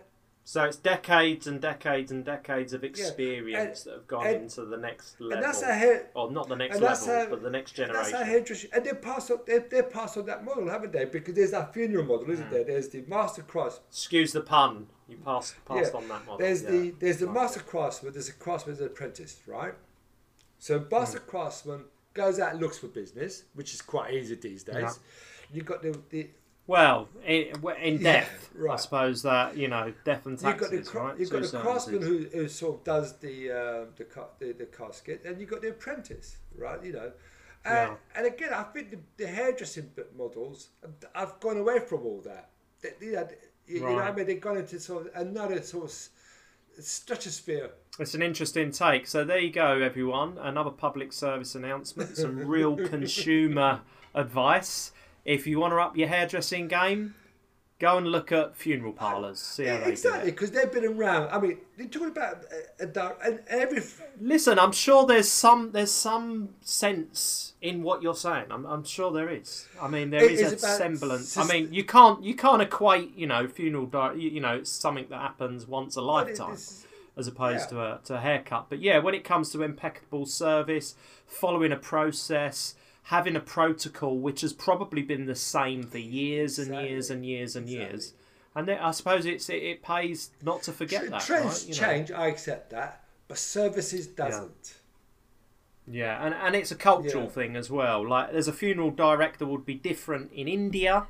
So 0.47 0.63
it's 0.63 0.77
decades 0.77 1.45
and 1.45 1.59
decades 1.59 2.09
and 2.09 2.23
decades 2.23 2.71
of 2.71 2.85
experience 2.85 3.85
and- 3.85 3.91
that 3.91 3.97
have 3.97 4.07
gone 4.07 4.27
and- 4.27 4.35
into 4.43 4.63
the 4.63 4.77
next 4.77 5.19
level. 5.19 5.33
and 5.35 5.43
that's 5.43 5.61
hair, 5.73 6.09
or 6.13 6.31
not 6.31 6.47
the 6.47 6.55
next 6.55 6.79
level, 6.79 7.05
how- 7.05 7.25
but 7.29 7.41
the 7.41 7.49
next 7.49 7.77
And 7.77 7.93
That's 7.93 8.11
generation. 8.11 8.17
how 8.17 8.33
and 8.71 8.85
they 8.85 8.93
pass 8.93 9.29
on, 9.29 9.39
they, 9.45 9.57
they 9.59 9.81
pass 9.81 10.15
on 10.15 10.25
that 10.27 10.45
model, 10.45 10.69
haven't 10.69 10.93
they? 10.93 11.03
Because 11.03 11.33
there's 11.33 11.51
that 11.51 11.73
funeral 11.73 12.05
model, 12.05 12.27
Mm. 12.27 12.31
isn't 12.31 12.49
there? 12.49 12.63
There's 12.63 12.87
the 12.87 13.01
master 13.09 13.41
cross. 13.41 13.81
Excuse 13.89 14.31
the 14.31 14.39
pun. 14.39 14.87
You 15.09 15.17
passed 15.17 15.55
passed 15.65 15.91
Yeah. 15.91 15.97
on 15.99 16.07
that 16.07 16.25
model. 16.25 16.37
There's 16.37 16.63
yeah. 16.63 16.69
the 16.71 16.91
there's 16.91 17.17
the 17.17 17.27
master 17.27 17.59
craftsman. 17.59 18.13
There's 18.13 18.29
a 18.29 18.33
craftsman's 18.33 18.79
apprentice, 18.79 19.41
right? 19.47 19.73
So 20.59 20.79
Mm. 20.79 20.89
master 20.89 21.19
craftsman 21.19 21.83
goes 22.13 22.39
out 22.39 22.53
and 22.53 22.61
looks 22.61 22.77
for 22.77 22.87
business, 22.87 23.43
which 23.53 23.73
is 23.73 23.81
quite 23.81 24.13
easy 24.13 24.35
these 24.35 24.63
days. 24.63 24.75
Yeah. 24.77 24.93
You've 25.51 25.65
got 25.65 25.81
the, 25.81 25.99
the 26.09 26.29
Well, 26.67 27.07
in, 27.25 27.53
in 27.81 28.01
Yeah, 28.01 28.01
death, 28.01 28.49
I 28.69 28.75
suppose 28.75 29.21
that 29.23 29.55
you 29.57 29.67
know 29.69 29.93
death 30.03 30.25
and 30.25 30.33
you've 30.33 30.57
got 30.57 30.69
taxes, 30.69 30.91
the 30.91 30.99
right? 30.99 31.19
you've 31.19 31.29
got 31.29 31.41
the 31.43 31.59
craftsman 31.59 32.01
who, 32.01 32.25
who 32.33 32.47
sort 32.49 32.75
of 32.79 32.83
does 32.83 33.17
the 33.19 33.51
uh, 33.51 33.85
the, 33.95 34.05
the 34.39 34.53
the 34.53 34.65
casket, 34.65 35.23
and 35.25 35.39
you've 35.39 35.49
got 35.49 35.61
the 35.61 35.69
apprentice, 35.69 36.37
right? 36.57 36.83
You 36.83 36.93
know. 36.93 37.11
And, 37.65 37.91
Yeah. 37.91 37.95
and 38.15 38.27
again, 38.27 38.53
I 38.53 38.63
think 38.63 38.91
the, 38.91 38.99
the 39.17 39.27
hairdressing 39.27 39.91
models, 40.17 40.69
I've 41.13 41.39
gone 41.39 41.57
away 41.57 41.79
from 41.79 42.05
all 42.05 42.21
that. 42.21 42.49
You, 43.01 43.11
know, 43.13 43.27
you, 43.67 43.75
you 43.75 43.81
know 43.81 43.99
I 43.99 44.11
mean? 44.13 44.25
They've 44.25 44.39
gone 44.39 44.57
into 44.57 44.79
sort 44.79 45.07
of 45.07 45.11
another 45.15 45.61
sort 45.61 45.85
of 45.85 46.85
stratosphere. 46.85 47.71
It's 47.99 48.13
an 48.13 48.21
interesting 48.21 48.71
take. 48.71 49.07
So 49.07 49.23
there 49.25 49.39
you 49.39 49.51
go, 49.51 49.81
everyone. 49.81 50.37
Another 50.37 50.69
public 50.69 51.11
service 51.11 51.55
announcement. 51.55 52.15
Some 52.15 52.37
real 52.47 52.77
consumer 52.87 53.81
advice. 54.13 54.91
If 55.27 55.45
you 55.45 55.59
want 55.59 55.73
to 55.73 55.77
up 55.77 55.95
your 55.97 56.07
hairdressing 56.07 56.67
game, 56.69 57.13
go 57.79 57.97
and 57.97 58.07
look 58.07 58.31
at 58.31 58.55
funeral 58.55 58.93
parlours. 58.93 59.39
See 59.39 59.65
how 59.65 59.77
they 59.79 59.91
exactly, 59.91 60.31
because 60.31 60.51
they've 60.51 60.71
been 60.71 60.85
around. 60.85 61.29
I 61.29 61.39
mean, 61.39 61.57
you're 61.77 61.89
talking 61.89 62.07
about 62.07 62.45
a, 62.79 62.83
a 62.83 62.87
dark, 62.87 63.19
and 63.23 63.41
every 63.49 63.83
Listen, 64.21 64.57
I'm 64.57 64.71
sure 64.71 65.05
there's 65.05 65.29
some 65.29 65.73
there's 65.73 65.91
some 65.91 66.55
sense 66.61 67.53
in 67.61 67.83
what 67.83 68.01
you're 68.01 68.15
saying. 68.15 68.45
I'm, 68.51 68.65
I'm 68.65 68.83
sure 68.85 69.11
there 69.11 69.29
is. 69.29 69.67
I 69.81 69.87
mean, 69.89 70.09
there 70.11 70.23
It 70.23 70.31
is 70.31 70.53
is 70.53 70.63
a 70.63 70.67
semblance. 70.67 71.35
I 71.37 71.45
mean, 71.45 71.73
you 71.73 71.83
can't 71.83 72.23
you 72.23 72.33
can't 72.33 72.61
equate 72.61 73.13
you 73.15 73.27
know 73.27 73.47
funeral 73.47 73.85
di- 73.85 74.13
you, 74.13 74.29
you 74.29 74.39
know 74.41 74.55
it's 74.55 74.71
something 74.71 75.07
that 75.09 75.19
happens 75.21 75.67
once 75.67 75.97
a 75.97 76.01
lifetime. 76.01 76.57
as 77.17 77.27
opposed 77.27 77.71
Yeah. 77.71 77.77
to 77.77 77.81
a 77.81 77.99
to 78.05 78.15
a 78.15 78.19
haircut. 78.19 78.67
But 78.69 78.79
yeah, 78.79 78.99
when 78.99 79.13
it 79.13 79.23
comes 79.23 79.49
to 79.51 79.61
impeccable 79.63 80.25
service, 80.25 80.95
following 81.25 81.71
a 81.71 81.75
process, 81.77 82.75
having 83.07 83.35
a 83.35 83.39
protocol 83.39 84.17
which 84.17 84.41
has 84.41 84.51
probably 84.51 85.01
been 85.01 85.25
the 85.25 85.35
same 85.35 85.83
for 85.83 85.97
years 85.97 86.59
and 86.59 86.75
years 86.75 87.09
and 87.09 87.25
years 87.25 87.55
and 87.55 87.69
years. 87.69 87.93
Exactly. 87.93 88.23
And 88.55 88.67
then 88.67 88.79
I 88.79 88.91
suppose 88.91 89.25
it's 89.25 89.49
it, 89.49 89.63
it 89.63 89.83
pays 89.83 90.31
not 90.41 90.63
to 90.63 90.71
forget 90.73 91.03
Tr- 91.03 91.09
that. 91.11 91.21
Trends 91.21 91.45
right? 91.45 91.75
You 91.75 91.81
know? 91.81 91.87
change, 91.87 92.11
I 92.11 92.27
accept 92.27 92.71
that, 92.71 93.03
but 93.27 93.37
services 93.37 94.07
doesn't. 94.07 94.75
Yeah, 95.89 96.25
and, 96.25 96.33
and 96.33 96.53
it's 96.53 96.71
a 96.71 96.75
cultural 96.75 97.23
Yeah. 97.25 97.29
thing 97.29 97.55
as 97.55 97.71
well. 97.71 98.05
Like, 98.05 98.33
there's 98.33 98.49
a 98.49 98.53
funeral 98.53 98.91
director 98.91 99.45
would 99.45 99.65
be 99.65 99.75
different 99.75 100.33
in 100.33 100.49
India, 100.49 101.07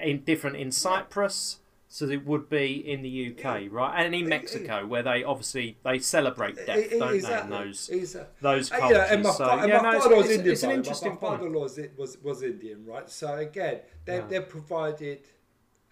in 0.00 0.20
different 0.20 0.56
in 0.56 0.70
Cyprus, 0.70 1.58
so 1.92 2.08
it 2.08 2.24
would 2.24 2.48
be 2.48 2.90
in 2.90 3.02
the 3.02 3.34
UK, 3.36 3.70
right? 3.70 4.02
And 4.02 4.14
in 4.14 4.26
Mexico, 4.26 4.86
where 4.86 5.02
they 5.02 5.24
obviously 5.24 5.76
they 5.84 5.98
celebrate 5.98 6.56
death, 6.64 6.90
e- 6.90 6.98
don't 6.98 7.14
exactly. 7.14 7.50
they? 7.50 7.56
In 7.56 7.64
those 7.66 7.88
Exactly. 7.90 8.30
those 8.40 8.70
cultures. 8.70 8.90
yeah, 8.96 9.12
and 9.12 9.22
my, 9.22 9.30
so 9.30 9.50
and 9.50 9.68
yeah, 9.68 9.82
my 9.82 9.92
no, 9.92 10.00
father 10.00 10.16
was 10.16 10.30
Indian. 10.30 10.52
it's 10.52 10.62
an 10.62 10.70
interesting 10.70 11.12
my 11.12 11.20
father-in-law 11.20 11.64
was, 11.64 11.78
was 11.98 12.16
was 12.22 12.42
Indian, 12.42 12.86
right? 12.86 13.10
So 13.10 13.34
again, 13.36 13.80
they 14.06 14.16
Yeah. 14.16 14.26
they 14.26 14.40
provided 14.40 15.18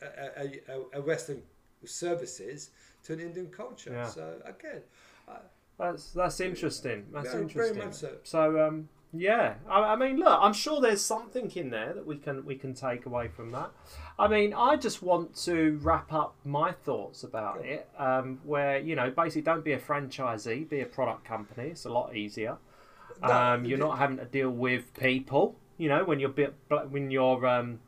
a, 0.01 0.63
a, 0.73 0.99
a, 0.99 1.03
Western 1.03 1.43
services 1.85 2.71
to 3.03 3.13
an 3.13 3.21
Indian 3.21 3.49
culture. 3.49 3.93
Yeah. 3.93 4.07
So 4.07 4.41
again, 4.47 4.81
uh, 5.29 5.33
That's 5.79 6.13
that's 6.13 6.41
interesting. 6.41 7.09
That's 7.13 7.35
interesting. 7.35 7.85
much 7.85 7.93
so. 7.93 8.13
So 8.23 8.67
um, 8.67 8.89
yeah, 9.13 9.55
I, 9.69 9.81
I 9.81 9.97
mean, 9.97 10.19
look, 10.19 10.39
I'm 10.41 10.53
sure 10.53 10.81
there's 10.81 11.05
something 11.05 11.51
in 11.57 11.71
there 11.71 11.93
that 11.95 12.07
we 12.07 12.17
can 12.17 12.45
we 12.45 12.55
can 12.55 12.75
take 12.75 13.07
away 13.07 13.29
from 13.29 13.51
that. 13.53 13.71
I 14.19 14.29
mean, 14.29 14.55
I 14.55 14.77
just 14.77 15.03
want 15.03 15.35
to 15.45 15.79
wrap 15.83 16.13
up 16.13 16.37
my 16.45 16.73
thoughts 16.73 17.25
about 17.25 17.65
it. 17.65 17.89
Um, 17.99 18.41
where 18.45 18.79
you 18.79 18.95
know, 18.95 19.11
basically, 19.11 19.43
don't 19.43 19.65
be 19.65 19.73
a 19.73 19.79
franchisee, 19.79 20.69
be 20.69 20.81
a 20.81 20.87
product 20.87 21.25
company. 21.25 21.71
It's 21.71 21.87
a 21.87 21.91
lot 21.91 22.15
easier. 22.15 22.59
Um, 23.23 23.65
you're 23.65 23.79
not 23.79 23.99
having 23.99 24.19
to 24.19 24.25
deal 24.25 24.51
with 24.51 24.95
people. 24.95 25.57
You 25.77 25.89
know, 25.89 26.05
when 26.05 26.21
you're 26.21 26.31
bit, 26.31 26.55
when 26.89 27.11
you're 27.11 27.45
um, 27.47 27.81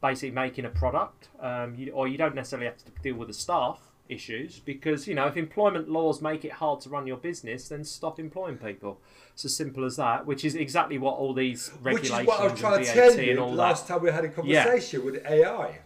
basically 0.00 0.30
making 0.30 0.64
a 0.64 0.70
product, 0.70 1.28
um, 1.40 1.74
you, 1.76 1.92
or 1.92 2.08
you 2.08 2.16
don't 2.16 2.34
necessarily 2.34 2.66
have 2.66 2.78
to 2.78 2.84
deal 3.02 3.16
with 3.16 3.28
the 3.28 3.34
staff 3.34 3.91
issues 4.12 4.60
because 4.60 5.08
you 5.08 5.14
know 5.14 5.26
if 5.26 5.36
employment 5.36 5.88
laws 5.88 6.20
make 6.22 6.44
it 6.44 6.52
hard 6.52 6.80
to 6.82 6.88
run 6.88 7.06
your 7.06 7.16
business, 7.16 7.68
then 7.68 7.84
stop 7.84 8.20
employing 8.20 8.58
people. 8.58 9.00
It's 9.32 9.44
as 9.44 9.56
simple 9.56 9.84
as 9.84 9.96
that. 9.96 10.26
Which 10.26 10.44
is 10.44 10.54
exactly 10.54 10.98
what 10.98 11.16
all 11.16 11.34
these 11.34 11.70
regulations 11.82 12.10
which 12.10 12.20
is 12.20 12.26
what 12.26 12.40
I 12.40 12.44
was 12.44 12.60
trying 12.60 12.84
to 12.84 12.92
tell 12.92 13.18
you 13.18 13.44
last 13.44 13.88
that. 13.88 13.94
time 13.94 14.02
we 14.02 14.10
had 14.10 14.24
a 14.24 14.28
conversation 14.28 15.04
with 15.04 15.24
AI. 15.26 15.80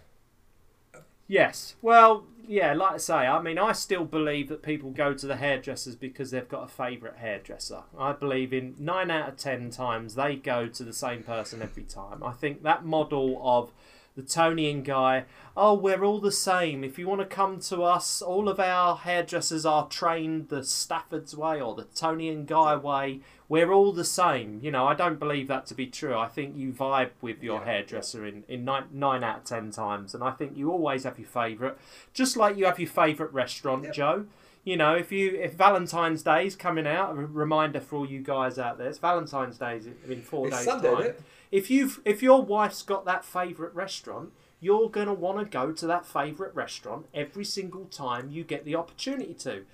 Yes. 1.28 1.74
Well, 1.82 2.24
yeah, 2.46 2.72
like 2.74 2.94
I 2.94 2.96
say, 2.98 3.14
I 3.14 3.42
mean, 3.42 3.58
I 3.58 3.72
still 3.72 4.04
believe 4.04 4.48
that 4.48 4.62
people 4.62 4.90
go 4.90 5.14
to 5.14 5.26
the 5.26 5.36
hairdressers 5.36 5.96
because 5.96 6.30
they've 6.30 6.48
got 6.48 6.64
a 6.64 6.68
favourite 6.68 7.16
hairdresser. 7.16 7.82
I 7.98 8.12
believe 8.12 8.52
in 8.52 8.76
nine 8.78 9.10
out 9.10 9.28
of 9.30 9.36
ten 9.36 9.70
times 9.70 10.14
they 10.14 10.36
go 10.36 10.68
to 10.68 10.84
the 10.84 10.92
same 10.92 11.22
person 11.22 11.62
every 11.62 11.82
time. 11.82 12.22
I 12.22 12.32
think 12.32 12.62
that 12.62 12.84
model 12.84 13.40
of 13.42 13.72
the 14.16 14.22
Toni 14.22 14.70
and 14.70 14.84
guy, 14.84 15.26
oh, 15.56 15.74
we're 15.74 16.02
all 16.02 16.20
the 16.20 16.32
same. 16.32 16.82
If 16.82 16.98
you 16.98 17.06
want 17.06 17.20
to 17.20 17.26
come 17.26 17.60
to 17.60 17.82
us, 17.82 18.22
all 18.22 18.48
of 18.48 18.58
our 18.58 18.96
hairdressers 18.96 19.66
are 19.66 19.86
trained 19.88 20.48
the 20.48 20.64
Stafford's 20.64 21.36
way 21.36 21.60
or 21.60 21.74
the 21.74 21.84
Toni 21.84 22.28
and 22.30 22.46
guy 22.46 22.74
way. 22.76 23.20
We're 23.48 23.72
all 23.72 23.92
the 23.92 24.04
same. 24.04 24.58
You 24.62 24.70
know, 24.70 24.86
I 24.86 24.94
don't 24.94 25.18
believe 25.20 25.48
that 25.48 25.66
to 25.66 25.74
be 25.74 25.86
true. 25.86 26.16
I 26.16 26.28
think 26.28 26.56
you 26.56 26.72
vibe 26.72 27.10
with 27.20 27.42
your 27.42 27.60
Yeah. 27.60 27.66
hairdresser 27.66 28.26
in, 28.26 28.42
in 28.48 28.64
nine, 28.64 28.86
nine 28.90 29.22
out 29.22 29.38
of 29.38 29.44
ten 29.44 29.70
times. 29.70 30.14
And 30.14 30.24
I 30.24 30.30
think 30.32 30.56
you 30.56 30.70
always 30.72 31.04
have 31.04 31.18
your 31.18 31.28
favourite. 31.28 31.76
Just 32.12 32.36
like 32.36 32.56
you 32.56 32.64
have 32.64 32.80
your 32.80 32.88
favourite 32.88 33.32
restaurant, 33.32 33.84
Yep. 33.84 33.92
Joe. 33.94 34.26
You 34.66 34.76
know, 34.76 34.94
if 34.96 35.12
you 35.12 35.36
if 35.40 35.52
Valentine's 35.52 36.24
Day 36.24 36.44
is 36.44 36.56
coming 36.56 36.88
out, 36.88 37.12
a 37.12 37.14
reminder 37.14 37.80
for 37.80 37.98
all 37.98 38.06
you 38.06 38.20
guys 38.20 38.58
out 38.58 38.78
there, 38.78 38.88
it's 38.88 38.98
Valentine's 38.98 39.58
Day 39.58 39.80
in- 40.08 40.22
four 40.22 40.48
It's 40.48 40.56
days' 40.56 40.64
Sunday, 40.64 40.90
time. 40.90 41.00
isn't 41.02 41.10
it? 41.12 41.22
If 41.52 41.70
you've 41.70 42.00
if 42.04 42.20
your 42.20 42.42
wife's 42.42 42.82
got 42.82 43.04
that 43.04 43.24
favourite 43.24 43.72
restaurant, 43.76 44.32
you're 44.58 44.90
gonna 44.90 45.14
want 45.14 45.38
to 45.38 45.44
go 45.44 45.70
to 45.70 45.86
that 45.86 46.04
favourite 46.04 46.52
restaurant 46.52 47.06
every 47.14 47.44
single 47.44 47.84
time 47.84 48.28
you 48.32 48.42
get 48.42 48.64
the 48.64 48.74
opportunity 48.74 49.34
to. 49.34 49.64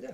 Yeah. 0.00 0.12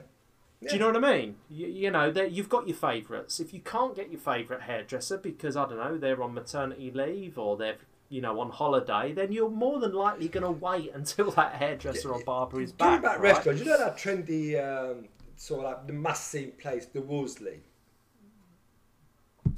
Do 0.66 0.72
you 0.72 0.78
know 0.78 0.86
what 0.92 1.04
I 1.04 1.12
mean? 1.18 1.36
You, 1.50 1.66
you 1.66 1.90
know 1.90 2.10
that 2.10 2.30
you've 2.32 2.48
got 2.48 2.66
your 2.66 2.76
favourites. 2.76 3.38
If 3.38 3.52
you 3.52 3.60
can't 3.60 3.94
get 3.94 4.10
your 4.10 4.20
favourite 4.20 4.62
hairdresser 4.62 5.18
because 5.18 5.56
I 5.56 5.66
don't 5.68 5.76
know 5.76 5.98
they're 5.98 6.22
on 6.22 6.32
maternity 6.32 6.90
leave 6.90 7.36
or 7.36 7.58
they're 7.58 7.76
you 8.12 8.20
know 8.20 8.38
on 8.40 8.50
holiday, 8.50 9.12
then 9.12 9.32
you're 9.32 9.48
more 9.50 9.80
than 9.80 9.92
likely 9.94 10.28
going 10.28 10.44
to 10.44 10.50
wait 10.50 10.92
until 10.94 11.30
that 11.32 11.54
hairdresser 11.54 12.10
or 12.12 12.22
barber 12.24 12.60
is 12.60 12.70
back. 12.72 13.00
about 13.00 13.20
right? 13.20 13.32
restaurants, 13.34 13.60
you 13.62 13.66
know 13.70 13.78
that 13.78 13.96
trendy 13.96 14.46
um, 14.62 15.08
sort 15.36 15.64
of 15.64 15.70
like 15.72 15.86
the 15.86 15.92
must-see 15.94 16.46
place, 16.62 16.84
the 16.86 17.00
Wolseley. 17.00 17.60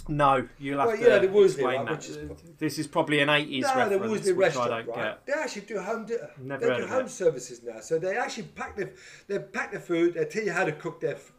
No, 0.09 0.47
you'll 0.59 0.79
have 0.79 0.89
Well, 0.89 0.97
to 0.97 1.03
yeah, 1.03 1.19
the 1.19 1.29
Wolseley 1.29 1.65
explain 1.65 1.85
that. 1.87 1.91
which 1.97 2.09
is- 2.09 2.43
This 2.59 2.79
is 2.79 2.87
probably 2.87 3.21
an 3.21 3.29
80s 3.29 3.63
No, 3.63 3.69
the 3.69 3.75
reference, 3.99 4.11
Wolseley 4.11 4.33
which 4.33 4.45
I 4.45 4.47
restaurant, 4.47 4.87
don't 4.87 4.97
right? 4.97 5.05
get. 5.05 5.27
They 5.27 5.43
actually 5.43 5.63
do 5.63 5.79
home. 5.81 6.05
Do, 6.07 6.19
Never 6.41 6.67
they 6.67 6.77
do 6.77 6.87
home 6.87 7.07
it. 7.07 7.11
services 7.11 7.63
now, 7.63 7.81
so 7.81 7.99
they 7.99 8.17
actually 8.17 8.45
pack 8.45 8.77
the 8.77 8.91
they 9.29 9.39
pack 9.39 9.73
the 9.73 9.81
food. 9.81 10.15
They 10.15 10.25
tell 10.27 10.43
you 10.45 10.53
how 10.53 10.65
to 10.65 10.73
cook 10.73 11.01
their. 11.01 11.15
f- 11.17 11.33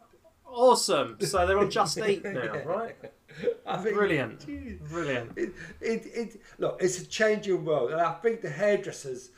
Awesome. 0.46 1.16
So 1.20 1.46
they're 1.46 1.58
on 1.58 1.70
Just 1.70 1.98
Eat 1.98 2.24
now, 2.24 2.30
Yeah. 2.42 2.62
right? 2.64 2.96
I 3.66 3.76
think, 3.78 3.94
Brilliant. 3.96 4.46
Jeez. 4.46 4.78
Brilliant. 4.88 5.32
It, 5.36 5.52
it, 5.80 6.06
it, 6.14 6.40
look, 6.58 6.78
it's 6.80 7.00
a 7.00 7.06
changing 7.06 7.64
world, 7.64 7.90
and 7.92 8.00
I 8.00 8.12
think 8.14 8.40
the 8.42 8.50
hairdressers, 8.50 9.30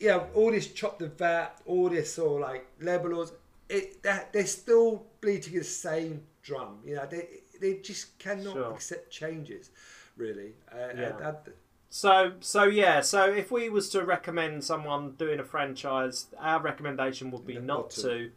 you 0.00 0.08
know, 0.08 0.26
all 0.34 0.50
this 0.50 0.66
chopped 0.72 0.98
the 1.00 1.08
vat, 1.08 1.60
all 1.66 1.88
this 1.88 2.18
or 2.18 2.40
like 2.40 2.66
labelers, 2.80 3.32
it 3.68 4.02
that 4.02 4.32
they're 4.32 4.46
still 4.46 5.04
bleeding 5.20 5.54
the 5.54 5.64
same 5.64 6.22
drum. 6.42 6.78
You 6.84 6.96
know, 6.96 7.06
they 7.06 7.28
they 7.60 7.74
just 7.74 8.18
cannot 8.18 8.54
Sure. 8.54 8.72
accept 8.72 9.10
changes, 9.10 9.70
really. 10.16 10.54
Uh, 10.72 10.76
and 10.90 10.98
Yeah. 10.98 11.12
that- 11.18 11.48
So, 11.88 12.32
so 12.40 12.64
yeah. 12.64 13.00
So, 13.00 13.32
if 13.32 13.50
we 13.50 13.70
was 13.70 13.88
to 13.90 14.04
recommend 14.04 14.64
someone 14.64 15.12
doing 15.12 15.38
a 15.40 15.44
franchise, 15.44 16.26
our 16.38 16.60
recommendation 16.60 17.30
would 17.30 17.46
be 17.46 17.54
not 17.54 17.64
not 17.66 17.90
to. 17.90 18.02
to. 18.02 18.30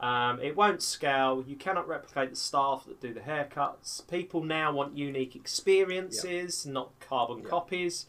Um, 0.00 0.40
it 0.40 0.56
won't 0.56 0.82
scale. 0.82 1.44
You 1.46 1.56
cannot 1.56 1.86
replicate 1.86 2.30
the 2.30 2.36
staff 2.36 2.86
that 2.86 3.00
do 3.00 3.12
the 3.12 3.20
haircuts. 3.20 4.08
People 4.08 4.42
now 4.42 4.72
want 4.72 4.96
unique 4.96 5.36
experiences, 5.36 6.64
not 6.66 6.98
carbon 7.00 7.40
Yeah. 7.42 7.48
copies. 7.48 8.06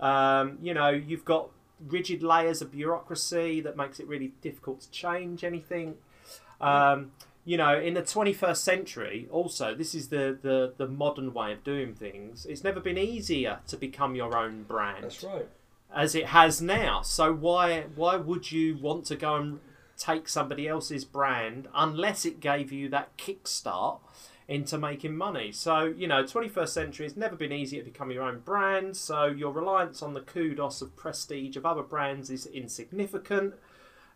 Um, 0.00 0.58
you 0.62 0.74
know, 0.74 0.88
you've 0.88 1.24
got 1.24 1.50
rigid 1.86 2.22
layers 2.22 2.62
of 2.62 2.72
bureaucracy 2.72 3.60
that 3.60 3.76
makes 3.76 4.00
it 4.00 4.06
really 4.06 4.32
difficult 4.40 4.80
to 4.82 4.90
change 4.90 5.44
anything. 5.44 5.96
Um, 6.60 7.12
you 7.44 7.58
know, 7.58 7.78
in 7.78 7.92
the 7.92 8.00
21st 8.02 8.56
century, 8.56 9.28
also, 9.30 9.74
this 9.74 9.94
is 9.94 10.08
the, 10.08 10.38
the, 10.40 10.72
the 10.78 10.88
modern 10.88 11.34
way 11.34 11.52
of 11.52 11.62
doing 11.62 11.94
things. 11.94 12.46
It's 12.46 12.64
never 12.64 12.80
been 12.80 12.96
easier 12.96 13.58
to 13.66 13.76
become 13.76 14.14
your 14.14 14.34
own 14.36 14.62
brand 14.62 15.04
that's 15.04 15.22
right. 15.22 15.46
as 15.94 16.14
it 16.14 16.26
has 16.26 16.62
now. 16.62 17.02
So 17.02 17.34
why 17.34 17.82
why 17.96 18.16
would 18.16 18.50
you 18.50 18.78
want 18.78 19.04
to 19.06 19.16
go 19.16 19.34
and 19.36 19.60
take 19.96 20.28
somebody 20.28 20.68
else's 20.68 21.04
brand 21.04 21.68
unless 21.74 22.24
it 22.24 22.40
gave 22.40 22.72
you 22.72 22.88
that 22.90 23.16
kickstart 23.16 24.00
into 24.48 24.78
making 24.78 25.16
money? 25.16 25.52
So 25.52 25.84
you 25.84 26.06
know, 26.06 26.22
21st 26.24 26.68
century 26.68 27.06
has 27.06 27.16
never 27.16 27.36
been 27.36 27.52
easier 27.52 27.82
to 27.82 27.90
become 27.90 28.10
your 28.10 28.24
own 28.24 28.40
brand. 28.40 28.96
So 28.96 29.26
your 29.26 29.52
reliance 29.52 30.02
on 30.02 30.14
the 30.14 30.20
kudos 30.20 30.82
of 30.82 30.96
prestige 30.96 31.56
of 31.56 31.66
other 31.66 31.82
brands 31.82 32.30
is 32.30 32.46
insignificant. 32.46 33.54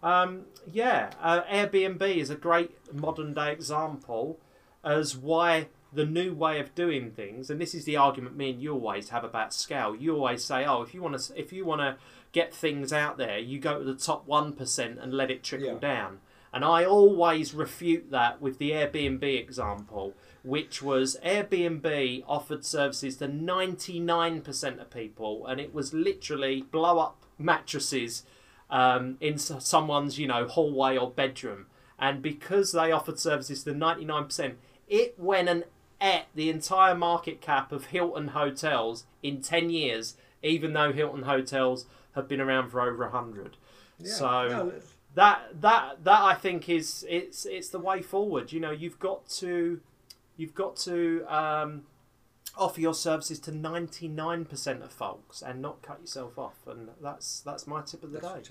Um, 0.02 0.42
yeah, 0.70 1.10
uh, 1.20 1.42
Airbnb 1.42 2.02
is 2.02 2.30
a 2.30 2.36
great 2.36 2.94
modern 2.94 3.34
day 3.34 3.52
example 3.52 4.38
as 4.84 5.16
why 5.16 5.68
the 5.92 6.04
new 6.04 6.34
way 6.34 6.60
of 6.60 6.74
doing 6.74 7.10
things, 7.10 7.48
and 7.50 7.60
this 7.60 7.74
is 7.74 7.84
the 7.84 7.96
argument 7.96 8.36
me 8.36 8.50
and 8.50 8.60
you 8.62 8.72
always 8.74 9.08
have 9.08 9.24
about 9.24 9.54
scale. 9.54 9.94
You 9.96 10.14
always 10.14 10.44
say, 10.44 10.64
"Oh, 10.66 10.82
if 10.82 10.92
you 10.94 11.02
want 11.02 11.18
to, 11.18 11.38
if 11.40 11.52
you 11.52 11.64
want 11.64 11.80
to 11.80 11.96
get 12.32 12.52
things 12.54 12.92
out 12.92 13.16
there, 13.16 13.38
you 13.38 13.58
go 13.58 13.78
to 13.78 13.84
the 13.84 13.94
top 13.94 14.26
one 14.26 14.52
percent 14.52 14.98
and 15.00 15.14
let 15.14 15.30
it 15.30 15.42
trickle 15.42 15.74
Yeah. 15.74 15.78
down." 15.78 16.20
And 16.52 16.64
I 16.64 16.84
always 16.84 17.52
refute 17.54 18.10
that 18.10 18.40
with 18.40 18.56
the 18.58 18.70
Airbnb 18.70 19.22
example, 19.22 20.14
which 20.42 20.82
was 20.82 21.16
Airbnb 21.24 22.24
offered 22.26 22.64
services 22.64 23.16
to 23.18 23.28
99% 23.28 24.80
of 24.80 24.90
people, 24.90 25.46
and 25.46 25.60
it 25.60 25.74
was 25.74 25.92
literally 25.92 26.62
blow 26.62 26.98
up 26.98 27.24
mattresses 27.38 28.24
um, 28.70 29.16
in 29.20 29.38
someone's, 29.38 30.18
you 30.18 30.26
know, 30.26 30.46
hallway 30.46 30.96
or 30.96 31.10
bedroom. 31.10 31.66
And 31.98 32.22
because 32.22 32.72
they 32.72 32.92
offered 32.92 33.18
services 33.18 33.64
to 33.64 33.72
99%, 33.72 34.54
it 34.88 35.18
went 35.18 35.48
and 35.48 35.64
ate 36.00 36.26
the 36.34 36.50
entire 36.50 36.94
market 36.94 37.40
cap 37.40 37.72
of 37.72 37.86
Hilton 37.86 38.28
hotels 38.28 39.04
in 39.22 39.40
10 39.40 39.70
years, 39.70 40.16
even 40.42 40.72
though 40.72 40.92
Hilton 40.92 41.22
hotels 41.22 41.86
have 42.14 42.28
been 42.28 42.40
around 42.40 42.70
for 42.70 42.80
over 42.80 43.04
100. 43.04 43.56
Yeah. 43.98 44.12
So 44.12 44.48
No, 44.48 44.72
that 45.14 45.60
that 45.60 46.04
that 46.04 46.22
I 46.22 46.34
think 46.34 46.68
is 46.68 47.04
it's 47.08 47.44
it's 47.44 47.68
the 47.70 47.78
way 47.80 48.02
forward. 48.02 48.52
You 48.52 48.60
know, 48.60 48.70
you've 48.70 48.98
got 48.98 49.28
to 49.40 49.80
you've 50.36 50.54
got 50.54 50.76
to 50.76 51.24
um, 51.28 51.82
offer 52.56 52.80
your 52.80 52.94
services 52.94 53.40
to 53.40 53.50
ninety 53.50 54.06
nine 54.08 54.44
percent 54.44 54.82
of 54.82 54.92
folks 54.92 55.42
and 55.42 55.60
not 55.60 55.82
cut 55.82 56.00
yourself 56.00 56.38
off. 56.38 56.66
And 56.66 56.90
that's 57.02 57.40
that's 57.40 57.66
my 57.66 57.82
tip 57.82 58.04
of 58.04 58.12
the 58.12 58.20
day. 58.20 58.28
that's 58.28 58.50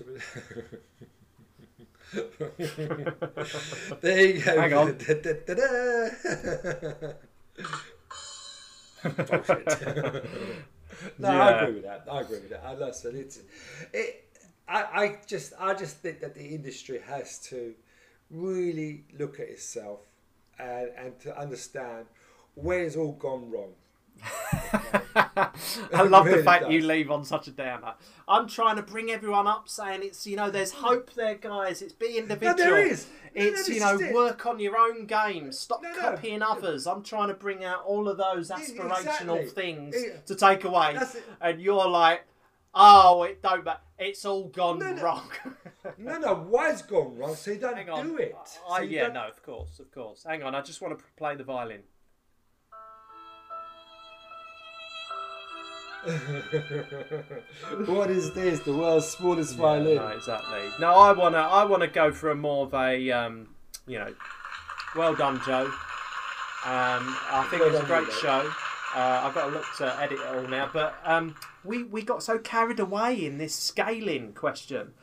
there 4.00 4.26
you 4.26 4.42
go. 4.42 4.60
Hang 4.60 4.72
on. 4.74 4.98
no, 11.18 11.28
I 11.28 11.62
agree 11.62 11.74
with 11.74 11.84
that. 11.84 12.06
I 12.10 12.20
agree 12.20 12.40
with 12.40 12.50
that. 12.50 12.64
I 12.64 12.74
listen. 12.74 13.16
It's 13.16 13.40
it. 13.92 14.24
I, 14.68 14.82
I 14.82 15.18
just 15.26 15.52
I 15.58 15.74
just 15.74 15.98
think 15.98 16.20
that 16.20 16.34
the 16.34 16.46
industry 16.46 17.00
has 17.06 17.38
to 17.50 17.74
really 18.30 19.04
look 19.18 19.40
at 19.40 19.48
itself 19.48 20.00
and 20.58 20.90
and 20.96 21.18
to 21.20 21.38
understand 21.38 22.06
where 22.54 22.82
it's 22.82 22.96
all 22.96 23.12
gone 23.12 23.50
wrong. 23.50 23.72
I 25.94 26.02
love 26.02 26.26
the 26.26 26.42
fact 26.42 26.64
does. 26.64 26.72
you 26.72 26.82
leave 26.82 27.10
on 27.10 27.24
such 27.24 27.48
a 27.48 27.50
downer. 27.50 27.94
I'm 28.26 28.48
trying 28.48 28.76
to 28.76 28.82
bring 28.82 29.10
everyone 29.10 29.46
up, 29.46 29.68
saying 29.68 30.00
it's 30.02 30.26
you 30.26 30.36
know 30.36 30.50
there's 30.50 30.72
hope 30.72 31.12
there, 31.14 31.34
guys. 31.36 31.82
It's 31.82 31.92
be 31.92 32.18
individual. 32.18 32.54
there 32.56 32.86
is. 32.86 33.06
No, 33.34 33.42
no, 33.42 33.48
It's 33.48 33.66
this 33.66 33.74
you 33.74 33.80
know 33.80 33.98
it. 33.98 34.14
work 34.14 34.46
on 34.46 34.58
your 34.60 34.76
own 34.76 35.06
game. 35.06 35.52
Stop 35.52 35.82
No, 35.82 35.90
no. 35.92 36.00
copying 36.00 36.42
others. 36.42 36.86
I'm 36.86 37.02
trying 37.02 37.28
to 37.28 37.34
bring 37.34 37.64
out 37.64 37.84
all 37.84 38.08
of 38.08 38.16
those 38.18 38.50
aspirational 38.50 39.40
exactly. 39.40 39.46
things 39.46 39.94
It- 39.96 40.26
to 40.26 40.34
take 40.34 40.64
away, 40.64 40.96
and 41.40 41.60
you're 41.60 41.88
like, 41.88 42.24
oh, 42.74 43.22
it 43.24 43.42
don't. 43.42 43.64
ma- 43.64 43.76
It's 43.98 44.24
all 44.24 44.48
gone 44.48 44.78
No, 44.78 44.92
no. 44.92 45.02
wrong. 45.02 45.30
No, 45.96 46.18
no, 46.18 46.34
why 46.34 46.70
it's 46.70 46.82
gone 46.82 47.16
wrong? 47.16 47.34
So 47.34 47.52
you 47.52 47.58
don't 47.58 47.76
do 47.86 48.16
it. 48.18 48.36
I, 48.70 48.78
So 48.78 48.82
you 48.82 48.96
yeah, 48.96 49.04
don't- 49.04 49.14
no, 49.14 49.28
of 49.28 49.42
course, 49.42 49.78
of 49.80 49.90
course. 49.90 50.24
Hang 50.28 50.42
on, 50.42 50.54
I 50.54 50.60
just 50.60 50.82
want 50.82 50.98
to 50.98 51.04
play 51.16 51.34
the 51.34 51.44
violin. 51.44 51.80
what 57.86 58.10
is 58.10 58.32
this? 58.32 58.60
The 58.60 58.72
world's 58.72 59.08
smallest 59.08 59.56
violin. 59.56 59.96
No, 59.96 60.08
exactly. 60.08 60.68
No, 60.80 60.94
I 60.94 61.12
wanna, 61.12 61.38
I 61.38 61.64
wanna 61.64 61.86
go 61.88 62.12
for 62.12 62.30
a 62.30 62.34
more 62.34 62.66
of 62.66 62.74
a, 62.74 63.10
um, 63.10 63.48
you 63.86 63.98
know, 63.98 64.14
well 64.96 65.14
done, 65.14 65.40
Joe. 65.44 65.66
Um, 66.64 67.16
I 67.30 67.46
think 67.50 67.62
Well 67.62 67.74
it's 67.74 67.82
a 67.82 67.86
great 67.86 68.06
Joe. 68.06 68.20
show. 68.20 68.50
Uh, 68.94 69.20
I've 69.24 69.34
got 69.34 69.46
to 69.46 69.52
look 69.52 69.66
to 69.76 70.00
edit 70.00 70.18
it 70.18 70.26
all 70.26 70.48
now, 70.48 70.70
but 70.72 70.94
um, 71.04 71.36
we 71.62 71.84
we 71.84 72.02
got 72.02 72.22
so 72.22 72.38
carried 72.38 72.80
away 72.80 73.24
in 73.24 73.38
this 73.38 73.54
scaling 73.54 74.32
question. 74.32 74.94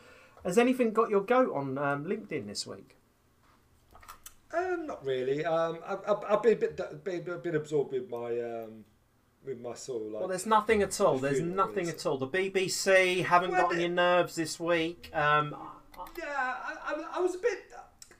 Has 0.43 0.57
anything 0.57 0.91
got 0.91 1.09
your 1.09 1.21
goat 1.21 1.53
on 1.53 1.77
um, 1.77 2.03
LinkedIn 2.05 2.47
this 2.47 2.65
week? 2.67 2.97
Um, 4.55 4.87
not 4.87 5.05
really. 5.05 5.45
Um, 5.45 5.79
I've, 5.85 5.99
I've, 6.07 6.23
I've 6.29 6.43
been 6.43 6.53
a 6.53 6.55
bit, 6.55 7.03
been, 7.03 7.29
a 7.29 7.37
bit 7.37 7.55
absorbed 7.55 7.91
with 7.91 8.09
my 8.09 8.39
um, 8.39 8.85
with 9.45 9.59
my 9.61 9.73
sort 9.75 10.03
of 10.05 10.11
like. 10.11 10.19
Well, 10.21 10.29
there's 10.29 10.45
nothing 10.45 10.81
at 10.81 10.99
all. 11.01 11.17
There's 11.17 11.41
nothing 11.41 11.87
at 11.89 12.05
all. 12.05 12.17
The 12.17 12.27
BBC 12.27 13.23
haven't 13.23 13.51
Well, 13.51 13.61
got 13.63 13.73
on 13.73 13.79
your 13.79 13.89
nerves 13.89 14.35
this 14.35 14.59
week. 14.59 15.09
Um, 15.13 15.55
Yeah, 16.17 16.25
I, 16.27 16.75
I, 16.87 17.17
I 17.17 17.19
was 17.19 17.35
a 17.35 17.39
bit. 17.39 17.59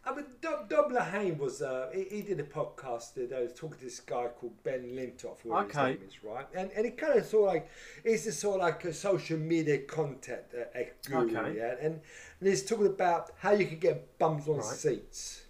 I 0.08 0.14
mean, 0.16 0.26
Dom, 0.40 0.68
Dom 0.70 0.92
Lahane 0.92 1.38
was. 1.40 1.62
Uh, 1.64 1.90
he, 1.94 2.04
he 2.18 2.22
did 2.22 2.40
a 2.40 2.44
podcast. 2.44 3.16
That 3.16 3.34
I 3.34 3.42
was 3.42 3.54
talking 3.54 3.80
to 3.80 3.86
this 3.86 4.00
guy 4.00 4.28
called 4.40 4.54
Ben 4.64 4.84
Lintoff, 4.96 5.40
who 5.42 5.52
Okay. 5.56 5.68
his 5.94 6.00
name 6.00 6.08
is, 6.08 6.24
right? 6.24 6.46
And 6.54 6.70
and 6.76 6.86
he 6.86 6.92
kind 6.92 7.18
of 7.18 7.26
sort 7.26 7.48
of 7.50 7.54
like 7.56 7.70
he's 8.04 8.26
just 8.26 8.40
sort 8.40 8.56
of 8.56 8.62
like 8.62 8.86
a 8.86 8.94
social 8.94 9.38
media 9.40 9.80
content 9.80 10.44
uh, 10.56 10.78
uh, 10.78 10.84
guru, 11.08 11.38
Okay. 11.40 11.58
yeah. 11.58 11.76
And, 11.82 12.02
and 12.40 12.50
he's 12.50 12.64
talking 12.64 12.86
about 12.86 13.32
how 13.40 13.52
you 13.52 13.66
can 13.66 13.80
get 13.80 14.18
bums 14.20 14.48
on 14.48 14.58
Right. 14.58 14.66
seats. 14.66 15.44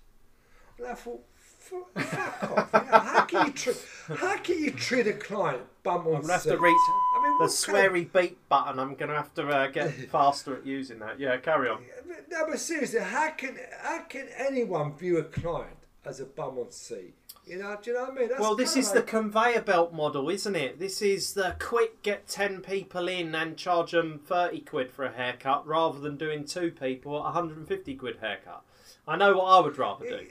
And 0.78 0.88
I 0.88 0.93
thought. 0.93 1.23
Fu- 1.66 1.86
Fuck 2.01 2.43
off! 2.57 2.70
You 2.74 2.91
know, 2.91 2.99
how 2.99 3.22
can 3.26 3.47
you 3.47 3.53
treat 3.53 3.78
how 4.18 4.38
can 4.38 4.59
you 4.63 4.72
treat 4.72 5.07
a 5.07 5.13
client 5.13 5.63
bum 5.84 6.07
on 6.07 6.16
I'm 6.16 6.22
gonna 6.22 6.34
have 6.34 6.43
to 6.43 6.57
reach 6.57 6.76
I 6.88 7.22
mean, 7.24 7.34
the 7.34 7.38
kind 7.38 7.41
of- 7.43 7.49
sweary 7.49 8.13
beat 8.13 8.49
button. 8.49 8.80
I'm 8.80 8.95
gonna 8.95 9.16
have 9.16 9.34
to 9.36 9.47
uh, 9.47 9.68
get 9.68 9.91
faster 10.11 10.55
at 10.57 10.66
using 10.66 10.99
that. 10.99 11.20
Yeah, 11.20 11.38
carry 11.38 11.70
on. 11.70 11.84
No, 12.30 12.45
but 12.47 12.59
seriously, 12.59 12.99
how 12.99 13.32
can 13.32 13.57
how 13.82 13.99
can 14.03 14.28
anyone 14.38 14.95
view 14.95 15.18
a 15.18 15.24
client 15.24 15.78
as 16.05 16.20
a 16.20 16.26
bum 16.26 16.57
on 16.59 16.72
seat? 16.72 17.13
You 17.47 17.59
know, 17.59 17.78
do 17.80 17.91
you 17.91 17.95
know 17.95 18.05
what 18.05 18.11
I 18.11 18.16
mean? 18.16 18.30
That's 18.30 18.41
Well, 18.41 18.55
this 18.55 18.76
is 18.76 18.91
the 18.91 19.03
conveyor 19.03 19.61
belt 19.61 19.93
model, 19.93 20.30
isn't 20.32 20.55
it? 20.55 20.80
This 20.80 20.99
is 21.03 21.34
the 21.36 21.55
quick 21.59 22.01
get 22.01 22.28
10 22.28 22.61
people 22.61 23.07
in 23.07 23.36
and 23.36 23.55
charge 23.55 23.91
them 23.91 24.18
30 24.26 24.61
quid 24.61 24.91
for 24.91 25.05
a 25.05 25.11
haircut 25.11 25.68
rather 25.68 25.99
than 25.99 26.18
doing 26.18 26.45
two 26.45 26.72
people 26.72 27.16
at 27.18 27.24
150 27.26 27.95
quid 27.97 28.18
haircut. 28.20 28.63
I 29.07 29.16
know 29.16 29.38
what 29.38 29.43
I 29.45 29.59
would 29.59 29.78
rather 29.78 30.07
do. 30.09 30.26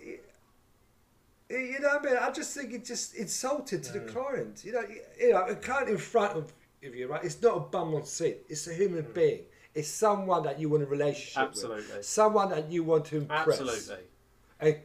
You 1.50 1.78
know 1.80 1.88
what 1.88 2.02
I 2.06 2.10
mean? 2.10 2.16
I 2.16 2.30
just 2.30 2.54
think 2.56 2.72
it's 2.72 2.88
just 2.88 3.14
insulting 3.14 3.80
to 3.82 3.92
the 3.92 4.00
Mm. 4.00 4.12
client. 4.12 4.64
You 4.64 4.72
know, 4.72 4.80
you- 4.80 5.02
you 5.20 5.32
know, 5.32 5.44
a 5.44 5.54
client 5.56 5.90
in 5.90 5.98
front 5.98 6.36
of 6.36 6.52
of 6.86 6.94
you, 6.94 7.06
right? 7.06 7.24
It's 7.24 7.40
not 7.40 7.56
a 7.56 7.60
bum 7.60 7.94
on 7.94 8.04
seat. 8.04 8.44
It's 8.46 8.66
a 8.66 8.74
human 8.74 9.10
being. 9.14 9.46
It's 9.74 9.88
someone 9.88 10.42
that 10.42 10.58
you 10.60 10.68
want 10.68 10.82
a 10.82 10.86
relationship 10.86 11.42
Mm. 11.42 11.46
Absolutely. 11.48 11.96
with. 11.96 12.04
Someone 12.04 12.50
that 12.50 12.70
you 12.70 12.84
want 12.84 13.06
to 13.06 13.16
impress. 13.16 13.58
Absolutely. 13.58 14.04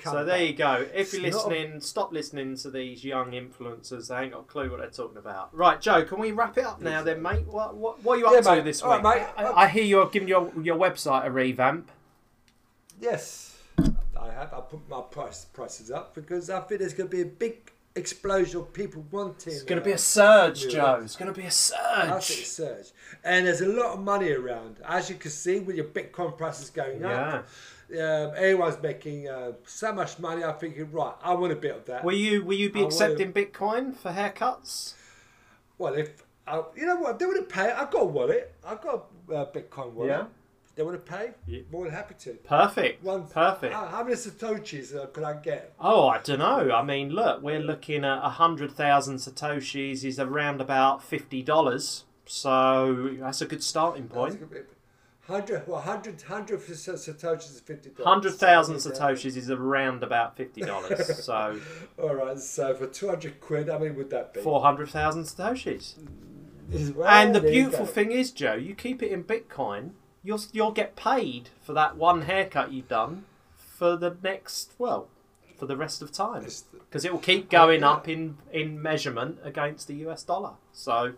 So 0.05 0.23
there 0.23 0.41
you 0.43 0.53
go. 0.53 0.87
If 0.93 1.13
you're 1.13 1.25
It's 1.25 1.35
not 1.35 1.45
a- 1.45 1.49
listening, 1.49 1.81
stop 1.81 2.13
listening 2.13 2.55
to 2.55 2.71
these 2.71 3.03
young 3.03 3.31
influencers. 3.31 4.07
They 4.07 4.15
ain't 4.15 4.31
got 4.31 4.39
a 4.39 4.43
clue 4.43 4.69
what 4.71 4.79
they're 4.79 4.89
talking 4.89 5.17
about. 5.17 5.49
Right, 5.53 5.81
Joe, 5.81 6.05
can 6.05 6.19
we 6.19 6.31
wrap 6.31 6.57
it 6.57 6.63
up 6.63 6.79
now 6.81 7.03
then, 7.03 7.21
mate? 7.21 7.45
What, 7.47 7.75
what, 7.75 8.01
what 8.01 8.15
are 8.15 8.19
you 8.19 8.27
up 8.27 8.33
Yeah, 8.35 8.41
to 8.41 8.55
mate. 8.55 8.63
this 8.63 8.81
All 8.81 8.95
week? 8.95 9.03
right, 9.03 9.19
mate. 9.37 9.45
I, 9.45 9.63
I 9.63 9.67
hear 9.67 9.83
you're 9.83 10.07
giving 10.09 10.29
your, 10.29 10.53
your 10.61 10.77
website 10.77 11.25
a 11.25 11.31
revamp. 11.31 11.91
Yes, 13.01 13.48
I 13.48 13.48
have. 14.39 14.53
I 14.53 14.61
put 14.61 14.87
my 14.89 15.01
price 15.01 15.45
prices 15.45 15.91
up 15.91 16.15
because 16.15 16.49
I 16.49 16.59
think 16.61 16.79
there's 16.81 16.93
going 16.93 17.09
to 17.09 17.15
be 17.15 17.21
a 17.21 17.25
big 17.25 17.71
explosion 17.95 18.61
of 18.61 18.73
people 18.73 19.05
wanting. 19.11 19.53
It's 19.53 19.63
going 19.63 19.81
to 19.81 19.83
uh, 19.83 19.85
be 19.85 19.91
a 19.93 19.97
surge, 19.97 20.65
yeah. 20.65 20.71
Joe. 20.71 21.01
It's 21.03 21.15
going 21.15 21.33
to 21.33 21.37
be 21.39 21.45
a 21.45 21.47
I 21.47 22.19
think 22.19 22.23
surge. 22.23 22.45
surge, 22.45 22.87
and 23.23 23.47
there's 23.47 23.61
a 23.61 23.67
lot 23.67 23.93
of 23.95 23.99
money 24.01 24.31
around. 24.31 24.77
As 24.85 25.09
you 25.09 25.15
can 25.15 25.31
see, 25.31 25.59
with 25.59 25.75
your 25.75 25.85
Bitcoin 25.85 26.37
prices 26.37 26.69
going 26.69 27.01
Yeah. 27.01 27.27
up, 27.35 27.47
um, 27.91 28.33
everyone's 28.35 28.81
making 28.81 29.27
uh, 29.27 29.53
so 29.65 29.91
much 29.93 30.19
money. 30.19 30.43
I'm 30.43 30.55
thinking, 30.57 30.91
right, 30.91 31.15
I 31.23 31.33
want 31.33 31.51
a 31.53 31.55
bit 31.55 31.75
of 31.75 31.85
that. 31.85 32.03
Will 32.03 32.13
you 32.13 32.43
will 32.43 32.57
you 32.57 32.71
be 32.71 32.81
I 32.81 32.85
accepting 32.85 33.33
Bitcoin 33.33 33.95
for 33.95 34.11
haircuts? 34.11 34.93
well, 35.77 35.93
if 35.93 36.23
I, 36.45 36.63
you 36.75 36.85
know 36.85 36.97
what, 36.97 37.19
they 37.19 37.25
to 37.25 37.41
pay. 37.43 37.71
I've 37.71 37.91
got 37.91 38.01
a 38.01 38.05
wallet. 38.05 38.53
I've 38.65 38.81
got 38.81 39.05
a 39.29 39.33
uh, 39.33 39.51
Bitcoin 39.51 39.93
wallet. 39.93 40.11
Yeah. 40.11 40.25
They 40.75 40.83
want 40.83 41.03
to 41.05 41.11
pay. 41.11 41.31
Yeah. 41.45 41.61
More 41.71 41.85
than 41.85 41.93
happy 41.93 42.15
to. 42.19 42.33
Perfect. 42.35 43.03
One, 43.03 43.27
Perfect. 43.27 43.73
How, 43.73 43.85
how 43.87 44.03
many 44.03 44.15
satoshis 44.15 44.95
uh, 44.95 45.07
could 45.07 45.23
I 45.23 45.33
get? 45.33 45.73
Oh, 45.79 46.07
I 46.07 46.19
don't 46.19 46.39
know. 46.39 46.71
I 46.73 46.83
mean, 46.83 47.09
look, 47.09 47.41
we're 47.41 47.59
looking 47.59 48.05
at 48.05 48.19
a 48.23 48.29
hundred 48.29 48.71
thousand 48.71 49.17
satoshis 49.17 50.05
is 50.05 50.19
around 50.19 50.61
about 50.61 51.03
fifty 51.03 51.41
dollars. 51.41 52.05
So 52.25 53.15
that's 53.19 53.41
a 53.41 53.45
good 53.45 53.63
starting 53.63 54.07
point. 54.07 54.39
Hundred, 55.27 55.67
well, 55.67 55.81
hundred, 55.81 56.19
hundred 56.23 56.59
satoshis 56.59 57.51
is 57.51 57.59
fifty 57.59 57.89
dollars. 57.89 58.05
Hundred 58.07 58.33
thousand 58.35 58.77
satoshis 58.77 59.35
is 59.37 59.51
around 59.51 60.03
about 60.03 60.37
fifty 60.37 60.61
dollars. 60.61 61.07
So 61.23 61.59
All 62.01 62.15
right, 62.15 62.39
so 62.39 62.73
for 62.73 62.87
two 62.87 63.09
hundred 63.09 63.39
quid, 63.41 63.67
how 63.67 63.77
many 63.79 63.91
would 63.91 64.09
that 64.11 64.33
be? 64.33 64.41
four 64.41 64.61
hundred 64.61 64.89
thousand 64.89 65.23
satoshis. 65.23 65.95
Well, 66.95 67.07
And 67.07 67.35
the 67.35 67.41
beautiful 67.41 67.85
thing 67.85 68.11
is, 68.11 68.31
Joe, 68.31 68.53
you 68.53 68.75
keep 68.75 69.01
it 69.03 69.11
in 69.11 69.23
Bitcoin, 69.23 69.91
you'll 70.29 70.41
you'll 70.53 70.71
get 70.71 70.95
paid 70.95 71.49
for 71.59 71.73
that 71.73 71.97
one 71.97 72.21
haircut 72.21 72.71
you've 72.71 72.87
done 72.87 73.25
for 73.55 73.97
the 73.97 74.15
next 74.23 74.73
well, 74.77 75.07
for 75.57 75.65
the 75.65 75.75
rest 75.75 76.03
of 76.03 76.11
time 76.11 76.45
because 76.71 77.03
it 77.03 77.11
will 77.11 77.19
keep 77.19 77.49
going 77.49 77.83
up 77.83 78.07
in 78.07 78.37
in 78.53 78.79
measurement 78.79 79.39
against 79.43 79.87
the 79.87 79.95
US 80.05 80.21
dollar. 80.21 80.51
So 80.71 81.13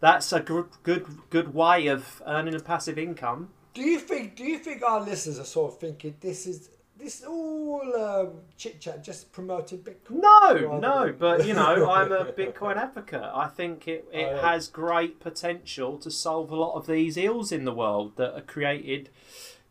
that's 0.00 0.32
a 0.32 0.40
good 0.40 0.68
good 0.82 1.06
good 1.28 1.52
way 1.54 1.88
of 1.88 2.22
earning 2.26 2.54
a 2.54 2.60
passive 2.60 2.98
income. 2.98 3.50
Do 3.74 3.82
you 3.82 3.98
think? 3.98 4.34
Do 4.34 4.44
you 4.44 4.58
think 4.58 4.82
our 4.82 5.02
listeners 5.02 5.38
are 5.38 5.44
sort 5.44 5.74
of 5.74 5.78
thinking 5.78 6.14
this 6.20 6.46
is 6.46 6.70
this 7.04 7.20
is 7.20 7.26
all 7.26 7.82
um, 7.96 8.30
chit 8.56 8.80
chat, 8.80 9.04
just 9.04 9.30
promoting 9.30 9.78
Bitcoin? 9.78 10.20
No, 10.22 10.78
no, 10.78 11.04
than- 11.06 11.16
but 11.18 11.46
you 11.46 11.52
know, 11.60 11.90
I'm 11.90 12.10
a 12.12 12.24
Bitcoin 12.32 12.76
advocate. 12.76 13.22
I 13.22 13.46
think 13.48 13.86
it, 13.86 14.08
it 14.12 14.24
Oh, 14.26 14.34
yeah. 14.36 14.50
has 14.52 14.68
great 14.68 15.20
potential 15.20 15.98
to 15.98 16.10
solve 16.10 16.50
a 16.50 16.56
lot 16.56 16.74
of 16.74 16.86
these 16.86 17.16
ills 17.16 17.52
in 17.52 17.64
the 17.64 17.72
world 17.74 18.16
that 18.16 18.34
are 18.34 18.40
created, 18.40 19.10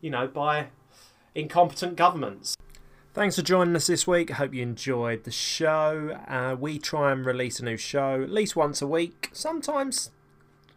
you 0.00 0.10
know, 0.10 0.26
by 0.26 0.68
incompetent 1.34 1.96
governments. 1.96 2.56
Thanks 3.12 3.36
for 3.36 3.42
joining 3.42 3.76
us 3.76 3.86
this 3.86 4.06
week. 4.06 4.30
I 4.30 4.34
hope 4.34 4.54
you 4.54 4.62
enjoyed 4.62 5.24
the 5.24 5.30
show. 5.30 6.18
Uh, 6.26 6.56
we 6.58 6.78
try 6.78 7.12
and 7.12 7.24
release 7.24 7.60
a 7.60 7.64
new 7.64 7.76
show 7.76 8.22
at 8.22 8.30
least 8.30 8.56
once 8.56 8.82
a 8.82 8.86
week, 8.88 9.30
sometimes 9.32 10.10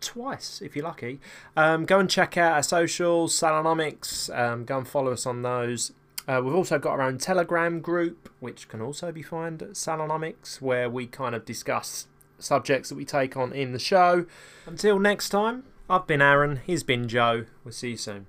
twice 0.01 0.61
if 0.61 0.75
you're 0.75 0.85
lucky. 0.85 1.19
Um, 1.55 1.85
go 1.85 1.99
and 1.99 2.07
check 2.09 2.37
out 2.37 2.53
our 2.53 2.61
socials, 2.63 3.33
Salonomics. 3.39 4.35
Um, 4.37 4.65
go 4.65 4.77
and 4.79 4.87
follow 4.87 5.11
us 5.13 5.25
on 5.25 5.41
those. 5.41 5.91
Uh, 6.27 6.41
we've 6.43 6.55
also 6.55 6.77
got 6.77 6.99
our 6.99 7.01
own 7.01 7.17
Telegram 7.17 7.79
group, 7.79 8.29
which 8.39 8.67
can 8.67 8.81
also 8.81 9.11
be 9.11 9.21
found 9.21 9.61
at 9.61 9.71
Salonomics, 9.71 10.61
where 10.61 10.89
we 10.89 11.07
kind 11.07 11.33
of 11.33 11.45
discuss 11.45 12.07
subjects 12.37 12.89
that 12.89 12.95
we 12.95 13.05
take 13.05 13.37
on 13.37 13.53
in 13.53 13.71
the 13.71 13.79
show. 13.79 14.25
Until 14.65 14.99
next 14.99 15.29
time, 15.29 15.63
I've 15.89 16.05
been 16.05 16.21
Aaron, 16.21 16.61
he's 16.65 16.83
been 16.83 17.07
Joe. 17.07 17.45
We'll 17.63 17.71
see 17.71 17.91
you 17.91 17.97
soon. 17.97 18.27